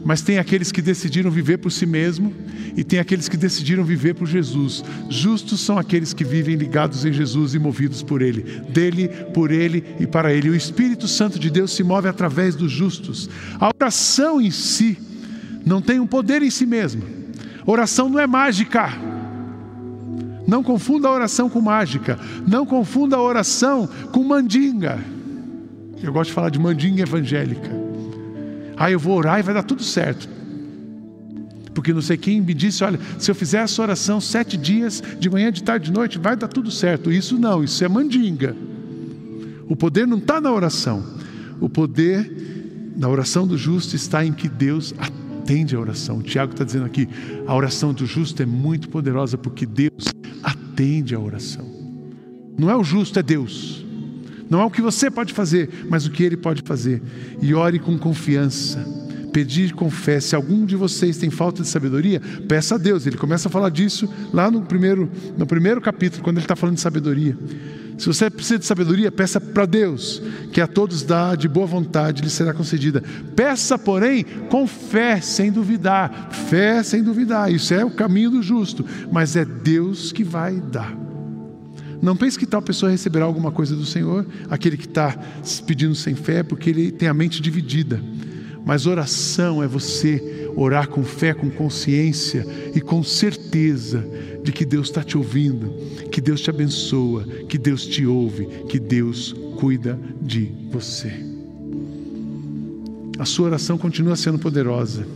mas 0.06 0.22
tem 0.22 0.38
aqueles 0.38 0.70
que 0.70 0.80
decidiram 0.80 1.32
viver 1.32 1.58
por 1.58 1.72
si 1.72 1.84
mesmo 1.84 2.32
e 2.76 2.84
tem 2.84 3.00
aqueles 3.00 3.28
que 3.28 3.36
decidiram 3.36 3.82
viver 3.82 4.14
por 4.14 4.28
Jesus. 4.28 4.84
Justos 5.10 5.58
são 5.58 5.76
aqueles 5.76 6.14
que 6.14 6.22
vivem 6.22 6.54
ligados 6.54 7.04
em 7.04 7.12
Jesus 7.12 7.54
e 7.54 7.58
movidos 7.58 8.04
por 8.04 8.22
Ele, 8.22 8.42
dele, 8.68 9.08
por 9.34 9.50
Ele 9.50 9.82
e 9.98 10.06
para 10.06 10.32
Ele. 10.32 10.48
O 10.48 10.54
Espírito 10.54 11.08
Santo 11.08 11.40
de 11.40 11.50
Deus 11.50 11.72
se 11.72 11.82
move 11.82 12.06
através 12.06 12.54
dos 12.54 12.70
justos. 12.70 13.28
A 13.58 13.68
oração 13.76 14.40
em 14.40 14.52
si 14.52 14.96
não 15.66 15.82
tem 15.82 15.98
um 15.98 16.06
poder 16.06 16.40
em 16.40 16.50
si 16.50 16.66
mesma. 16.66 17.02
Oração 17.66 18.08
não 18.08 18.20
é 18.20 18.28
mágica. 18.28 18.88
Não 20.46 20.62
confunda 20.62 21.08
a 21.08 21.12
oração 21.12 21.50
com 21.50 21.60
mágica. 21.60 22.16
Não 22.46 22.64
confunda 22.64 23.16
a 23.16 23.20
oração 23.20 23.88
com 24.12 24.22
mandinga. 24.22 25.00
Eu 26.00 26.12
gosto 26.12 26.28
de 26.28 26.34
falar 26.34 26.50
de 26.50 26.60
mandinga 26.60 27.02
evangélica. 27.02 27.85
Ah, 28.76 28.90
eu 28.90 28.98
vou 28.98 29.16
orar 29.16 29.38
e 29.38 29.42
vai 29.42 29.54
dar 29.54 29.62
tudo 29.62 29.82
certo 29.82 30.28
porque 31.76 31.92
não 31.92 32.00
sei 32.00 32.16
quem 32.16 32.40
me 32.40 32.54
disse: 32.54 32.82
olha, 32.82 32.98
se 33.18 33.30
eu 33.30 33.34
fizer 33.34 33.58
essa 33.58 33.80
oração 33.82 34.18
sete 34.18 34.56
dias, 34.56 35.02
de 35.20 35.28
manhã, 35.30 35.52
de 35.52 35.62
tarde, 35.62 35.90
de 35.90 35.92
noite, 35.92 36.18
vai 36.18 36.34
dar 36.34 36.48
tudo 36.48 36.70
certo. 36.70 37.12
Isso 37.12 37.38
não, 37.38 37.62
isso 37.62 37.84
é 37.84 37.88
mandinga. 37.88 38.56
O 39.68 39.76
poder 39.76 40.06
não 40.06 40.16
está 40.16 40.40
na 40.40 40.50
oração. 40.50 41.04
O 41.60 41.68
poder 41.68 42.92
na 42.96 43.08
oração 43.08 43.46
do 43.46 43.58
justo 43.58 43.94
está 43.94 44.24
em 44.24 44.32
que 44.32 44.48
Deus 44.48 44.94
atende 44.98 45.76
a 45.76 45.80
oração. 45.80 46.18
O 46.18 46.22
Tiago 46.22 46.52
está 46.52 46.64
dizendo 46.64 46.86
aqui: 46.86 47.08
a 47.46 47.54
oração 47.54 47.92
do 47.92 48.06
justo 48.06 48.42
é 48.42 48.46
muito 48.46 48.88
poderosa 48.88 49.38
porque 49.38 49.66
Deus 49.66 50.06
atende 50.42 51.14
a 51.14 51.20
oração. 51.20 51.70
Não 52.58 52.70
é 52.70 52.74
o 52.74 52.82
justo, 52.82 53.18
é 53.18 53.22
Deus. 53.22 53.85
Não 54.48 54.60
é 54.60 54.64
o 54.64 54.70
que 54.70 54.82
você 54.82 55.10
pode 55.10 55.32
fazer, 55.32 55.68
mas 55.88 56.06
o 56.06 56.10
que 56.10 56.22
Ele 56.22 56.36
pode 56.36 56.62
fazer. 56.62 57.02
E 57.40 57.54
ore 57.54 57.78
com 57.78 57.98
confiança 57.98 58.96
pedir 59.36 59.74
fé. 59.90 60.18
Se 60.18 60.34
algum 60.34 60.64
de 60.64 60.74
vocês 60.74 61.18
tem 61.18 61.28
falta 61.28 61.60
de 61.60 61.68
sabedoria, 61.68 62.22
peça 62.48 62.76
a 62.76 62.78
Deus. 62.78 63.06
Ele 63.06 63.18
começa 63.18 63.48
a 63.48 63.50
falar 63.50 63.68
disso 63.68 64.08
lá 64.32 64.50
no 64.50 64.62
primeiro, 64.62 65.10
no 65.36 65.44
primeiro 65.46 65.78
capítulo, 65.78 66.22
quando 66.22 66.38
ele 66.38 66.44
está 66.44 66.56
falando 66.56 66.76
de 66.76 66.80
sabedoria. 66.80 67.36
Se 67.98 68.06
você 68.06 68.30
precisa 68.30 68.58
de 68.58 68.64
sabedoria, 68.64 69.12
peça 69.12 69.38
para 69.38 69.66
Deus, 69.66 70.22
que 70.52 70.60
a 70.60 70.66
todos 70.66 71.02
dá 71.02 71.34
de 71.34 71.48
boa 71.48 71.66
vontade, 71.66 72.22
lhe 72.22 72.30
será 72.30 72.54
concedida. 72.54 73.02
Peça, 73.34 73.78
porém, 73.78 74.24
com 74.48 74.66
fé, 74.66 75.20
sem 75.20 75.52
duvidar. 75.52 76.30
Fé 76.48 76.82
sem 76.82 77.02
duvidar. 77.02 77.52
Isso 77.52 77.74
é 77.74 77.84
o 77.84 77.90
caminho 77.90 78.30
do 78.30 78.42
justo, 78.42 78.86
mas 79.12 79.36
é 79.36 79.44
Deus 79.44 80.12
que 80.12 80.24
vai 80.24 80.54
dar. 80.54 81.05
Não 82.00 82.16
pense 82.16 82.38
que 82.38 82.46
tal 82.46 82.62
pessoa 82.62 82.90
receberá 82.90 83.24
alguma 83.24 83.50
coisa 83.50 83.74
do 83.74 83.84
Senhor, 83.84 84.26
aquele 84.50 84.76
que 84.76 84.86
está 84.86 85.16
pedindo 85.66 85.94
sem 85.94 86.14
fé, 86.14 86.42
porque 86.42 86.70
ele 86.70 86.90
tem 86.90 87.08
a 87.08 87.14
mente 87.14 87.40
dividida. 87.40 88.00
Mas 88.64 88.86
oração 88.86 89.62
é 89.62 89.66
você 89.66 90.50
orar 90.56 90.88
com 90.88 91.04
fé, 91.04 91.32
com 91.32 91.48
consciência 91.50 92.46
e 92.74 92.80
com 92.80 93.02
certeza 93.02 94.04
de 94.42 94.50
que 94.50 94.64
Deus 94.64 94.88
está 94.88 95.02
te 95.02 95.16
ouvindo, 95.16 95.72
que 96.10 96.20
Deus 96.20 96.40
te 96.40 96.50
abençoa, 96.50 97.24
que 97.48 97.58
Deus 97.58 97.86
te 97.86 98.04
ouve, 98.06 98.46
que 98.68 98.78
Deus 98.78 99.34
cuida 99.56 99.98
de 100.20 100.50
você. 100.70 101.12
A 103.18 103.24
sua 103.24 103.46
oração 103.46 103.78
continua 103.78 104.16
sendo 104.16 104.38
poderosa. 104.38 105.06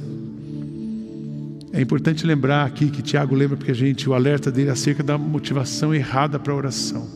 É 1.80 1.82
importante 1.82 2.26
lembrar 2.26 2.66
aqui 2.66 2.90
que 2.90 3.00
Tiago 3.00 3.34
lembra 3.34 3.56
porque 3.56 3.70
a 3.70 3.74
gente 3.74 4.06
o 4.06 4.12
alerta 4.12 4.52
dele 4.52 4.68
acerca 4.68 5.02
da 5.02 5.16
motivação 5.16 5.94
errada 5.94 6.38
para 6.38 6.52
a 6.52 6.56
oração. 6.56 7.08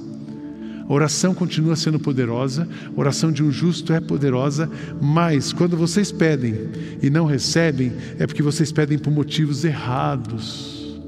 A 0.88 0.90
oração 0.90 1.34
continua 1.34 1.76
sendo 1.76 2.00
poderosa, 2.00 2.66
a 2.86 2.98
oração 2.98 3.30
de 3.30 3.42
um 3.42 3.52
justo 3.52 3.92
é 3.92 4.00
poderosa, 4.00 4.70
mas 5.02 5.52
quando 5.52 5.76
vocês 5.76 6.10
pedem 6.10 6.54
e 7.02 7.10
não 7.10 7.26
recebem, 7.26 7.92
é 8.18 8.26
porque 8.26 8.42
vocês 8.42 8.72
pedem 8.72 8.98
por 8.98 9.12
motivos 9.12 9.66
errados. 9.66 10.98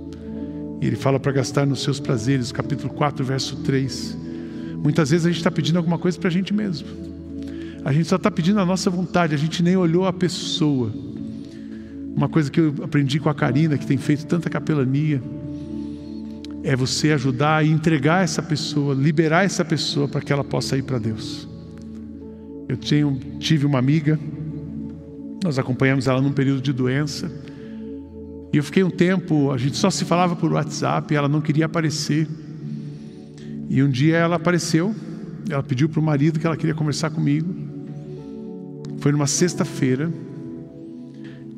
E 0.82 0.86
ele 0.86 0.96
fala 0.96 1.18
para 1.18 1.32
gastar 1.32 1.66
nos 1.66 1.82
seus 1.82 1.98
prazeres, 1.98 2.52
capítulo 2.52 2.92
4, 2.92 3.24
verso 3.24 3.56
3. 3.62 4.18
Muitas 4.82 5.08
vezes 5.08 5.24
a 5.24 5.30
gente 5.30 5.38
está 5.38 5.50
pedindo 5.50 5.78
alguma 5.78 5.96
coisa 5.96 6.18
para 6.18 6.28
a 6.28 6.32
gente 6.32 6.52
mesmo. 6.52 6.88
A 7.86 7.90
gente 7.90 8.06
só 8.06 8.16
está 8.16 8.30
pedindo 8.30 8.60
a 8.60 8.66
nossa 8.66 8.90
vontade, 8.90 9.34
a 9.34 9.38
gente 9.38 9.62
nem 9.62 9.78
olhou 9.78 10.06
a 10.06 10.12
pessoa. 10.12 11.15
Uma 12.16 12.28
coisa 12.30 12.50
que 12.50 12.58
eu 12.58 12.74
aprendi 12.82 13.20
com 13.20 13.28
a 13.28 13.34
Karina, 13.34 13.76
que 13.76 13.86
tem 13.86 13.98
feito 13.98 14.26
tanta 14.26 14.48
capelania, 14.48 15.22
é 16.64 16.74
você 16.74 17.12
ajudar 17.12 17.64
e 17.64 17.70
entregar 17.70 18.24
essa 18.24 18.42
pessoa, 18.42 18.94
liberar 18.94 19.44
essa 19.44 19.62
pessoa 19.64 20.08
para 20.08 20.22
que 20.22 20.32
ela 20.32 20.42
possa 20.42 20.78
ir 20.78 20.82
para 20.82 20.98
Deus. 20.98 21.46
Eu 22.66 22.78
tenho, 22.78 23.20
tive 23.38 23.66
uma 23.66 23.78
amiga, 23.78 24.18
nós 25.44 25.58
acompanhamos 25.58 26.08
ela 26.08 26.20
num 26.20 26.32
período 26.32 26.62
de 26.62 26.72
doença, 26.72 27.30
e 28.52 28.56
eu 28.56 28.64
fiquei 28.64 28.82
um 28.82 28.90
tempo, 28.90 29.52
a 29.52 29.58
gente 29.58 29.76
só 29.76 29.90
se 29.90 30.04
falava 30.06 30.34
por 30.34 30.50
WhatsApp, 30.50 31.14
ela 31.14 31.28
não 31.28 31.42
queria 31.42 31.66
aparecer. 31.66 32.26
E 33.68 33.82
um 33.82 33.90
dia 33.90 34.16
ela 34.16 34.36
apareceu, 34.36 34.94
ela 35.50 35.62
pediu 35.62 35.90
para 35.90 36.00
o 36.00 36.02
marido 36.02 36.40
que 36.40 36.46
ela 36.46 36.56
queria 36.56 36.74
conversar 36.74 37.10
comigo. 37.10 37.54
Foi 39.00 39.12
numa 39.12 39.26
sexta-feira. 39.26 40.10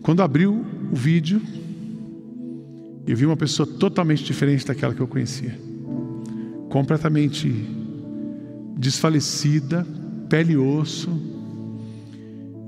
Quando 0.03 0.23
abriu 0.23 0.65
o 0.93 0.95
vídeo, 0.97 1.41
eu 3.07 3.17
vi 3.17 3.25
uma 3.25 3.37
pessoa 3.37 3.67
totalmente 3.67 4.23
diferente 4.23 4.67
daquela 4.67 4.95
que 4.95 5.01
eu 5.01 5.09
conhecia. 5.09 5.59
Completamente 6.69 7.49
desfalecida, 8.77 9.87
pele 10.29 10.53
e 10.53 10.57
osso. 10.57 11.11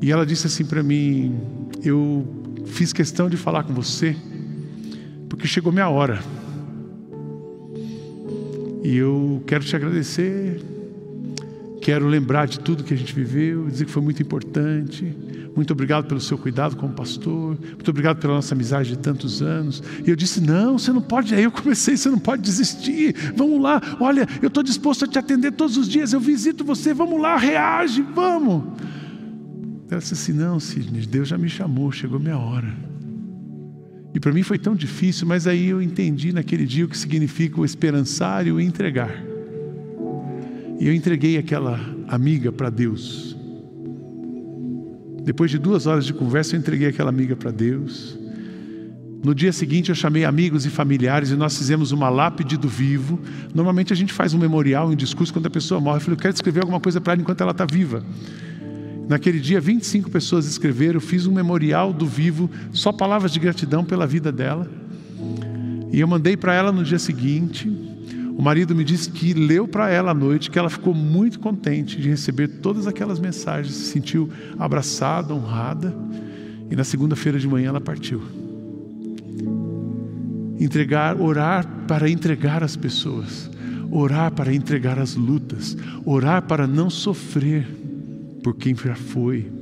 E 0.00 0.10
ela 0.10 0.24
disse 0.24 0.46
assim 0.46 0.64
para 0.64 0.82
mim: 0.82 1.38
Eu 1.84 2.26
fiz 2.64 2.92
questão 2.92 3.28
de 3.28 3.36
falar 3.36 3.64
com 3.64 3.74
você, 3.74 4.16
porque 5.28 5.46
chegou 5.46 5.72
minha 5.72 5.88
hora. 5.88 6.22
E 8.82 8.96
eu 8.96 9.42
quero 9.46 9.62
te 9.62 9.76
agradecer, 9.76 10.49
quero 11.80 12.06
lembrar 12.06 12.46
de 12.46 12.60
tudo 12.60 12.84
que 12.84 12.92
a 12.92 12.96
gente 12.96 13.14
viveu, 13.14 13.66
dizer 13.66 13.86
que 13.86 13.90
foi 13.90 14.02
muito 14.02 14.22
importante. 14.22 15.16
Muito 15.56 15.72
obrigado 15.72 16.06
pelo 16.06 16.20
seu 16.20 16.38
cuidado 16.38 16.76
como 16.76 16.92
pastor. 16.92 17.58
Muito 17.60 17.90
obrigado 17.90 18.18
pela 18.20 18.34
nossa 18.34 18.54
amizade 18.54 18.90
de 18.90 18.98
tantos 18.98 19.42
anos. 19.42 19.82
E 20.06 20.10
eu 20.10 20.16
disse: 20.16 20.40
Não, 20.40 20.78
você 20.78 20.92
não 20.92 21.02
pode. 21.02 21.34
Aí 21.34 21.42
eu 21.42 21.50
comecei: 21.50 21.96
Você 21.96 22.08
não 22.08 22.18
pode 22.18 22.42
desistir. 22.42 23.14
Vamos 23.36 23.60
lá. 23.60 23.80
Olha, 23.98 24.26
eu 24.40 24.48
estou 24.48 24.62
disposto 24.62 25.04
a 25.04 25.08
te 25.08 25.18
atender 25.18 25.52
todos 25.52 25.76
os 25.76 25.88
dias. 25.88 26.12
Eu 26.12 26.20
visito 26.20 26.64
você. 26.64 26.94
Vamos 26.94 27.20
lá, 27.20 27.36
reage, 27.36 28.02
vamos. 28.02 28.64
Ela 29.90 30.00
disse 30.00 30.14
assim: 30.14 30.32
Não, 30.32 30.60
Sidney, 30.60 31.06
Deus 31.06 31.28
já 31.28 31.36
me 31.36 31.48
chamou. 31.48 31.90
Chegou 31.90 32.20
minha 32.20 32.38
hora. 32.38 32.72
E 34.14 34.20
para 34.20 34.32
mim 34.32 34.42
foi 34.42 34.58
tão 34.58 34.74
difícil, 34.74 35.26
mas 35.26 35.46
aí 35.46 35.68
eu 35.68 35.80
entendi 35.80 36.32
naquele 36.32 36.66
dia 36.66 36.84
o 36.84 36.88
que 36.88 36.98
significa 36.98 37.60
o 37.60 37.64
esperançar 37.64 38.46
e 38.46 38.52
o 38.52 38.60
entregar. 38.60 39.29
E 40.80 40.88
eu 40.88 40.94
entreguei 40.94 41.36
aquela 41.36 41.78
amiga 42.08 42.50
para 42.50 42.70
Deus. 42.70 43.36
Depois 45.22 45.50
de 45.50 45.58
duas 45.58 45.86
horas 45.86 46.06
de 46.06 46.14
conversa, 46.14 46.56
eu 46.56 46.58
entreguei 46.58 46.88
aquela 46.88 47.10
amiga 47.10 47.36
para 47.36 47.50
Deus. 47.50 48.18
No 49.22 49.34
dia 49.34 49.52
seguinte, 49.52 49.90
eu 49.90 49.94
chamei 49.94 50.24
amigos 50.24 50.64
e 50.64 50.70
familiares 50.70 51.30
e 51.30 51.36
nós 51.36 51.58
fizemos 51.58 51.92
uma 51.92 52.08
lápide 52.08 52.56
do 52.56 52.66
vivo. 52.66 53.20
Normalmente 53.54 53.92
a 53.92 53.96
gente 53.96 54.10
faz 54.10 54.32
um 54.32 54.38
memorial, 54.38 54.88
um 54.88 54.94
discurso 54.94 55.30
quando 55.34 55.44
a 55.44 55.50
pessoa 55.50 55.78
morre. 55.78 55.98
Eu 55.98 56.00
falei, 56.00 56.16
eu 56.16 56.20
quero 56.20 56.34
escrever 56.34 56.60
alguma 56.60 56.80
coisa 56.80 56.98
para 56.98 57.12
ela 57.12 57.20
enquanto 57.20 57.42
ela 57.42 57.50
está 57.50 57.66
viva. 57.66 58.02
Naquele 59.06 59.38
dia, 59.38 59.60
25 59.60 60.08
pessoas 60.08 60.46
escreveram, 60.46 60.94
eu 60.94 61.00
fiz 61.02 61.26
um 61.26 61.32
memorial 61.34 61.92
do 61.92 62.06
vivo, 62.06 62.48
só 62.72 62.90
palavras 62.90 63.32
de 63.32 63.38
gratidão 63.38 63.84
pela 63.84 64.06
vida 64.06 64.32
dela. 64.32 64.66
E 65.92 66.00
eu 66.00 66.08
mandei 66.08 66.38
para 66.38 66.54
ela 66.54 66.72
no 66.72 66.82
dia 66.82 66.98
seguinte. 66.98 67.89
O 68.40 68.42
marido 68.42 68.74
me 68.74 68.82
disse 68.82 69.10
que 69.10 69.34
leu 69.34 69.68
para 69.68 69.90
ela 69.90 70.12
à 70.12 70.14
noite, 70.14 70.50
que 70.50 70.58
ela 70.58 70.70
ficou 70.70 70.94
muito 70.94 71.38
contente 71.38 72.00
de 72.00 72.08
receber 72.08 72.48
todas 72.48 72.86
aquelas 72.86 73.20
mensagens, 73.20 73.74
se 73.74 73.92
sentiu 73.92 74.30
abraçada, 74.58 75.34
honrada. 75.34 75.94
E 76.70 76.74
na 76.74 76.82
segunda-feira 76.82 77.38
de 77.38 77.46
manhã 77.46 77.68
ela 77.68 77.82
partiu. 77.82 78.22
Entregar, 80.58 81.20
orar 81.20 81.66
para 81.86 82.08
entregar 82.08 82.64
as 82.64 82.76
pessoas, 82.76 83.50
orar 83.90 84.32
para 84.32 84.54
entregar 84.54 84.98
as 84.98 85.16
lutas, 85.16 85.76
orar 86.06 86.40
para 86.40 86.66
não 86.66 86.88
sofrer 86.88 87.66
por 88.42 88.56
quem 88.56 88.74
já 88.74 88.94
foi. 88.94 89.52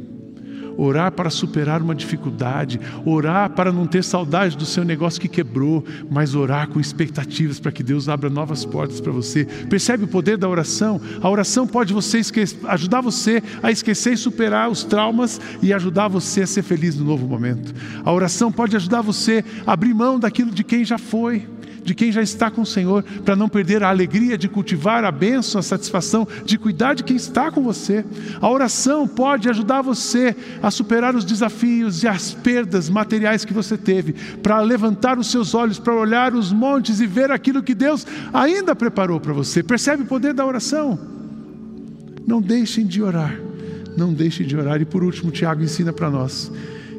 Orar 0.81 1.11
para 1.11 1.29
superar 1.29 1.83
uma 1.83 1.95
dificuldade, 1.95 2.81
orar 3.05 3.51
para 3.51 3.73
não 3.73 3.85
ter 3.85 4.05
saudade 4.05 4.57
do 4.57 4.65
seu 4.65 4.85
negócio 4.85 5.21
que 5.21 5.27
quebrou, 5.27 5.85
mas 6.09 6.37
orar 6.37 6.69
com 6.69 6.79
expectativas 6.79 7.59
para 7.59 7.73
que 7.73 7.83
Deus 7.83 8.09
abra 8.09 8.31
novas 8.31 8.65
portas 8.65 9.01
para 9.01 9.11
você. 9.11 9.45
Percebe 9.69 10.05
o 10.05 10.09
poder 10.09 10.37
da 10.37 10.49
oração? 10.49 11.01
A 11.21 11.29
oração 11.29 11.67
pode 11.67 11.93
você 11.93 12.21
ajudar 12.69 13.01
você 13.01 13.43
a 13.61 13.73
esquecer 13.73 14.13
e 14.13 14.17
superar 14.17 14.71
os 14.71 14.85
traumas 14.85 15.41
e 15.61 15.73
ajudar 15.73 16.07
você 16.07 16.43
a 16.43 16.47
ser 16.47 16.63
feliz 16.63 16.97
no 16.97 17.05
novo 17.05 17.27
momento. 17.27 17.75
A 18.05 18.13
oração 18.13 18.53
pode 18.53 18.77
ajudar 18.77 19.03
você 19.03 19.45
a 19.67 19.73
abrir 19.73 19.93
mão 19.93 20.19
daquilo 20.19 20.53
de 20.53 20.63
quem 20.63 20.85
já 20.85 20.97
foi 20.97 21.58
de 21.89 21.95
quem 21.95 22.13
já 22.13 22.21
está 22.21 22.51
com 22.51 22.61
o 22.61 22.67
Senhor, 22.67 23.03
para 23.25 23.35
não 23.35 23.49
perder 23.49 23.83
a 23.83 23.89
alegria 23.89 24.37
de 24.37 24.47
cultivar 24.47 25.05
a 25.05 25.11
bênção, 25.11 25.59
a 25.59 25.63
satisfação 25.63 26.29
de 26.45 26.59
cuidar 26.59 26.93
de 26.93 27.03
quem 27.03 27.17
está 27.17 27.51
com 27.51 27.63
você. 27.63 28.05
A 28.43 28.51
oração 28.51 29.09
pode 29.09 29.49
ajudar 29.49 29.81
você 29.81 30.37
a 30.63 30.71
superar 30.71 31.17
os 31.17 31.25
desafios 31.25 32.03
e 32.03 32.07
as 32.07 32.35
perdas 32.35 32.91
materiais 32.91 33.43
que 33.43 33.55
você 33.55 33.79
teve, 33.79 34.15
para 34.43 34.61
levantar 34.61 35.19
os 35.19 35.31
seus 35.31 35.55
olhos, 35.55 35.79
para 35.79 35.95
olhar 35.95 36.35
os 36.35 36.53
montes 36.53 37.01
e 37.01 37.07
ver 37.07 37.31
aquilo 37.31 37.63
que 37.63 37.75
Deus 37.75 38.07
ainda 38.35 38.77
preparou 38.77 39.19
para 39.19 39.33
você. 39.33 39.63
Percebe 39.63 40.03
o 40.03 40.07
poder 40.07 40.35
da 40.35 40.45
oração? 40.45 40.99
Não 42.27 42.43
deixem 42.43 42.87
de 42.87 43.03
orar, 43.03 43.41
não 43.97 44.13
deixem 44.13 44.47
de 44.47 44.55
orar. 44.55 44.79
E 44.83 44.85
por 44.85 45.03
último, 45.03 45.31
Tiago 45.31 45.63
ensina 45.63 45.91
para 45.91 46.11
nós 46.11 46.53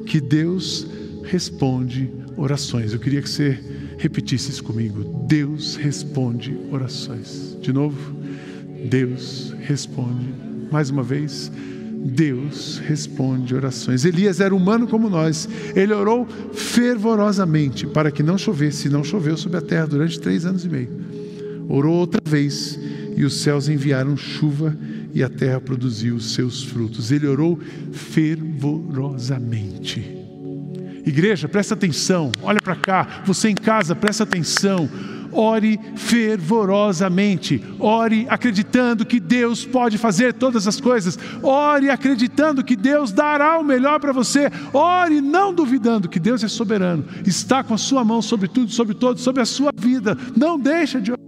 que 0.08 0.20
Deus 0.20 0.88
responde 1.26 2.10
orações. 2.36 2.92
Eu 2.92 3.00
queria 3.00 3.22
que 3.22 3.30
você 3.30 3.60
repetisse 4.00 4.50
isso 4.50 4.64
comigo. 4.64 5.04
Deus 5.28 5.76
responde 5.76 6.58
orações. 6.72 7.56
De 7.62 7.72
novo, 7.72 8.16
Deus 8.90 9.54
responde. 9.60 10.34
Mais 10.72 10.90
uma 10.90 11.04
vez, 11.04 11.52
Deus 12.06 12.78
responde 12.78 13.54
orações. 13.54 14.06
Elias 14.06 14.40
era 14.40 14.56
humano 14.56 14.88
como 14.88 15.10
nós. 15.10 15.50
Ele 15.76 15.94
orou 15.94 16.26
fervorosamente 16.54 17.86
para 17.86 18.10
que 18.10 18.24
não 18.24 18.38
chovesse. 18.38 18.88
E 18.88 18.92
não 18.92 19.04
choveu 19.04 19.36
sobre 19.36 19.58
a 19.58 19.62
terra 19.62 19.86
durante 19.86 20.18
três 20.20 20.46
anos 20.46 20.64
e 20.64 20.70
meio. 20.70 20.90
Orou 21.68 21.98
outra 21.98 22.22
vez 22.26 22.80
e 23.18 23.26
os 23.26 23.42
céus 23.42 23.68
enviaram 23.68 24.16
chuva 24.16 24.78
e 25.14 25.22
a 25.22 25.30
terra 25.30 25.60
produziu 25.60 26.16
os 26.16 26.34
seus 26.34 26.64
frutos. 26.64 27.12
Ele 27.12 27.28
orou 27.28 27.60
fervorosamente. 27.92 30.29
Igreja, 31.10 31.50
presta 31.50 31.74
atenção, 31.74 32.32
olha 32.42 32.62
para 32.62 32.76
cá, 32.76 33.24
você 33.26 33.50
em 33.50 33.56
casa, 33.56 33.96
presta 33.96 34.24
atenção. 34.24 34.90
Ore 35.32 35.80
fervorosamente, 35.96 37.64
ore 37.78 38.26
acreditando 38.30 39.06
que 39.06 39.20
Deus 39.20 39.64
pode 39.64 39.96
fazer 39.96 40.34
todas 40.34 40.68
as 40.68 40.82
coisas, 40.82 41.20
ore 41.44 41.92
acreditando 41.92 42.64
que 42.64 42.76
Deus 42.76 43.12
dará 43.12 43.60
o 43.60 43.64
melhor 43.64 44.00
para 44.00 44.12
você, 44.12 44.50
ore 44.74 45.22
não 45.22 45.54
duvidando 45.54 46.10
que 46.10 46.20
Deus 46.20 46.44
é 46.44 46.48
soberano, 46.48 47.06
está 47.28 47.64
com 47.64 47.76
a 47.76 47.78
sua 47.78 48.04
mão 48.04 48.24
sobre 48.24 48.48
tudo, 48.48 48.72
sobre 48.72 48.96
todos, 48.96 49.22
sobre 49.22 49.44
a 49.44 49.46
sua 49.46 49.70
vida. 49.76 50.18
Não 50.36 50.60
deixa 50.60 51.00
de 51.00 51.12
orar, 51.12 51.20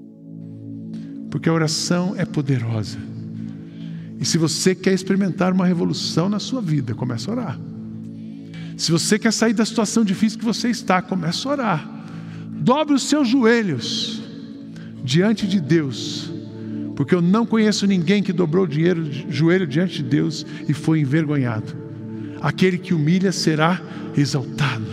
porque 1.30 1.48
a 1.48 1.54
oração 1.54 2.16
é 2.18 2.26
poderosa. 2.26 2.98
E 4.20 4.26
se 4.26 4.40
você 4.40 4.74
quer 4.74 4.94
experimentar 4.94 5.54
uma 5.54 5.68
revolução 5.68 6.28
na 6.28 6.40
sua 6.40 6.60
vida, 6.62 6.96
comece 6.96 7.30
a 7.30 7.34
orar. 7.34 7.71
Se 8.82 8.92
você 8.92 9.20
quer 9.20 9.32
sair 9.32 9.54
da 9.54 9.64
situação 9.64 10.04
difícil 10.04 10.40
que 10.40 10.44
você 10.44 10.68
está, 10.68 11.04
comece 11.04 11.48
a 11.48 11.52
orar. 11.52 12.06
Dobre 12.48 12.96
os 12.96 13.04
seus 13.04 13.28
joelhos 13.28 14.24
diante 15.04 15.46
de 15.46 15.62
Deus, 15.62 16.32
porque 16.96 17.14
eu 17.14 17.22
não 17.22 17.46
conheço 17.46 17.86
ninguém 17.86 18.24
que 18.24 18.34
dobrou 18.34 18.66
o 18.66 19.32
joelho 19.32 19.68
diante 19.68 19.98
de 19.98 20.04
Deus 20.10 20.44
e 20.68 20.74
foi 20.74 21.00
envergonhado. 21.00 21.76
Aquele 22.42 22.80
que 22.80 22.92
humilha 22.92 23.32
será 23.32 23.80
exaltado. 24.18 24.88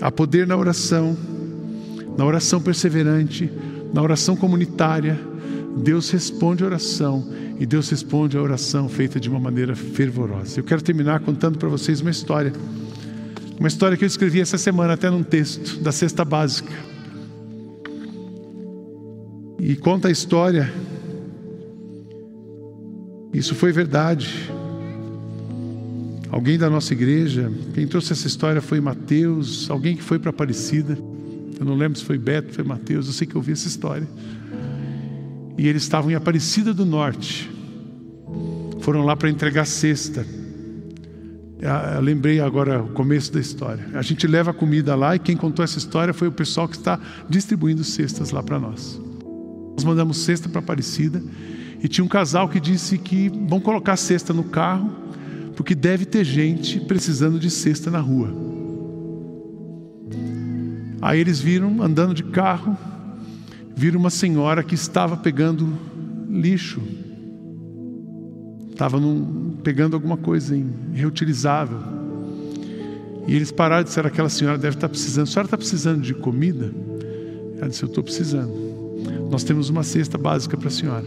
Há 0.00 0.08
poder 0.12 0.46
na 0.46 0.56
oração, 0.56 1.18
na 2.16 2.24
oração 2.24 2.62
perseverante, 2.62 3.50
na 3.92 4.00
oração 4.00 4.36
comunitária. 4.36 5.18
Deus 5.78 6.08
responde 6.08 6.62
a 6.62 6.66
oração 6.66 7.26
e 7.62 7.66
Deus 7.66 7.88
responde 7.90 8.36
a 8.36 8.42
oração 8.42 8.88
feita 8.88 9.20
de 9.20 9.28
uma 9.28 9.38
maneira 9.38 9.76
fervorosa. 9.76 10.58
Eu 10.58 10.64
quero 10.64 10.82
terminar 10.82 11.20
contando 11.20 11.58
para 11.58 11.68
vocês 11.68 12.00
uma 12.00 12.10
história. 12.10 12.52
Uma 13.56 13.68
história 13.68 13.96
que 13.96 14.02
eu 14.02 14.06
escrevi 14.08 14.40
essa 14.40 14.58
semana, 14.58 14.94
até 14.94 15.08
num 15.08 15.22
texto 15.22 15.78
da 15.80 15.92
Cesta 15.92 16.24
Básica. 16.24 16.72
E 19.60 19.76
conta 19.76 20.08
a 20.08 20.10
história. 20.10 20.72
Isso 23.32 23.54
foi 23.54 23.70
verdade. 23.70 24.50
Alguém 26.32 26.58
da 26.58 26.68
nossa 26.68 26.92
igreja, 26.92 27.48
quem 27.74 27.86
trouxe 27.86 28.12
essa 28.12 28.26
história 28.26 28.60
foi 28.60 28.80
Mateus, 28.80 29.70
alguém 29.70 29.94
que 29.94 30.02
foi 30.02 30.18
para 30.18 30.30
Aparecida. 30.30 30.98
Eu 31.60 31.64
não 31.64 31.76
lembro 31.76 31.96
se 31.96 32.04
foi 32.04 32.18
Beto, 32.18 32.54
foi 32.54 32.64
Mateus, 32.64 33.06
eu 33.06 33.12
sei 33.12 33.24
que 33.24 33.36
eu 33.36 33.38
ouvi 33.38 33.52
essa 33.52 33.68
história. 33.68 34.08
E 35.62 35.68
eles 35.68 35.84
estavam 35.84 36.10
em 36.10 36.16
Aparecida 36.16 36.74
do 36.74 36.84
Norte. 36.84 37.48
Foram 38.80 39.04
lá 39.04 39.14
para 39.14 39.30
entregar 39.30 39.64
cesta. 39.64 40.26
Eu 41.94 42.00
lembrei 42.00 42.40
agora 42.40 42.82
o 42.82 42.88
começo 42.88 43.32
da 43.32 43.38
história. 43.38 43.86
A 43.94 44.02
gente 44.02 44.26
leva 44.26 44.50
a 44.50 44.54
comida 44.54 44.96
lá 44.96 45.14
e 45.14 45.20
quem 45.20 45.36
contou 45.36 45.64
essa 45.64 45.78
história 45.78 46.12
foi 46.12 46.26
o 46.26 46.32
pessoal 46.32 46.66
que 46.66 46.74
está 46.74 46.98
distribuindo 47.28 47.84
cestas 47.84 48.32
lá 48.32 48.42
para 48.42 48.58
nós. 48.58 49.00
Nós 49.76 49.84
mandamos 49.84 50.16
cesta 50.24 50.48
para 50.48 50.58
Aparecida 50.58 51.22
e 51.80 51.86
tinha 51.86 52.04
um 52.04 52.08
casal 52.08 52.48
que 52.48 52.58
disse 52.58 52.98
que 52.98 53.28
vão 53.28 53.60
colocar 53.60 53.96
cesta 53.96 54.34
no 54.34 54.42
carro 54.42 54.90
porque 55.54 55.76
deve 55.76 56.04
ter 56.04 56.24
gente 56.24 56.80
precisando 56.80 57.38
de 57.38 57.48
cesta 57.48 57.88
na 57.88 58.00
rua. 58.00 58.34
Aí 61.00 61.20
eles 61.20 61.38
viram 61.38 61.80
andando 61.80 62.14
de 62.14 62.24
carro, 62.24 62.76
viram 63.74 63.98
uma 63.98 64.10
senhora 64.10 64.62
que 64.62 64.74
estava 64.74 65.16
pegando 65.16 65.68
lixo 66.28 66.80
estava 68.82 68.98
pegando 69.62 69.94
alguma 69.94 70.16
coisa 70.16 70.58
reutilizável. 70.92 71.78
E 73.28 73.36
eles 73.36 73.52
pararam 73.52 73.82
e 73.82 73.84
disseram: 73.84 74.08
aquela 74.08 74.28
senhora 74.28 74.58
deve 74.58 74.76
estar 74.76 74.88
precisando. 74.88 75.24
A 75.24 75.30
senhora 75.30 75.46
está 75.46 75.56
precisando 75.56 76.02
de 76.02 76.14
comida? 76.14 76.72
Ela 77.58 77.68
disse: 77.68 77.82
Eu 77.82 77.88
estou 77.88 78.02
precisando. 78.02 78.52
Nós 79.30 79.44
temos 79.44 79.68
uma 79.68 79.82
cesta 79.82 80.18
básica 80.18 80.56
para 80.56 80.68
a 80.68 80.70
senhora. 80.70 81.06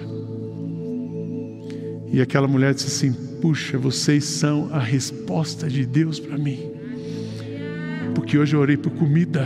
E 2.12 2.22
aquela 2.22 2.48
mulher 2.48 2.74
disse 2.74 2.88
assim: 2.88 3.14
Puxa, 3.42 3.78
vocês 3.78 4.24
são 4.24 4.70
a 4.72 4.80
resposta 4.80 5.68
de 5.68 5.86
Deus 5.86 6.20
para 6.20 6.38
mim. 6.38 6.72
Porque 8.14 8.38
hoje 8.38 8.56
eu 8.56 8.62
orei 8.62 8.78
por 8.78 8.92
comida. 8.92 9.46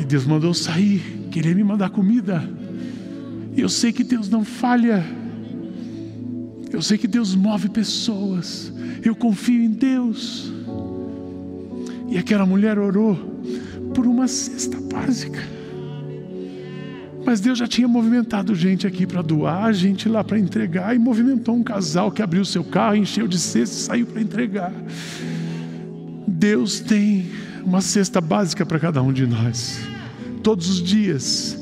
E 0.00 0.04
Deus 0.04 0.24
mandou 0.24 0.54
sair, 0.54 1.17
querer 1.28 1.54
me 1.54 1.62
mandar 1.62 1.90
comida. 1.90 2.48
Eu 3.56 3.68
sei 3.68 3.92
que 3.92 4.04
Deus 4.04 4.28
não 4.28 4.44
falha. 4.44 5.04
Eu 6.72 6.82
sei 6.82 6.98
que 6.98 7.06
Deus 7.06 7.34
move 7.34 7.68
pessoas. 7.68 8.72
Eu 9.04 9.14
confio 9.14 9.62
em 9.62 9.70
Deus. 9.70 10.52
E 12.08 12.16
aquela 12.16 12.46
mulher 12.46 12.78
orou 12.78 13.14
por 13.94 14.06
uma 14.06 14.26
cesta 14.28 14.78
básica. 14.80 15.40
Mas 17.24 17.40
Deus 17.40 17.58
já 17.58 17.66
tinha 17.66 17.86
movimentado 17.86 18.54
gente 18.54 18.86
aqui 18.86 19.06
para 19.06 19.20
doar, 19.20 19.72
gente 19.74 20.08
lá 20.08 20.24
para 20.24 20.38
entregar, 20.38 20.96
e 20.96 20.98
movimentou 20.98 21.54
um 21.54 21.62
casal 21.62 22.10
que 22.10 22.22
abriu 22.22 22.44
seu 22.44 22.64
carro, 22.64 22.96
encheu 22.96 23.28
de 23.28 23.38
cesta 23.38 23.76
e 23.76 23.78
saiu 23.80 24.06
para 24.06 24.22
entregar. 24.22 24.72
Deus 26.26 26.80
tem 26.80 27.26
uma 27.64 27.82
cesta 27.82 28.20
básica 28.20 28.64
para 28.64 28.78
cada 28.78 29.02
um 29.02 29.12
de 29.12 29.26
nós, 29.26 29.78
todos 30.48 30.70
os 30.70 30.82
dias. 30.82 31.58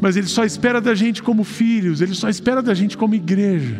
Mas 0.00 0.16
Ele 0.16 0.26
só 0.26 0.46
espera 0.46 0.80
da 0.80 0.94
gente 0.94 1.22
como 1.22 1.44
filhos, 1.44 2.00
Ele 2.00 2.14
só 2.14 2.30
espera 2.30 2.62
da 2.62 2.72
gente 2.72 2.96
como 2.96 3.14
igreja. 3.14 3.78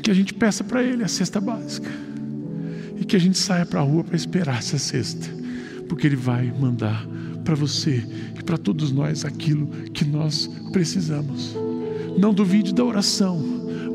Que 0.00 0.12
a 0.12 0.14
gente 0.14 0.32
peça 0.32 0.62
para 0.62 0.80
Ele 0.80 1.02
a 1.02 1.08
cesta 1.08 1.40
básica. 1.40 1.90
E 3.00 3.04
que 3.04 3.16
a 3.16 3.18
gente 3.18 3.36
saia 3.36 3.66
para 3.66 3.80
a 3.80 3.82
rua 3.82 4.04
para 4.04 4.14
esperar 4.14 4.58
essa 4.58 4.78
cesta. 4.78 5.28
Porque 5.88 6.06
Ele 6.06 6.14
vai 6.14 6.54
mandar 6.56 7.04
para 7.44 7.56
você 7.56 8.06
e 8.38 8.42
para 8.44 8.56
todos 8.56 8.92
nós 8.92 9.24
aquilo 9.24 9.66
que 9.92 10.04
nós 10.04 10.48
precisamos. 10.70 11.56
Não 12.16 12.32
duvide 12.32 12.72
da 12.72 12.84
oração. 12.84 13.42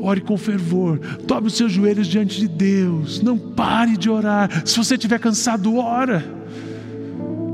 Ore 0.02 0.20
com 0.20 0.36
fervor, 0.36 0.98
dobre 1.26 1.48
os 1.48 1.54
seus 1.54 1.72
joelhos 1.72 2.06
diante 2.06 2.38
de 2.38 2.48
Deus. 2.48 3.22
Não 3.22 3.38
pare 3.38 3.96
de 3.96 4.10
orar. 4.10 4.66
Se 4.66 4.76
você 4.76 4.94
estiver 4.94 5.18
cansado, 5.18 5.76
ora. 5.76 6.39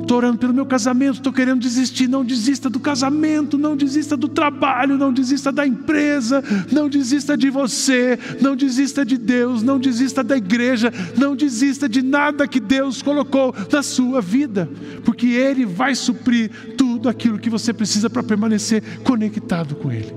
Estou 0.07 0.18
orando 0.18 0.38
pelo 0.38 0.54
meu 0.54 0.64
casamento, 0.64 1.14
estou 1.14 1.32
querendo 1.32 1.59
desistir. 1.59 2.07
Não 2.07 2.24
desista 2.24 2.70
do 2.70 2.78
casamento, 2.78 3.59
não 3.59 3.76
desista 3.76 4.16
do 4.16 4.28
trabalho, 4.28 4.96
não 4.96 5.12
desista 5.12 5.50
da 5.50 5.66
empresa, 5.66 6.44
não 6.70 6.88
desista 6.88 7.36
de 7.36 7.50
você, 7.50 8.16
não 8.40 8.54
desista 8.54 9.04
de 9.04 9.18
Deus, 9.18 9.64
não 9.64 9.80
desista 9.80 10.22
da 10.22 10.36
igreja, 10.36 10.92
não 11.18 11.34
desista 11.34 11.88
de 11.88 12.02
nada 12.02 12.46
que 12.46 12.61
Deus 12.61 13.02
colocou 13.02 13.52
na 13.72 13.82
sua 13.82 14.20
vida, 14.20 14.70
porque 15.04 15.26
Ele 15.26 15.66
vai 15.66 15.96
suprir 15.96 16.52
tudo 16.78 17.09
aquilo 17.09 17.36
que 17.36 17.50
você 17.50 17.72
precisa 17.72 18.09
para 18.09 18.22
permanecer 18.22 19.00
conectado 19.02 19.74
com 19.74 19.90
Ele. 19.90 20.14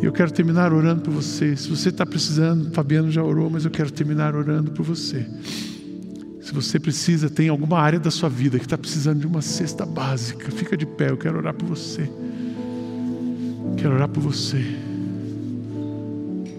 E 0.00 0.04
eu 0.04 0.12
quero 0.12 0.30
terminar 0.30 0.72
orando 0.72 1.02
por 1.02 1.10
você. 1.10 1.56
Se 1.56 1.68
você 1.68 1.88
está 1.88 2.06
precisando, 2.06 2.70
Fabiano 2.70 3.10
já 3.10 3.24
orou, 3.24 3.50
mas 3.50 3.64
eu 3.64 3.72
quero 3.72 3.90
terminar 3.90 4.36
orando 4.36 4.70
por 4.70 4.84
você. 4.84 5.26
Se 6.46 6.52
você 6.52 6.78
precisa, 6.78 7.28
tem 7.28 7.48
alguma 7.48 7.76
área 7.76 7.98
da 7.98 8.08
sua 8.08 8.28
vida 8.28 8.56
que 8.56 8.64
está 8.64 8.78
precisando 8.78 9.18
de 9.18 9.26
uma 9.26 9.42
cesta 9.42 9.84
básica, 9.84 10.48
fica 10.52 10.76
de 10.76 10.86
pé, 10.86 11.10
eu 11.10 11.16
quero 11.16 11.38
orar 11.38 11.52
por 11.52 11.66
você. 11.66 12.08
Quero 13.76 13.94
orar 13.94 14.08
por 14.08 14.20
você. 14.20 14.64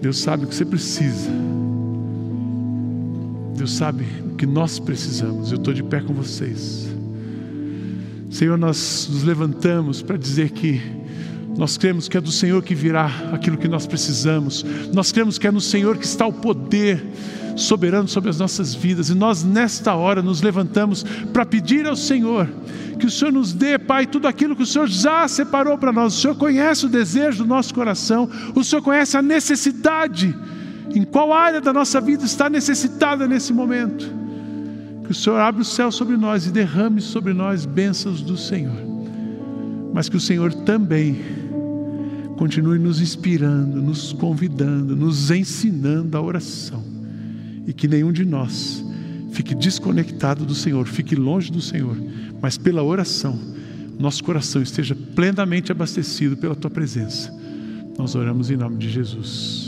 Deus 0.02 0.18
sabe 0.18 0.44
o 0.44 0.46
que 0.46 0.54
você 0.54 0.66
precisa. 0.66 1.30
Deus 3.56 3.72
sabe 3.72 4.04
o 4.30 4.36
que 4.36 4.44
nós 4.44 4.78
precisamos. 4.78 5.52
Eu 5.52 5.56
estou 5.56 5.72
de 5.72 5.82
pé 5.82 6.02
com 6.02 6.12
vocês. 6.12 6.86
Senhor, 8.30 8.58
nós 8.58 9.08
nos 9.10 9.22
levantamos 9.22 10.02
para 10.02 10.18
dizer 10.18 10.50
que 10.50 10.82
nós 11.56 11.78
cremos 11.78 12.10
que 12.10 12.18
é 12.18 12.20
do 12.20 12.30
Senhor 12.30 12.62
que 12.62 12.74
virá 12.74 13.06
aquilo 13.32 13.56
que 13.56 13.66
nós 13.66 13.86
precisamos. 13.86 14.66
Nós 14.92 15.10
cremos 15.10 15.38
que 15.38 15.46
é 15.46 15.50
no 15.50 15.62
Senhor 15.62 15.96
que 15.96 16.04
está 16.04 16.26
o 16.26 16.32
poder 16.34 17.02
soberano 17.58 18.08
sobre 18.08 18.30
as 18.30 18.38
nossas 18.38 18.74
vidas. 18.74 19.10
E 19.10 19.14
nós, 19.14 19.44
nesta 19.44 19.94
hora, 19.94 20.22
nos 20.22 20.40
levantamos 20.40 21.04
para 21.32 21.44
pedir 21.44 21.86
ao 21.86 21.96
Senhor 21.96 22.48
que 22.98 23.06
o 23.06 23.10
Senhor 23.10 23.30
nos 23.30 23.52
dê, 23.52 23.78
Pai, 23.78 24.06
tudo 24.06 24.26
aquilo 24.26 24.56
que 24.56 24.62
o 24.62 24.66
Senhor 24.66 24.88
já 24.88 25.26
separou 25.28 25.78
para 25.78 25.92
nós. 25.92 26.16
O 26.16 26.20
Senhor 26.20 26.34
conhece 26.36 26.86
o 26.86 26.88
desejo 26.88 27.44
do 27.44 27.48
nosso 27.48 27.72
coração, 27.72 28.28
o 28.54 28.64
Senhor 28.64 28.82
conhece 28.82 29.16
a 29.16 29.22
necessidade, 29.22 30.34
em 30.94 31.04
qual 31.04 31.32
área 31.32 31.60
da 31.60 31.72
nossa 31.72 32.00
vida 32.00 32.24
está 32.24 32.50
necessitada 32.50 33.26
nesse 33.28 33.52
momento. 33.52 34.12
Que 35.04 35.12
o 35.12 35.14
Senhor 35.14 35.38
abra 35.38 35.62
o 35.62 35.64
céu 35.64 35.92
sobre 35.92 36.16
nós 36.16 36.46
e 36.46 36.50
derrame 36.50 37.00
sobre 37.00 37.32
nós 37.32 37.64
bênçãos 37.64 38.20
do 38.20 38.36
Senhor. 38.36 38.76
Mas 39.94 40.08
que 40.08 40.16
o 40.16 40.20
Senhor 40.20 40.52
também 40.52 41.20
continue 42.36 42.78
nos 42.78 43.00
inspirando, 43.00 43.80
nos 43.80 44.12
convidando, 44.12 44.94
nos 44.94 45.30
ensinando 45.30 46.16
a 46.16 46.20
oração 46.20 46.97
e 47.68 47.72
que 47.74 47.86
nenhum 47.86 48.10
de 48.10 48.24
nós 48.24 48.82
fique 49.30 49.54
desconectado 49.54 50.46
do 50.46 50.54
Senhor, 50.54 50.86
fique 50.86 51.14
longe 51.14 51.52
do 51.52 51.60
Senhor, 51.60 51.94
mas 52.40 52.56
pela 52.56 52.82
oração, 52.82 53.38
nosso 53.98 54.24
coração 54.24 54.62
esteja 54.62 54.96
plenamente 55.14 55.70
abastecido 55.70 56.34
pela 56.34 56.56
tua 56.56 56.70
presença. 56.70 57.30
Nós 57.98 58.14
oramos 58.14 58.50
em 58.50 58.56
nome 58.56 58.78
de 58.78 58.88
Jesus. 58.88 59.67